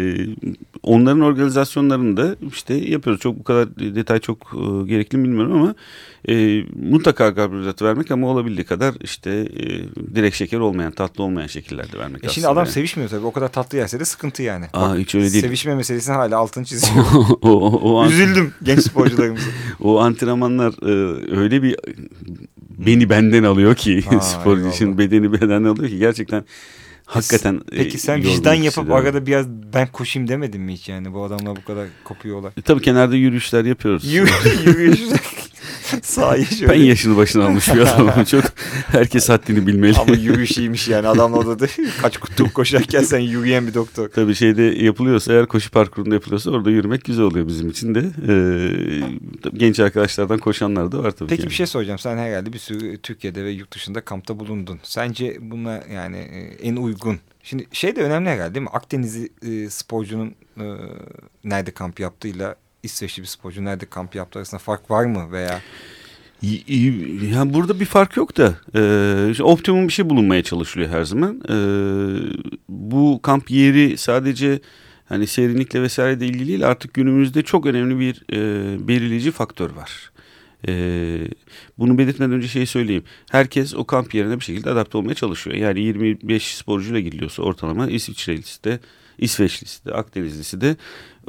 onların 0.82 1.20
organizasyonlarını 1.20 2.16
da 2.16 2.36
işte 2.52 2.74
yapıyoruz. 2.74 3.20
Çok 3.22 3.38
bu 3.38 3.44
kadar 3.44 3.76
detay 3.78 4.18
çok 4.18 4.38
e, 4.54 4.88
gerekli 4.88 5.18
mi 5.18 5.24
bilmiyorum 5.24 5.52
ama 5.52 5.74
e, 6.28 6.62
mutlaka 6.90 7.34
karbonhidratı 7.34 7.84
vermek 7.84 8.10
ama 8.10 8.26
olabildiği 8.28 8.64
kadar 8.64 8.94
işte 9.00 9.30
e, 9.30 9.64
direkt 10.14 10.36
şeker 10.36 10.58
olmayan, 10.58 10.92
tatlı 10.92 11.24
olmayan 11.24 11.46
şekillerde 11.46 11.98
vermek 11.98 12.24
E 12.24 12.28
şimdi 12.28 12.48
adam 12.48 12.64
yani. 12.64 12.72
sevişmiyor 12.72 13.10
tabii. 13.10 13.26
O 13.26 13.32
kadar 13.32 13.52
tatlı 13.52 13.78
yerse 13.78 14.00
de 14.00 14.04
sıkıntı 14.04 14.42
yani. 14.42 14.66
Aa, 14.72 14.96
hiç 14.96 15.14
öyle 15.14 15.32
değil. 15.32 15.44
Sevişme 15.44 15.74
meselesini 15.74 16.14
hala 16.20 16.38
altını 16.38 16.64
çiziyor. 16.64 17.04
o, 17.42 17.48
o, 17.50 17.94
o, 18.00 18.06
Üzüldüm 18.06 18.52
genç 18.62 18.80
sporcularımıza. 18.80 19.46
o 19.80 19.98
antrenmanlar 20.00 20.72
e, 20.82 20.90
öyle 21.40 21.62
bir 21.62 21.76
beni 22.78 23.10
benden 23.10 23.42
alıyor 23.42 23.74
ki 23.74 24.04
Aa, 24.10 24.20
sporcu 24.20 24.68
için 24.68 24.84
eyvallah. 24.84 24.98
bedeni 24.98 25.32
bedenden 25.32 25.64
alıyor 25.64 25.88
ki 25.88 25.98
gerçekten 25.98 26.44
hakikaten 27.06 27.54
e, 27.72 27.76
Peki 27.76 27.98
sen 27.98 28.22
vicdan 28.22 28.54
yapıp 28.54 28.88
de. 28.88 28.94
arada 28.94 29.26
biraz 29.26 29.48
ben 29.48 29.86
koşayım 29.92 30.28
demedin 30.28 30.60
mi 30.60 30.72
hiç 30.72 30.88
yani? 30.88 31.14
Bu 31.14 31.24
adamlar 31.24 31.56
bu 31.56 31.64
kadar 31.64 31.86
kopuyorlar. 32.04 32.52
E, 32.56 32.62
tabii 32.62 32.82
kenarda 32.82 33.16
yürüyüşler 33.16 33.64
yapıyoruz. 33.64 34.12
Yürü- 34.14 34.66
Yürüyüş. 34.66 35.00
Sahayı 36.02 36.46
şöyle. 36.46 36.72
Ben 36.72 36.78
yaşını 36.78 37.16
başına 37.16 37.44
almış 37.44 37.74
bir 37.74 37.80
adamım. 37.80 38.24
Çok 38.24 38.44
herkes 38.86 39.28
haddini 39.28 39.66
bilmeli. 39.66 39.96
Ama 39.98 40.14
yürüyüş 40.14 40.58
iyiymiş 40.58 40.88
yani. 40.88 41.08
Adam 41.08 41.32
orada 41.32 41.58
da 41.58 41.66
kaç 42.02 42.18
tur 42.36 42.50
koşarken 42.50 43.02
sen 43.02 43.18
yürüyen 43.18 43.66
bir 43.66 43.74
doktor. 43.74 44.08
Tabii 44.08 44.34
şeyde 44.34 44.62
yapılıyorsa 44.62 45.32
eğer 45.32 45.46
koşu 45.46 45.70
parkurunda 45.70 46.14
yapılıyorsa 46.14 46.50
orada 46.50 46.70
yürümek 46.70 47.04
güzel 47.04 47.24
oluyor 47.24 47.46
bizim 47.46 47.68
için 47.68 47.94
de. 47.94 48.04
Ee, 48.28 49.50
genç 49.54 49.80
arkadaşlardan 49.80 50.38
koşanlar 50.38 50.92
da 50.92 51.02
var 51.02 51.10
tabii. 51.10 51.28
Peki 51.28 51.42
ki. 51.42 51.48
bir 51.48 51.54
şey 51.54 51.66
soracağım. 51.66 51.98
Sen 51.98 52.16
herhalde 52.18 52.52
bir 52.52 52.58
sürü 52.58 52.98
Türkiye'de 52.98 53.44
ve 53.44 53.50
yurt 53.50 53.74
dışında 53.74 54.00
kampta 54.00 54.40
bulundun. 54.40 54.80
Sence 54.82 55.36
buna 55.40 55.82
yani 55.92 56.16
e, 56.16 56.68
en 56.68 56.76
uygun. 56.76 57.18
Şimdi 57.42 57.66
şey 57.72 57.96
de 57.96 58.02
önemli 58.02 58.30
herhalde 58.30 58.54
değil 58.54 58.64
mi? 58.64 58.70
Akdenizli 58.72 59.28
e, 59.42 59.70
sporcunun 59.70 60.34
e, 60.60 60.64
nerede 61.44 61.70
kamp 61.70 62.00
yaptığıyla 62.00 62.56
İsveçli 62.82 63.22
bir 63.22 63.26
sporcu 63.26 63.64
nerede 63.64 63.86
kamp 63.86 64.14
yaptığı 64.14 64.38
arasında 64.38 64.58
fark 64.58 64.90
var 64.90 65.04
mı 65.04 65.32
veya 65.32 65.60
Yani 67.32 67.54
burada 67.54 67.80
bir 67.80 67.84
fark 67.84 68.16
yok 68.16 68.36
da 68.36 68.54
e, 69.38 69.42
optimum 69.42 69.88
bir 69.88 69.92
şey 69.92 70.10
bulunmaya 70.10 70.42
çalışılıyor 70.42 70.90
her 70.90 71.04
zaman. 71.04 71.40
E, 71.48 71.56
bu 72.68 73.20
kamp 73.22 73.50
yeri 73.50 73.98
sadece 73.98 74.60
hani 75.08 75.26
serinlikle 75.26 75.82
vesaire 75.82 76.20
de 76.20 76.26
ilgili 76.26 76.48
değil 76.48 76.66
artık 76.66 76.94
günümüzde 76.94 77.42
çok 77.42 77.66
önemli 77.66 78.00
bir 78.00 78.22
e, 78.32 78.88
belirleyici 78.88 79.30
faktör 79.30 79.70
var. 79.70 80.10
E, 80.68 80.72
bunu 81.78 81.98
belirtmeden 81.98 82.32
önce 82.32 82.48
şey 82.48 82.66
söyleyeyim. 82.66 83.04
Herkes 83.30 83.74
o 83.74 83.84
kamp 83.84 84.14
yerine 84.14 84.40
bir 84.40 84.44
şekilde 84.44 84.70
adapte 84.70 84.98
olmaya 84.98 85.14
çalışıyor. 85.14 85.56
Yani 85.56 85.80
25 85.80 86.56
sporcuyla 86.56 87.00
gidiliyorsa 87.00 87.42
ortalama 87.42 87.90
İsviçrelisi 87.90 88.64
de, 88.64 88.80
İsveçlisi 89.18 89.84
de, 89.84 89.94
Akdenizlisi 89.94 90.60
de 90.60 90.76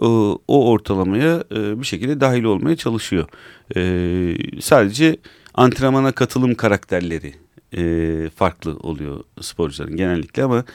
o, 0.02 0.40
o 0.48 0.70
ortalamaya 0.70 1.44
e, 1.52 1.80
bir 1.80 1.86
şekilde 1.86 2.20
dahil 2.20 2.44
olmaya 2.44 2.76
çalışıyor. 2.76 3.28
E, 3.76 4.62
sadece 4.62 5.18
antrenmana 5.54 6.12
katılım 6.12 6.56
karakterleri 6.56 7.34
e, 7.78 8.30
farklı 8.36 8.78
oluyor 8.78 9.24
sporcuların 9.42 9.98
genellikle 9.98 10.44
ama 10.44 10.66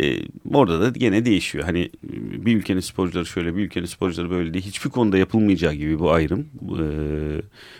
e, 0.00 0.16
orada 0.52 0.80
da 0.80 0.88
gene 0.88 1.24
değişiyor. 1.24 1.64
Hani 1.64 1.90
bir 2.46 2.56
ülkenin 2.56 2.80
sporcuları 2.80 3.26
şöyle 3.26 3.56
bir 3.56 3.62
ülkenin 3.62 3.86
sporcuları 3.86 4.30
böyle 4.30 4.54
değil. 4.54 4.64
Hiçbir 4.64 4.90
konuda 4.90 5.18
yapılmayacağı 5.18 5.74
gibi 5.74 5.98
bu 5.98 6.10
ayrım. 6.10 6.46
E, 6.62 6.84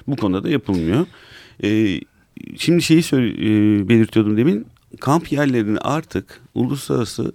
bu 0.06 0.16
konuda 0.16 0.44
da 0.44 0.48
yapılmıyor. 0.48 1.06
E, 1.64 2.00
şimdi 2.56 2.82
şeyi 2.82 3.00
e, 3.00 3.88
belirtiyordum 3.88 4.36
demin. 4.36 4.66
Kamp 5.00 5.32
yerlerini 5.32 5.78
artık 5.78 6.40
uluslararası 6.54 7.32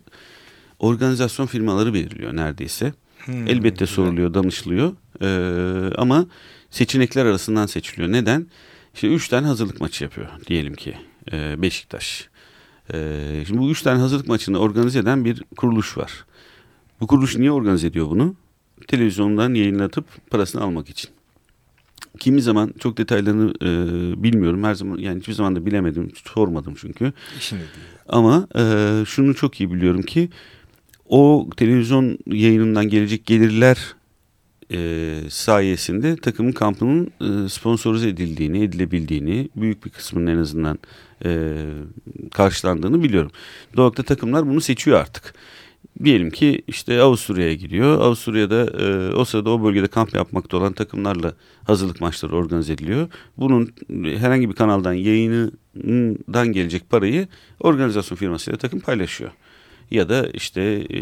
organizasyon 0.79 1.45
firmaları 1.45 1.93
belirliyor 1.93 2.35
neredeyse. 2.35 2.93
Hmm, 3.27 3.47
Elbette 3.47 3.69
güzel. 3.85 3.95
soruluyor, 3.95 4.33
danışılıyor. 4.33 4.93
E, 5.21 5.95
ama 5.95 6.25
seçenekler 6.69 7.25
arasından 7.25 7.65
seçiliyor. 7.65 8.11
Neden? 8.11 8.47
İşte 8.93 9.07
üç 9.07 9.27
tane 9.27 9.47
hazırlık 9.47 9.81
maçı 9.81 10.03
yapıyor 10.03 10.27
diyelim 10.47 10.73
ki 10.73 10.97
e, 11.31 11.61
Beşiktaş. 11.61 12.29
E, 12.93 13.43
şimdi 13.47 13.59
bu 13.59 13.71
üç 13.71 13.81
tane 13.81 13.99
hazırlık 13.99 14.27
maçını 14.27 14.57
organize 14.59 14.99
eden 14.99 15.25
bir 15.25 15.43
kuruluş 15.57 15.97
var. 15.97 16.25
Bu 17.01 17.07
kuruluş 17.07 17.37
niye 17.37 17.51
organize 17.51 17.87
ediyor 17.87 18.09
bunu? 18.09 18.35
Televizyondan 18.87 19.53
yayınlatıp 19.53 20.05
parasını 20.29 20.61
almak 20.61 20.89
için. 20.89 21.09
Kimi 22.19 22.41
zaman 22.41 22.73
çok 22.79 22.97
detaylarını 22.97 23.53
e, 23.61 23.67
bilmiyorum. 24.23 24.63
Her 24.63 24.73
zaman 24.73 24.97
yani 24.97 25.19
hiçbir 25.19 25.33
zaman 25.33 25.55
da 25.55 25.65
bilemedim, 25.65 26.11
sormadım 26.33 26.75
çünkü. 26.81 27.13
Değil. 27.51 27.61
Ama 28.09 28.47
e, 28.55 28.93
şunu 29.05 29.35
çok 29.35 29.61
iyi 29.61 29.71
biliyorum 29.73 30.01
ki 30.01 30.29
o 31.09 31.49
televizyon 31.57 32.17
yayınından 32.27 32.89
gelecek 32.89 33.25
gelirler 33.25 33.95
e, 34.71 35.15
sayesinde 35.29 36.15
takımın 36.15 36.51
kampının 36.51 37.11
e, 37.21 37.49
sponsorize 37.49 38.09
edildiğini, 38.09 38.63
edilebildiğini, 38.63 39.49
büyük 39.55 39.85
bir 39.85 39.89
kısmının 39.89 40.27
en 40.27 40.37
azından 40.37 40.79
e, 41.25 41.53
karşılandığını 42.31 43.03
biliyorum. 43.03 43.31
Doğakta 43.75 44.03
takımlar 44.03 44.47
bunu 44.47 44.61
seçiyor 44.61 44.99
artık. 44.99 45.33
Diyelim 46.03 46.29
ki 46.29 46.61
işte 46.67 47.01
Avusturya'ya 47.01 47.53
gidiyor. 47.53 48.01
Avusturya'da 48.01 48.83
e, 48.83 49.13
o 49.15 49.25
sırada 49.25 49.49
o 49.49 49.63
bölgede 49.63 49.87
kamp 49.87 50.15
yapmakta 50.15 50.57
olan 50.57 50.73
takımlarla 50.73 51.33
hazırlık 51.63 52.01
maçları 52.01 52.35
organize 52.35 52.73
ediliyor. 52.73 53.07
Bunun 53.37 53.73
herhangi 53.89 54.49
bir 54.49 54.55
kanaldan 54.55 54.93
yayınından 54.93 56.47
gelecek 56.51 56.89
parayı 56.89 57.27
organizasyon 57.59 58.17
firmasıyla 58.17 58.57
takım 58.57 58.79
paylaşıyor. 58.79 59.31
Ya 59.91 60.09
da 60.09 60.29
işte 60.33 60.61
e, 60.61 61.01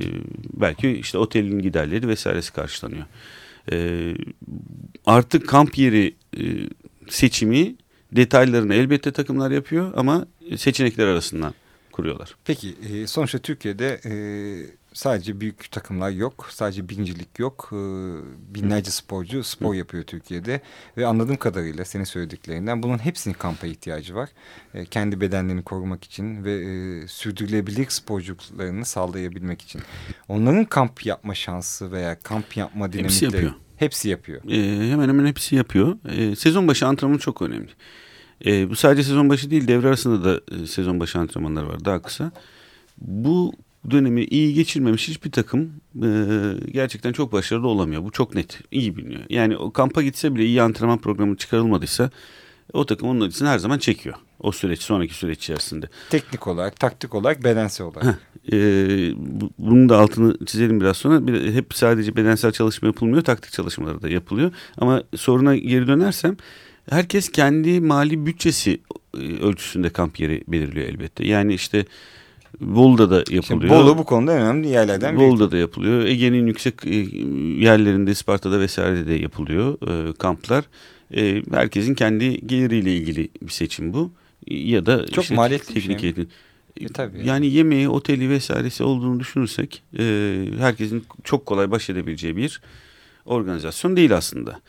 belki 0.54 0.90
işte 0.92 1.18
otelin 1.18 1.60
giderleri 1.60 2.08
vesairesi 2.08 2.54
karşılanıyor. 2.54 3.06
E, 3.72 4.12
artık 5.06 5.48
kamp 5.48 5.78
yeri 5.78 6.16
e, 6.38 6.44
seçimi 7.10 7.76
detaylarını 8.12 8.74
elbette 8.74 9.12
takımlar 9.12 9.52
yapıyor 9.52 9.94
ama 9.96 10.26
seçenekler 10.58 11.08
arasından 11.08 11.54
kuruyorlar. 11.92 12.36
Peki 12.46 12.76
sonuçta 13.08 13.38
Türkiye'de 13.38 14.00
sadece 14.96 15.42
büyük 15.42 15.72
takımlar 15.72 16.10
yok. 16.10 16.48
Sadece 16.50 16.90
birincilik 16.90 17.40
yok. 17.40 17.70
E, 17.72 17.76
binlerce 18.56 18.92
sporcu 18.92 19.44
spor 19.44 19.74
yapıyor 19.74 20.04
Türkiye'de. 20.04 20.62
Ve 20.98 21.08
anladığım 21.08 21.36
kadarıyla 21.36 21.86
senin 21.86 22.04
söylediklerinden 22.04 22.84
bunun 22.84 22.98
hepsinin 22.98 23.34
kampa 23.34 23.68
ihtiyacı 23.68 24.16
var. 24.16 24.30
E, 24.74 24.86
kendi 24.86 25.22
bedenlerini 25.22 25.64
korumak 25.64 26.04
için 26.04 26.44
ve 26.44 26.54
e, 26.54 27.08
sürdürülebilir 27.08 27.90
sporculuklarını 27.90 28.86
sağlayabilmek 28.86 29.62
için. 29.62 29.82
Onların 30.28 30.66
kamp 30.66 31.06
yapma 31.06 31.36
şansı 31.36 31.92
veya 31.92 32.20
kamp 32.20 32.58
yapma 32.58 32.94
dinamikleri. 32.94 33.04
Hepsi 33.04 33.26
yapıyor. 33.26 33.54
Hepsi 33.78 34.10
yapıyor. 34.10 34.42
E, 34.50 34.92
hemen 34.92 35.10
hemen 35.10 35.26
hepsi 35.26 35.56
yapıyor. 35.56 35.98
E, 36.10 36.36
sezon 36.36 36.68
başı 36.68 36.88
antrenman 36.88 37.18
çok 37.18 37.42
önemli. 37.42 37.70
E, 38.46 38.70
bu 38.70 38.76
sadece 38.76 39.04
sezon 39.04 39.30
başı 39.30 39.52
değil 39.52 39.68
devre 39.68 39.88
arasında 39.88 40.24
da 40.24 40.56
e, 40.56 40.68
sezon 40.68 41.00
başı 41.00 41.20
antrenmanlar 41.20 41.64
var 41.64 41.86
daha 41.86 42.02
kısa. 42.02 42.32
Bu 42.98 43.54
dönemi 43.92 44.24
iyi 44.24 44.54
geçirmemiş 44.54 45.08
hiçbir 45.08 45.32
takım 45.32 45.72
e, 46.04 46.10
gerçekten 46.72 47.12
çok 47.12 47.32
başarılı 47.32 47.68
olamıyor. 47.68 48.04
Bu 48.04 48.12
çok 48.12 48.36
net, 48.36 48.60
iyi 48.72 48.98
biliniyor. 48.98 49.22
Yani 49.30 49.58
o 49.58 49.72
kampa 49.72 50.02
gitse 50.02 50.36
bile 50.36 50.46
iyi 50.46 50.62
antrenman 50.62 50.98
programı 50.98 51.38
çıkarılmadıysa 51.38 52.10
o 52.74 52.86
takım 52.86 53.10
onun 53.10 53.22
acısını 53.22 53.50
her 53.50 53.58
zaman 53.58 53.78
çekiyor. 53.78 54.16
O 54.40 54.52
süreç, 54.52 54.82
sonraki 54.82 55.14
süreç 55.14 55.38
içerisinde. 55.38 55.90
Teknik 56.10 56.48
olarak, 56.48 56.80
taktik 56.80 57.16
olarak, 57.16 57.44
bedensel 57.44 57.88
olarak. 57.88 58.06
Heh, 58.06 58.54
e, 58.54 58.58
bu- 59.18 59.50
bunun 59.58 59.90
da 59.90 59.98
altını 59.98 60.46
çizelim 60.46 60.82
biraz 60.82 60.98
sonra. 60.98 61.28
Bir, 61.28 61.54
hep 61.54 61.74
sadece 61.74 62.16
bedensel 62.16 62.52
çalışma 62.52 62.88
yapılmıyor, 62.88 63.24
taktik 63.24 63.52
çalışmaları 63.52 64.02
da 64.02 64.10
yapılıyor. 64.10 64.52
Ama 64.78 65.04
soruna 65.16 65.56
geri 65.56 65.88
dönersem 65.88 66.38
herkes 66.90 67.30
kendi 67.32 67.82
mali 67.82 68.26
bütçesi 68.26 68.82
e, 69.18 69.18
ölçüsünde 69.18 69.90
kamp 69.90 70.20
yeri 70.20 70.44
belirliyor 70.48 70.90
elbette. 70.90 71.28
Yani 71.28 71.54
işte 71.54 71.86
Bolu'da 72.62 73.10
da 73.10 73.24
yapılıyor. 73.36 73.76
Bolu 73.76 73.98
bu 73.98 74.06
konuda 74.06 74.32
önemli 74.32 74.68
yerlerden 74.68 75.18
biri. 75.18 75.28
Bolu'da 75.28 75.52
da 75.52 75.58
yapılıyor. 75.58 76.06
Ege'nin 76.06 76.48
yüksek 76.48 76.86
e, 76.86 76.96
yerlerinde 77.66 78.12
Isparta'da 78.12 78.60
vesairede 78.60 79.08
de 79.08 79.14
yapılıyor 79.14 79.78
e, 80.10 80.14
kamplar. 80.14 80.66
E, 81.16 81.42
herkesin 81.52 81.96
kendi 81.96 82.48
geliriyle 82.48 82.96
ilgili 82.96 83.30
bir 83.42 83.52
seçim 83.52 83.94
bu. 83.94 84.12
Ya 84.48 84.86
da 84.86 85.06
Çok 85.08 85.24
işte 85.24 85.36
maliyetli 85.36 85.76
bir 85.76 85.82
teknik 85.82 86.00
şey 86.00 86.10
mi? 86.10 86.16
eğitim. 86.18 86.28
E, 86.82 86.88
tabii. 86.88 87.28
Yani 87.28 87.48
yemeği, 87.48 87.90
oteli 87.90 88.30
vesairesi 88.30 88.84
olduğunu 88.84 89.20
düşünürsek 89.20 89.84
e, 90.00 90.36
herkesin 90.58 91.06
çok 91.24 91.46
kolay 91.46 91.72
baş 91.72 91.90
edebileceği 91.90 92.38
bir 92.38 92.62
organizasyon 93.26 93.96
değil 93.96 94.16
aslında. 94.16 94.60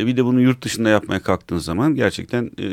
E, 0.00 0.06
bir 0.06 0.16
de 0.16 0.24
bunu 0.24 0.40
yurt 0.40 0.64
dışında 0.64 0.88
yapmaya 0.88 1.22
kalktığın 1.22 1.58
zaman 1.58 1.94
gerçekten 1.94 2.50
e, 2.58 2.66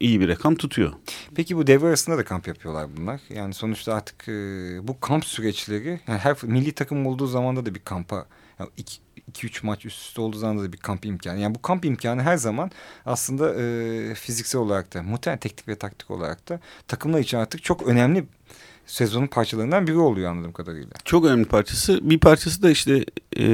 iyi 0.00 0.20
bir 0.20 0.28
rakam 0.28 0.54
tutuyor. 0.54 0.92
Peki 1.34 1.56
bu 1.56 1.66
devre 1.66 1.86
arasında 1.86 2.18
da 2.18 2.24
kamp 2.24 2.48
yapıyorlar 2.48 2.88
bunlar. 2.96 3.20
Yani 3.28 3.54
sonuçta 3.54 3.94
artık 3.94 4.28
e, 4.28 4.32
bu 4.88 5.00
kamp 5.00 5.24
süreçleri 5.24 6.00
yani 6.08 6.18
her 6.18 6.36
milli 6.42 6.72
takım 6.72 7.06
olduğu 7.06 7.26
zamanda 7.26 7.66
da 7.66 7.74
bir 7.74 7.80
kampa 7.80 8.26
2-3 9.34 9.66
maç 9.66 9.86
üst 9.86 10.08
üste 10.08 10.20
olduğu 10.20 10.36
zaman 10.36 10.64
da 10.64 10.72
bir 10.72 10.78
kamp 10.78 11.04
imkanı. 11.04 11.40
Yani 11.40 11.54
bu 11.54 11.62
kamp 11.62 11.84
imkanı 11.84 12.22
her 12.22 12.36
zaman 12.36 12.70
aslında 13.06 13.54
e, 13.54 14.14
fiziksel 14.14 14.60
olarak 14.60 14.94
da 14.94 15.02
muhtemelen 15.02 15.40
teknik 15.40 15.68
ve 15.68 15.76
taktik 15.76 16.10
olarak 16.10 16.48
da 16.48 16.60
takımlar 16.88 17.18
için 17.18 17.38
artık 17.38 17.62
çok 17.62 17.82
önemli 17.82 18.24
sezonun 18.90 19.26
parçalarından 19.26 19.86
biri 19.86 19.96
oluyor 19.96 20.30
anladığım 20.30 20.52
kadarıyla. 20.52 20.90
Çok 21.04 21.24
önemli 21.24 21.44
parçası. 21.44 22.10
Bir 22.10 22.18
parçası 22.18 22.62
da 22.62 22.70
işte 22.70 23.04
e, 23.36 23.44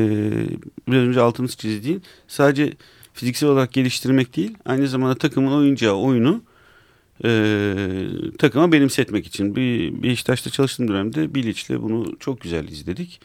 biraz 0.89 1.03
önce 1.03 1.21
altını 1.21 1.49
çizdiğin 1.49 2.03
sadece 2.29 2.73
fiziksel 3.15 3.49
olarak 3.49 3.73
geliştirmek 3.73 4.37
değil. 4.37 4.55
Aynı 4.65 4.89
zamanda 4.89 5.15
takımın 5.15 5.53
oynayacağı 5.53 5.95
oyunu 5.95 6.43
e, 7.25 7.77
takıma 8.39 8.73
benimsetmek 8.73 9.27
için. 9.27 9.57
Bir 9.57 10.03
Beşiktaş'ta 10.03 10.51
çalıştığım 10.51 10.89
dönemde 10.89 11.35
Bilic'le 11.35 11.71
bunu 11.71 12.19
çok 12.21 12.41
güzel 12.41 12.69
izledik. 12.69 13.21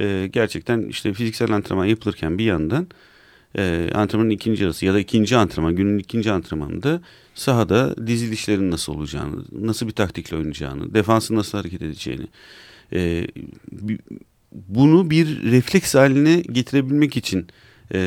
E, 0.00 0.28
gerçekten 0.32 0.82
işte 0.82 1.12
fiziksel 1.12 1.50
antrenman 1.52 1.84
yapılırken 1.84 2.38
bir 2.38 2.44
yandan 2.44 2.86
e, 3.56 3.90
antrenmanın 3.94 4.30
ikinci 4.30 4.62
yarısı 4.62 4.86
ya 4.86 4.94
da 4.94 5.00
ikinci 5.00 5.36
antrenman 5.36 5.76
günün 5.76 5.98
ikinci 5.98 6.32
antrenmanında 6.32 7.00
sahada 7.38 8.06
dizilişlerin 8.06 8.70
nasıl 8.70 8.94
olacağını, 8.94 9.44
nasıl 9.52 9.86
bir 9.86 9.92
taktikle 9.92 10.36
oynayacağını, 10.36 10.94
defansın 10.94 11.36
nasıl 11.36 11.58
hareket 11.58 11.82
edeceğini 11.82 12.26
e, 12.92 13.26
bunu 14.52 15.10
bir 15.10 15.42
refleks 15.42 15.94
haline 15.94 16.40
getirebilmek 16.40 17.16
için 17.16 17.46
e, 17.94 17.98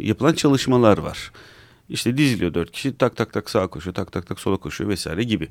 yapılan 0.00 0.32
çalışmalar 0.32 0.98
var. 0.98 1.32
İşte 1.88 2.16
diziliyor 2.16 2.54
dört 2.54 2.70
kişi 2.70 2.98
tak 2.98 3.16
tak 3.16 3.32
tak 3.32 3.50
sağa 3.50 3.66
koşuyor 3.66 3.94
tak 3.94 4.12
tak 4.12 4.26
tak 4.26 4.40
sola 4.40 4.56
koşuyor 4.56 4.90
vesaire 4.90 5.22
gibi. 5.22 5.48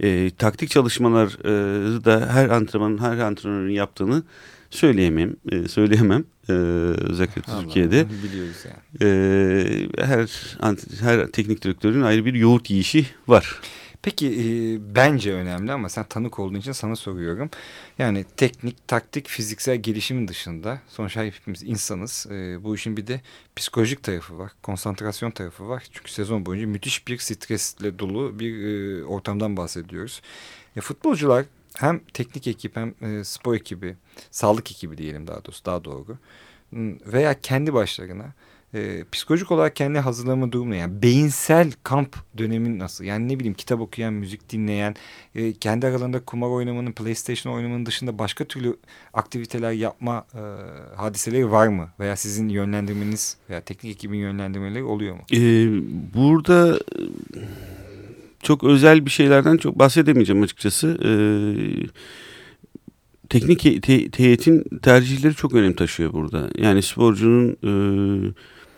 E, 0.00 0.30
taktik 0.30 0.70
çalışmalar 0.70 1.26
e, 1.26 2.04
da 2.04 2.28
her 2.32 2.48
antrenmanın 2.48 2.98
her 2.98 3.18
antrenörün 3.18 3.72
yaptığını 3.72 4.22
söyleyemem, 4.70 5.36
e, 5.52 5.68
söyleyemem 5.68 6.24
e, 6.48 6.52
özellikle 6.52 7.42
Türkiye'de. 7.42 8.00
Anladım, 8.00 8.16
Biliyoruz 8.24 8.56
yani. 8.64 9.12
E, 9.98 10.04
her 10.04 10.56
her 11.00 11.26
teknik 11.26 11.64
direktörün 11.64 12.02
ayrı 12.02 12.24
bir 12.24 12.34
yoğurt 12.34 12.70
yiyişi 12.70 13.06
var. 13.28 13.60
Peki 14.04 14.26
e, 14.26 14.44
bence 14.94 15.32
önemli 15.32 15.72
ama 15.72 15.88
sen 15.88 16.04
tanık 16.04 16.38
olduğun 16.38 16.58
için 16.58 16.72
sana 16.72 16.96
soruyorum. 16.96 17.50
Yani 17.98 18.24
teknik, 18.36 18.88
taktik, 18.88 19.28
fiziksel 19.28 19.76
gelişimin 19.76 20.28
dışında 20.28 20.80
sonuçta 20.88 21.24
hepimiz 21.24 21.62
insanız. 21.62 22.26
E, 22.30 22.64
bu 22.64 22.74
işin 22.74 22.96
bir 22.96 23.06
de 23.06 23.20
psikolojik 23.56 24.02
tarafı 24.02 24.38
var, 24.38 24.52
konsantrasyon 24.62 25.30
tarafı 25.30 25.68
var. 25.68 25.84
Çünkü 25.92 26.12
sezon 26.12 26.46
boyunca 26.46 26.66
müthiş 26.66 27.08
bir 27.08 27.18
stresle 27.18 27.98
dolu 27.98 28.38
bir 28.38 28.64
e, 28.64 29.04
ortamdan 29.04 29.56
bahsediyoruz. 29.56 30.22
E, 30.76 30.80
futbolcular 30.80 31.44
hem 31.74 31.98
teknik 31.98 32.46
ekip 32.46 32.76
hem 32.76 32.94
e, 33.00 33.24
spor 33.24 33.54
ekibi, 33.54 33.96
sağlık 34.30 34.70
ekibi 34.70 34.98
diyelim 34.98 35.26
daha 35.26 35.44
doğrusu 35.44 35.64
daha 35.64 35.84
doğru 35.84 36.18
veya 37.06 37.40
kendi 37.40 37.74
başlarına 37.74 38.32
e, 38.74 39.04
psikolojik 39.12 39.50
olarak 39.50 39.76
kendi 39.76 39.98
hazırlama 39.98 40.52
durumu 40.52 40.74
yani 40.74 41.02
beyinsel 41.02 41.72
kamp 41.82 42.16
dönemin 42.38 42.78
nasıl? 42.78 43.04
Yani 43.04 43.28
ne 43.28 43.38
bileyim 43.38 43.54
kitap 43.54 43.80
okuyan, 43.80 44.14
müzik 44.14 44.50
dinleyen, 44.50 44.96
e, 45.34 45.52
kendi 45.52 45.86
aralarında 45.86 46.24
kumar 46.24 46.48
oynamanın, 46.48 46.92
PlayStation 46.92 47.52
oynamanın 47.54 47.86
dışında 47.86 48.18
başka 48.18 48.44
türlü 48.44 48.76
aktiviteler 49.12 49.72
yapma 49.72 50.26
e, 50.34 50.40
hadiseleri 50.96 51.50
var 51.50 51.68
mı? 51.68 51.88
Veya 52.00 52.16
sizin 52.16 52.48
yönlendirmeniz 52.48 53.36
veya 53.50 53.60
teknik 53.60 53.92
ekibin 53.96 54.18
yönlendirmeleri 54.18 54.84
oluyor 54.84 55.14
mu? 55.14 55.22
Ee, 55.32 55.66
burada 56.14 56.76
e, 56.76 57.00
çok 58.42 58.64
özel 58.64 59.06
bir 59.06 59.10
şeylerden 59.10 59.56
çok 59.56 59.78
bahsedemeyeceğim 59.78 60.42
açıkçası. 60.42 60.98
Ee, 61.04 61.10
teknik 63.28 63.82
te- 63.82 64.24
heyetin 64.24 64.64
tercihleri 64.82 65.34
çok 65.34 65.52
önem 65.54 65.72
taşıyor 65.72 66.12
burada. 66.12 66.50
Yani 66.58 66.82
sporcunun 66.82 67.56
e, 67.62 67.70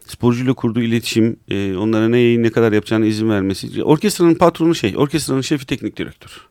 sporcuyla 0.06 0.54
kurduğu 0.54 0.82
iletişim, 0.82 1.36
e, 1.48 1.76
onlara 1.76 2.08
neyi 2.08 2.42
ne 2.42 2.50
kadar 2.50 2.72
yapacağına 2.72 3.06
izin 3.06 3.30
vermesi. 3.30 3.84
Orkestranın 3.84 4.34
patronu 4.34 4.74
şey, 4.74 4.94
orkestranın 4.96 5.40
şefi 5.40 5.66
teknik 5.66 5.96
direktör. 5.96 6.48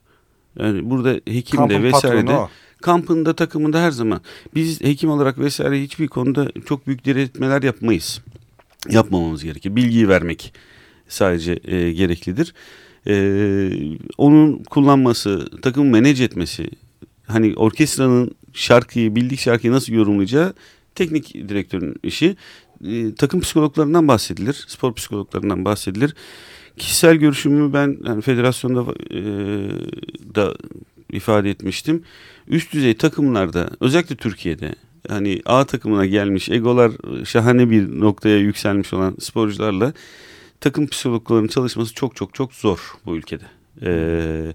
Yani 0.59 0.89
burada 0.89 1.19
hekim 1.25 1.69
de 1.69 1.83
vesaire 1.83 2.27
de 2.27 2.37
kampında 2.81 3.33
takımında 3.33 3.81
her 3.81 3.91
zaman 3.91 4.21
biz 4.55 4.81
hekim 4.81 5.09
olarak 5.09 5.39
vesaire 5.39 5.81
hiçbir 5.81 6.07
konuda 6.07 6.51
çok 6.65 6.87
büyük 6.87 7.05
diretmeler 7.05 7.63
yapmayız. 7.63 8.21
Yapmamamız 8.89 9.43
gerekir. 9.43 9.75
Bilgiyi 9.75 10.09
vermek 10.09 10.53
sadece 11.07 11.59
e, 11.63 11.91
gereklidir. 11.91 12.53
E, 13.07 13.15
onun 14.17 14.63
kullanması, 14.63 15.49
takımı 15.61 15.89
manage 15.91 16.23
etmesi, 16.23 16.69
hani 17.27 17.53
orkestranın 17.55 18.31
şarkıyı, 18.53 19.15
bildik 19.15 19.39
şarkıyı 19.39 19.73
nasıl 19.73 19.93
yorumlayacağı 19.93 20.53
teknik 20.95 21.33
direktörün 21.33 21.95
işi. 22.03 22.35
E, 22.83 23.15
takım 23.15 23.39
psikologlarından 23.39 24.07
bahsedilir, 24.07 24.65
spor 24.67 24.93
psikologlarından 24.93 25.65
bahsedilir. 25.65 26.15
Kişisel 26.77 27.15
görüşümü 27.15 27.73
ben 27.73 27.97
yani 28.05 28.21
federasyonda 28.21 28.81
e, 29.11 29.19
da 30.35 30.55
ifade 31.11 31.49
etmiştim. 31.49 32.03
Üst 32.47 32.73
düzey 32.73 32.97
takımlarda 32.97 33.69
özellikle 33.79 34.15
Türkiye'de 34.15 34.75
hani 35.07 35.41
A 35.45 35.65
takımına 35.65 36.05
gelmiş 36.05 36.49
egolar 36.49 36.91
şahane 37.25 37.69
bir 37.69 37.99
noktaya 37.99 38.37
yükselmiş 38.37 38.93
olan 38.93 39.15
sporcularla 39.19 39.93
takım 40.61 40.87
psikologlarının 40.87 41.47
çalışması 41.47 41.93
çok 41.93 42.15
çok 42.15 42.33
çok 42.33 42.53
zor 42.53 42.79
bu 43.05 43.15
ülkede. 43.15 43.45
Ee, 43.81 44.53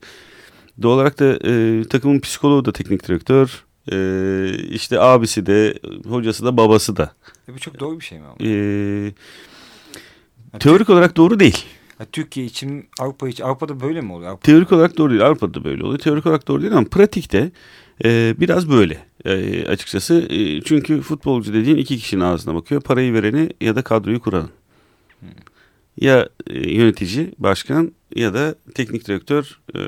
doğal 0.83 0.95
olarak 0.95 1.19
da 1.19 1.39
e, 1.49 1.85
takımın 1.85 2.21
psikoloğu 2.21 2.65
da 2.65 2.73
teknik 2.73 3.09
direktör. 3.09 3.65
Ee, 3.93 4.51
işte 4.71 5.01
abisi 5.01 5.47
de 5.47 5.79
hocası 6.09 6.45
da 6.45 6.57
babası 6.57 6.97
da. 6.97 7.13
E, 7.49 7.55
bu 7.55 7.59
çok 7.59 7.81
doğru 7.81 8.01
bir 8.01 8.05
şey 8.05 8.19
mi 8.19 8.25
ama? 8.27 8.37
Ee, 8.41 9.13
teorik 10.59 10.91
olarak 10.91 11.17
doğru 11.17 11.41
değil. 11.41 11.65
Ya 12.01 12.07
Türkiye 12.13 12.47
için, 12.47 12.89
Avrupa 13.01 13.29
için, 13.29 13.45
Avrupa'da 13.45 13.81
böyle 13.81 14.01
mi 14.01 14.13
oluyor? 14.13 14.31
Avrupa- 14.33 14.41
Teorik 14.43 14.73
olarak 14.73 14.99
doğru 14.99 15.11
değil. 15.11 15.27
Avrupa'da 15.27 15.65
böyle 15.65 15.85
oluyor. 15.85 15.99
Teorik 15.99 16.27
olarak 16.27 16.49
doğru 16.49 16.63
değil 16.63 16.73
ama 16.77 16.87
pratikte 16.91 17.53
e, 18.05 18.35
biraz 18.41 18.71
böyle 18.71 19.07
e, 19.25 19.65
açıkçası. 19.67 20.27
E, 20.31 20.61
çünkü 20.63 21.01
futbolcu 21.01 21.55
dediğin 21.55 21.77
iki 21.77 21.99
kişinin 21.99 22.21
ağzına 22.21 22.55
bakıyor. 22.55 22.81
Parayı 22.81 23.13
vereni 23.15 23.51
ya 23.61 23.77
da 23.77 23.83
kadroyu 23.83 24.21
kuranın. 24.21 24.51
Ya 26.01 26.29
e, 26.47 26.71
yönetici, 26.71 27.33
başkan 27.39 27.93
ya 28.15 28.35
da 28.35 28.55
teknik 28.75 29.09
direktör. 29.09 29.59
E, 29.77 29.81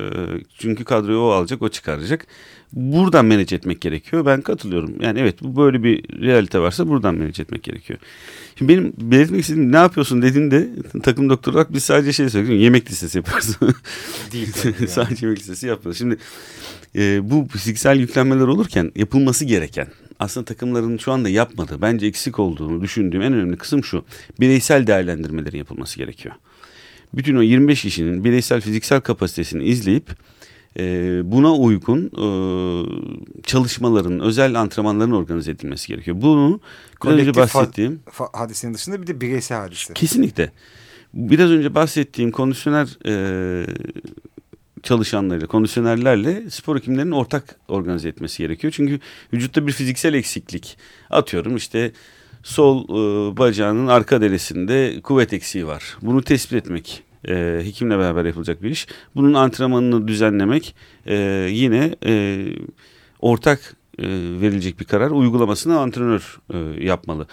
çünkü 0.58 0.84
kadroyu 0.84 1.18
o 1.18 1.30
alacak, 1.30 1.62
o 1.62 1.68
çıkaracak. 1.68 2.26
Buradan 2.72 3.26
manage 3.26 3.56
etmek 3.56 3.80
gerekiyor. 3.80 4.26
Ben 4.26 4.40
katılıyorum. 4.40 5.02
Yani 5.02 5.20
evet 5.20 5.42
bu 5.42 5.56
böyle 5.56 5.82
bir 5.82 6.20
realite 6.20 6.58
varsa 6.58 6.88
buradan 6.88 7.14
manage 7.14 7.42
etmek 7.42 7.62
gerekiyor. 7.62 7.98
Şimdi 8.58 8.72
benim 8.72 8.92
belirtmek 8.98 9.40
istediğim 9.40 9.72
ne 9.72 9.76
yapıyorsun 9.76 10.22
dediğinde 10.22 10.68
takım 11.02 11.30
doktor 11.30 11.52
olarak 11.52 11.72
biz 11.72 11.84
sadece 11.84 12.12
şey 12.12 12.28
söylüyoruz. 12.28 12.62
Yemek 12.62 12.90
listesi 12.90 13.18
yapıyoruz. 13.18 13.56
Değil 14.32 14.48
yani. 14.64 14.88
Sadece 14.88 15.26
yemek 15.26 15.38
listesi 15.38 15.66
yapıyoruz. 15.66 15.98
Şimdi 15.98 16.16
e, 16.96 17.30
bu 17.30 17.48
fiziksel 17.52 18.00
yüklenmeler 18.00 18.46
olurken 18.46 18.92
yapılması 18.96 19.44
gereken 19.44 19.88
aslında 20.18 20.44
takımların 20.44 20.98
şu 20.98 21.12
anda 21.12 21.28
yapmadığı 21.28 21.82
bence 21.82 22.06
eksik 22.06 22.38
olduğunu 22.38 22.82
düşündüğüm 22.82 23.22
en 23.22 23.32
önemli 23.32 23.56
kısım 23.56 23.84
şu. 23.84 24.04
Bireysel 24.40 24.86
değerlendirmelerin 24.86 25.58
yapılması 25.58 25.98
gerekiyor. 25.98 26.34
Bütün 27.14 27.36
o 27.36 27.42
25 27.42 27.82
kişinin 27.82 28.24
bireysel 28.24 28.60
fiziksel 28.60 29.00
kapasitesini 29.00 29.64
izleyip 29.64 30.10
e, 30.78 30.82
buna 31.24 31.54
uygun 31.54 32.06
e, 32.06 32.26
çalışmaların, 33.42 34.20
özel 34.20 34.60
antrenmanların 34.60 35.12
organize 35.12 35.50
edilmesi 35.50 35.88
gerekiyor. 35.88 36.16
Bunu 36.20 36.60
biraz 37.04 37.18
önce 37.18 37.34
bahsettiğim 37.34 38.00
hadisenin 38.32 38.74
dışında 38.74 39.02
bir 39.02 39.06
de 39.06 39.20
bireysel 39.20 39.58
hadise. 39.58 39.94
Kesinlikle. 39.94 40.52
Biraz 41.14 41.50
önce 41.50 41.74
bahsettiğim 41.74 42.30
kondisyoner 42.30 42.98
e, 43.06 43.66
çalışanlarıyla, 44.82 45.46
kondisyonerlerle 45.46 46.50
spor 46.50 46.76
hekimlerinin 46.78 47.12
ortak 47.12 47.56
organize 47.68 48.08
etmesi 48.08 48.38
gerekiyor. 48.38 48.72
Çünkü 48.76 49.00
vücutta 49.32 49.66
bir 49.66 49.72
fiziksel 49.72 50.14
eksiklik. 50.14 50.78
Atıyorum 51.10 51.56
işte 51.56 51.92
sol 52.42 52.84
e, 52.84 53.36
bacağının 53.36 53.86
arka 53.86 54.20
derisinde 54.20 55.00
kuvvet 55.02 55.32
eksiği 55.32 55.66
var. 55.66 55.96
Bunu 56.02 56.22
tespit 56.22 56.52
etmek 56.52 57.02
e, 57.28 57.60
hekimle 57.64 57.98
beraber 57.98 58.24
yapılacak 58.24 58.62
bir 58.62 58.70
iş. 58.70 58.86
Bunun 59.16 59.34
antrenmanını 59.34 60.08
düzenlemek 60.08 60.74
e, 61.06 61.16
yine 61.50 61.94
e, 62.06 62.44
ortak 63.20 63.76
e, 63.98 64.06
verilecek 64.40 64.80
bir 64.80 64.84
karar. 64.84 65.10
Uygulamasını 65.10 65.78
antrenör 65.78 66.40
e, 66.54 66.58
yapmalı. 66.84 67.26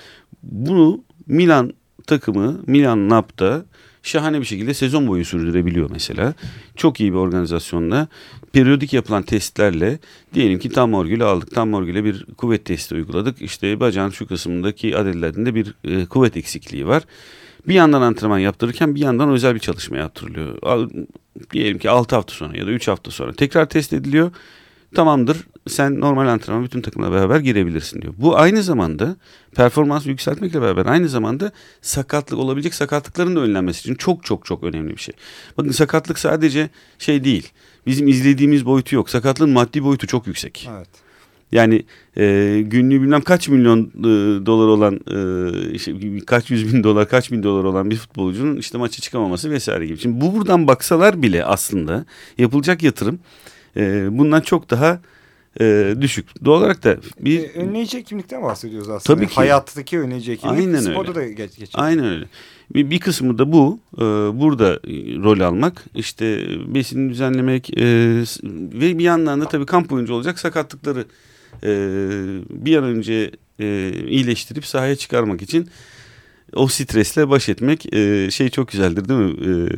Bunu 0.44 1.04
Milan 1.28 1.74
takımı 2.08 2.60
Milan 2.68 3.10
Nap'ta 3.10 3.66
şahane 4.04 4.40
bir 4.40 4.46
şekilde 4.46 4.74
sezon 4.74 5.08
boyu 5.08 5.26
sürdürebiliyor 5.26 5.90
mesela. 5.92 6.34
Çok 6.76 7.00
iyi 7.00 7.12
bir 7.12 7.18
organizasyonla 7.18 8.08
periyodik 8.54 8.94
yapılan 8.94 9.24
testlerle 9.24 10.00
diyelim 10.34 10.60
ki 10.60 10.70
tam 10.70 10.90
morgülü 10.90 11.24
aldık. 11.24 11.56
Tam 11.56 11.70
morgüle 11.70 12.04
bir 12.04 12.26
kuvvet 12.38 12.66
testi 12.66 12.96
uyguladık. 12.96 13.42
İşte 13.42 13.80
bacağın 13.80 14.10
şu 14.10 14.28
kısmındaki 14.28 14.98
adetlerinde 14.98 15.56
bir 15.56 15.76
e, 15.84 16.06
kuvvet 16.06 16.38
eksikliği 16.38 16.88
var. 16.88 17.04
Bir 17.68 17.74
yandan 17.74 18.02
antrenman 18.02 18.40
yaptırırken 18.40 18.96
bir 18.96 19.00
yandan 19.00 19.30
özel 19.30 19.56
bir 19.56 19.60
çalışma 19.60 19.98
yaptırılıyor. 19.98 20.58
Al- 20.62 20.90
Diyelim 21.54 21.78
ki 21.78 21.90
6 21.90 22.16
hafta 22.16 22.34
sonra 22.34 22.58
ya 22.58 22.68
da 22.68 22.72
3 22.72 22.88
hafta 22.88 23.12
sonra 23.12 23.34
tekrar 23.34 23.70
test 23.70 23.94
ediliyor. 23.94 24.32
Tamamdır 24.96 25.38
sen 25.70 26.00
normal 26.00 26.28
antrenman 26.28 26.64
bütün 26.64 26.82
takımla 26.82 27.12
beraber 27.12 27.40
girebilirsin 27.40 28.02
diyor. 28.02 28.14
Bu 28.18 28.38
aynı 28.38 28.64
zamanda 28.64 29.16
performansı 29.56 30.10
yükseltmekle 30.10 30.62
beraber 30.62 30.86
aynı 30.86 31.10
zamanda 31.10 31.52
sakatlık 31.82 32.40
olabilecek 32.40 32.74
sakatlıkların 32.74 33.36
da 33.36 33.40
önlenmesi 33.40 33.80
için 33.80 33.96
çok 33.96 34.26
çok 34.26 34.46
çok 34.46 34.64
önemli 34.64 34.92
bir 34.92 35.02
şey. 35.02 35.16
Bakın 35.58 35.72
sakatlık 35.72 36.20
sadece 36.20 36.70
şey 37.00 37.24
değil. 37.24 37.50
Bizim 37.86 38.08
izlediğimiz 38.08 38.66
boyutu 38.66 38.96
yok. 38.96 39.10
Sakatlığın 39.10 39.50
maddi 39.50 39.84
boyutu 39.84 40.08
çok 40.08 40.28
yüksek. 40.28 40.70
Evet. 40.78 40.90
Yani 41.52 41.84
e, 42.18 42.62
günlüğü 42.66 43.02
bilmem 43.02 43.22
kaç 43.22 43.50
milyon 43.50 43.80
e, 43.80 44.46
dolar 44.46 44.68
olan 44.68 45.00
e, 45.12 45.72
işte 45.72 45.94
kaç 46.26 46.52
yüz 46.52 46.74
bin 46.74 46.84
dolar 46.84 47.10
kaç 47.10 47.32
bin 47.32 47.44
dolar 47.44 47.64
olan 47.64 47.90
bir 47.90 47.96
futbolcunun 47.96 48.58
işte 48.58 48.78
maça 48.78 49.02
çıkamaması 49.02 49.52
vesaire 49.52 49.86
gibi. 49.86 49.98
Şimdi 49.98 50.22
bu 50.22 50.36
buradan 50.36 50.68
baksalar 50.68 51.22
bile 51.22 51.46
aslında 51.46 52.06
yapılacak 52.38 52.84
yatırım 52.84 53.20
e, 53.78 54.08
bundan 54.12 54.42
çok 54.42 54.70
daha 54.70 55.00
e, 55.62 55.96
düşük. 56.02 56.46
Doğal 56.46 56.60
olarak 56.60 56.84
da 56.84 56.98
bir 57.20 57.44
E, 57.44 57.48
önleyici 57.48 57.98
hekimlikten 57.98 58.44
bahsediyoruz 58.44 58.90
aslında. 58.90 59.18
Tabii 59.18 59.28
ki. 59.28 59.36
Hayattaki 59.36 60.00
önleyici 60.00 60.32
hekimlik. 60.32 60.60
Aynen 60.60 60.88
öyle. 60.88 61.16
da 61.16 61.28
geç, 61.28 61.58
geç. 61.58 61.70
Aynen 61.74 62.06
öyle. 62.06 62.26
Bir, 62.74 62.90
bir 62.90 63.00
kısmı 63.00 63.38
da 63.38 63.52
bu. 63.52 63.80
e, 63.98 64.02
burada 64.40 64.74
e, 64.74 64.94
rol 65.24 65.40
almak. 65.40 65.86
işte 65.96 66.48
besini 66.74 67.10
düzenlemek 67.10 67.78
e, 67.78 67.84
ve 68.74 68.98
bir 68.98 69.04
yandan 69.04 69.42
da 69.42 69.48
tabii 69.48 69.66
kamp 69.66 69.90
boyunca 69.90 70.14
olacak 70.14 70.40
sakatlıkları 70.40 71.06
e, 71.64 71.72
bir 72.50 72.78
an 72.78 72.84
önce 72.84 73.32
e, 73.60 73.92
iyileştirip 74.08 74.66
sahaya 74.66 74.96
çıkarmak 74.96 75.42
için 75.42 75.70
o 76.54 76.68
stresle 76.68 77.30
baş 77.30 77.50
etmek 77.50 77.94
e, 77.94 78.32
şey 78.32 78.50
çok 78.50 78.68
güzeldir 78.68 79.10
değil 79.10 79.20
mi? 79.20 79.36
E, 79.46 79.70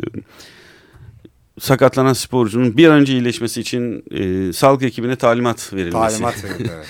sakatlanan 1.66 2.14
sporcunun 2.14 2.78
bir 2.78 2.88
an 2.88 2.93
önce 3.01 3.14
iyileşmesi 3.14 3.62
için 3.62 4.03
e, 4.12 4.53
sağlık 4.53 4.84
ekibine 4.84 5.16
talimat 5.16 5.74
verilmesi. 5.74 5.91
Talimat 6.18 6.43
verildi 6.43 6.72
evet. 6.76 6.86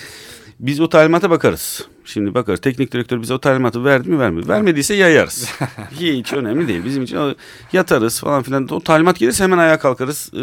Biz 0.60 0.80
o 0.80 0.88
talimata 0.88 1.30
bakarız. 1.30 1.86
Şimdi 2.04 2.34
bakarız. 2.34 2.60
Teknik 2.60 2.92
direktör 2.92 3.22
bize 3.22 3.34
o 3.34 3.38
talimatı 3.40 3.84
verdi 3.84 4.08
mi 4.10 4.18
vermedi. 4.18 4.48
Vermediyse 4.48 4.94
yayarız. 4.94 5.48
Hiç 6.00 6.32
önemli 6.32 6.68
değil. 6.68 6.84
Bizim 6.84 7.02
için 7.02 7.16
o- 7.16 7.34
yatarız 7.72 8.20
falan 8.20 8.42
filan. 8.42 8.68
O 8.68 8.80
talimat 8.80 9.18
gelirse 9.18 9.44
hemen 9.44 9.58
ayağa 9.58 9.78
kalkarız. 9.78 10.30
e, 10.34 10.38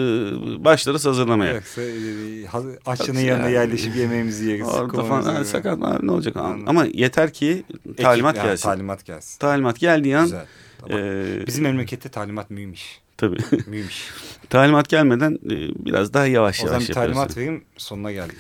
başlarız 0.64 1.06
hazırlamaya. 1.06 1.54
Yoksa 1.54 1.82
e, 1.82 2.46
haz- 2.46 2.78
aşçının 2.86 3.20
yanına 3.20 3.50
yerleşip 3.50 3.96
yemeğimizi 3.96 4.50
yeriz. 4.50 4.68
Orada 4.68 5.04
falan 5.04 5.22
ha, 5.36 5.46
sakat 5.46 5.78
mı? 5.80 6.00
ne 6.04 6.12
olacak? 6.12 6.36
Anladım. 6.38 6.64
Ama 6.68 6.86
yeter 6.94 7.34
ki 7.34 7.64
Ekip- 7.90 8.02
talimat 8.04 8.38
ya, 8.38 8.44
gelsin. 8.44 8.64
Talimat 8.64 9.06
gelsin. 9.06 9.40
Talimat 9.40 9.80
geldiği 9.80 10.18
an 10.18 10.24
Güzel. 10.24 10.46
Tamam. 10.82 11.00
e, 11.04 11.48
Bizim 11.48 11.64
memlekette 11.64 12.10
talimat 12.10 12.50
mühimmiş. 12.50 13.00
Tabii. 13.20 13.38
Mühimmiş. 13.68 14.10
Talimat 14.50 14.90
gelmeden 14.90 15.32
e, 15.46 15.86
biraz 15.86 16.14
daha 16.14 16.26
yavaş 16.28 16.60
O 16.60 16.68
zaman 16.68 16.74
yavaş 16.74 16.84
bir 16.90 16.96
yapıyoruz. 16.96 17.14
talimat 17.16 17.38
vereyim 17.38 17.64
sonuna 17.78 18.12
geldik. 18.12 18.38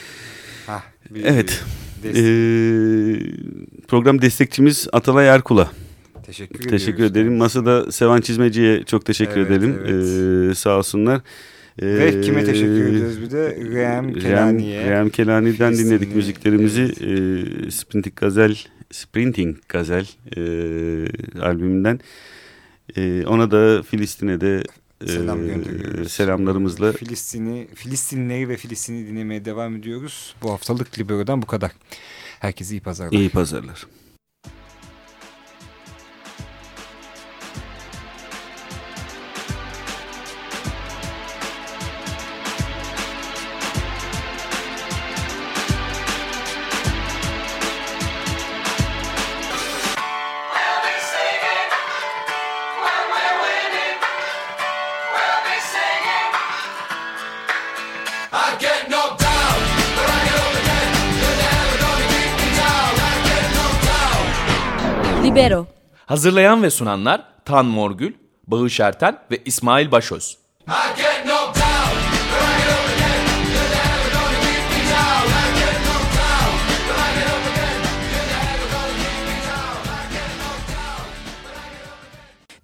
Hah, 0.66 0.82
bir- 1.10 1.24
Evet. 1.24 1.64
Ee, 2.04 2.12
program 3.88 4.22
destekçimiz 4.22 4.88
Atalay 4.92 5.28
Erkul'a 5.28 5.70
teşekkür 6.26 6.54
ediyoruz. 6.60 6.70
teşekkür 6.84 7.04
ederim. 7.04 7.36
Masada 7.36 7.92
Sevan 7.92 8.20
Çizmeci'ye 8.20 8.84
çok 8.84 9.04
teşekkür 9.06 9.40
Evet, 9.40 9.50
edelim. 9.50 9.78
evet. 9.86 10.50
Ee, 10.50 10.54
sağ 10.54 10.78
olsunlar. 10.78 11.20
Ee, 11.78 11.86
Ve 11.86 12.20
kime 12.20 12.44
teşekkür 12.44 12.86
ediyoruz 12.86 13.20
bir 13.22 13.30
de? 13.30 13.56
Rem 13.56 14.14
Kelani'ye. 14.14 14.90
Rem 14.90 15.08
Kelani'den 15.10 15.74
dinledik 15.74 16.14
müziklerimizi. 16.16 16.82
evet. 16.82 17.66
Ee, 17.66 17.70
Sprinting 17.70 18.16
Gazel, 18.16 18.56
Sprinting 18.90 19.56
Gazel 19.68 20.06
e, 20.36 20.40
albümünden. 21.40 22.00
Ee, 22.96 23.24
ona 23.26 23.50
da 23.50 23.82
Filistin'e 23.82 24.40
de 24.40 24.62
e, 25.00 25.06
Selam 25.06 25.46
gönderiyoruz. 25.46 26.12
selamlarımızla 26.12 26.92
Filistin'i, 26.92 27.68
Filistinleri 27.74 28.48
ve 28.48 28.56
Filistin'i 28.56 29.06
dinlemeye 29.06 29.44
devam 29.44 29.76
ediyoruz. 29.76 30.34
Bu 30.42 30.50
haftalık 30.50 30.98
Libero'dan 30.98 31.42
bu 31.42 31.46
kadar. 31.46 31.70
Herkese 32.40 32.74
iyi 32.74 32.80
pazarlar. 32.80 33.12
iyi 33.18 33.30
pazarlar. 33.30 33.86
Libero. 65.32 65.66
Hazırlayan 66.06 66.62
ve 66.62 66.70
sunanlar 66.70 67.24
Tan 67.44 67.66
Morgül, 67.66 68.12
Bağış 68.46 68.80
Erten 68.80 69.18
ve 69.30 69.38
İsmail 69.44 69.90
Başöz. 69.90 70.38
Get 70.96 71.11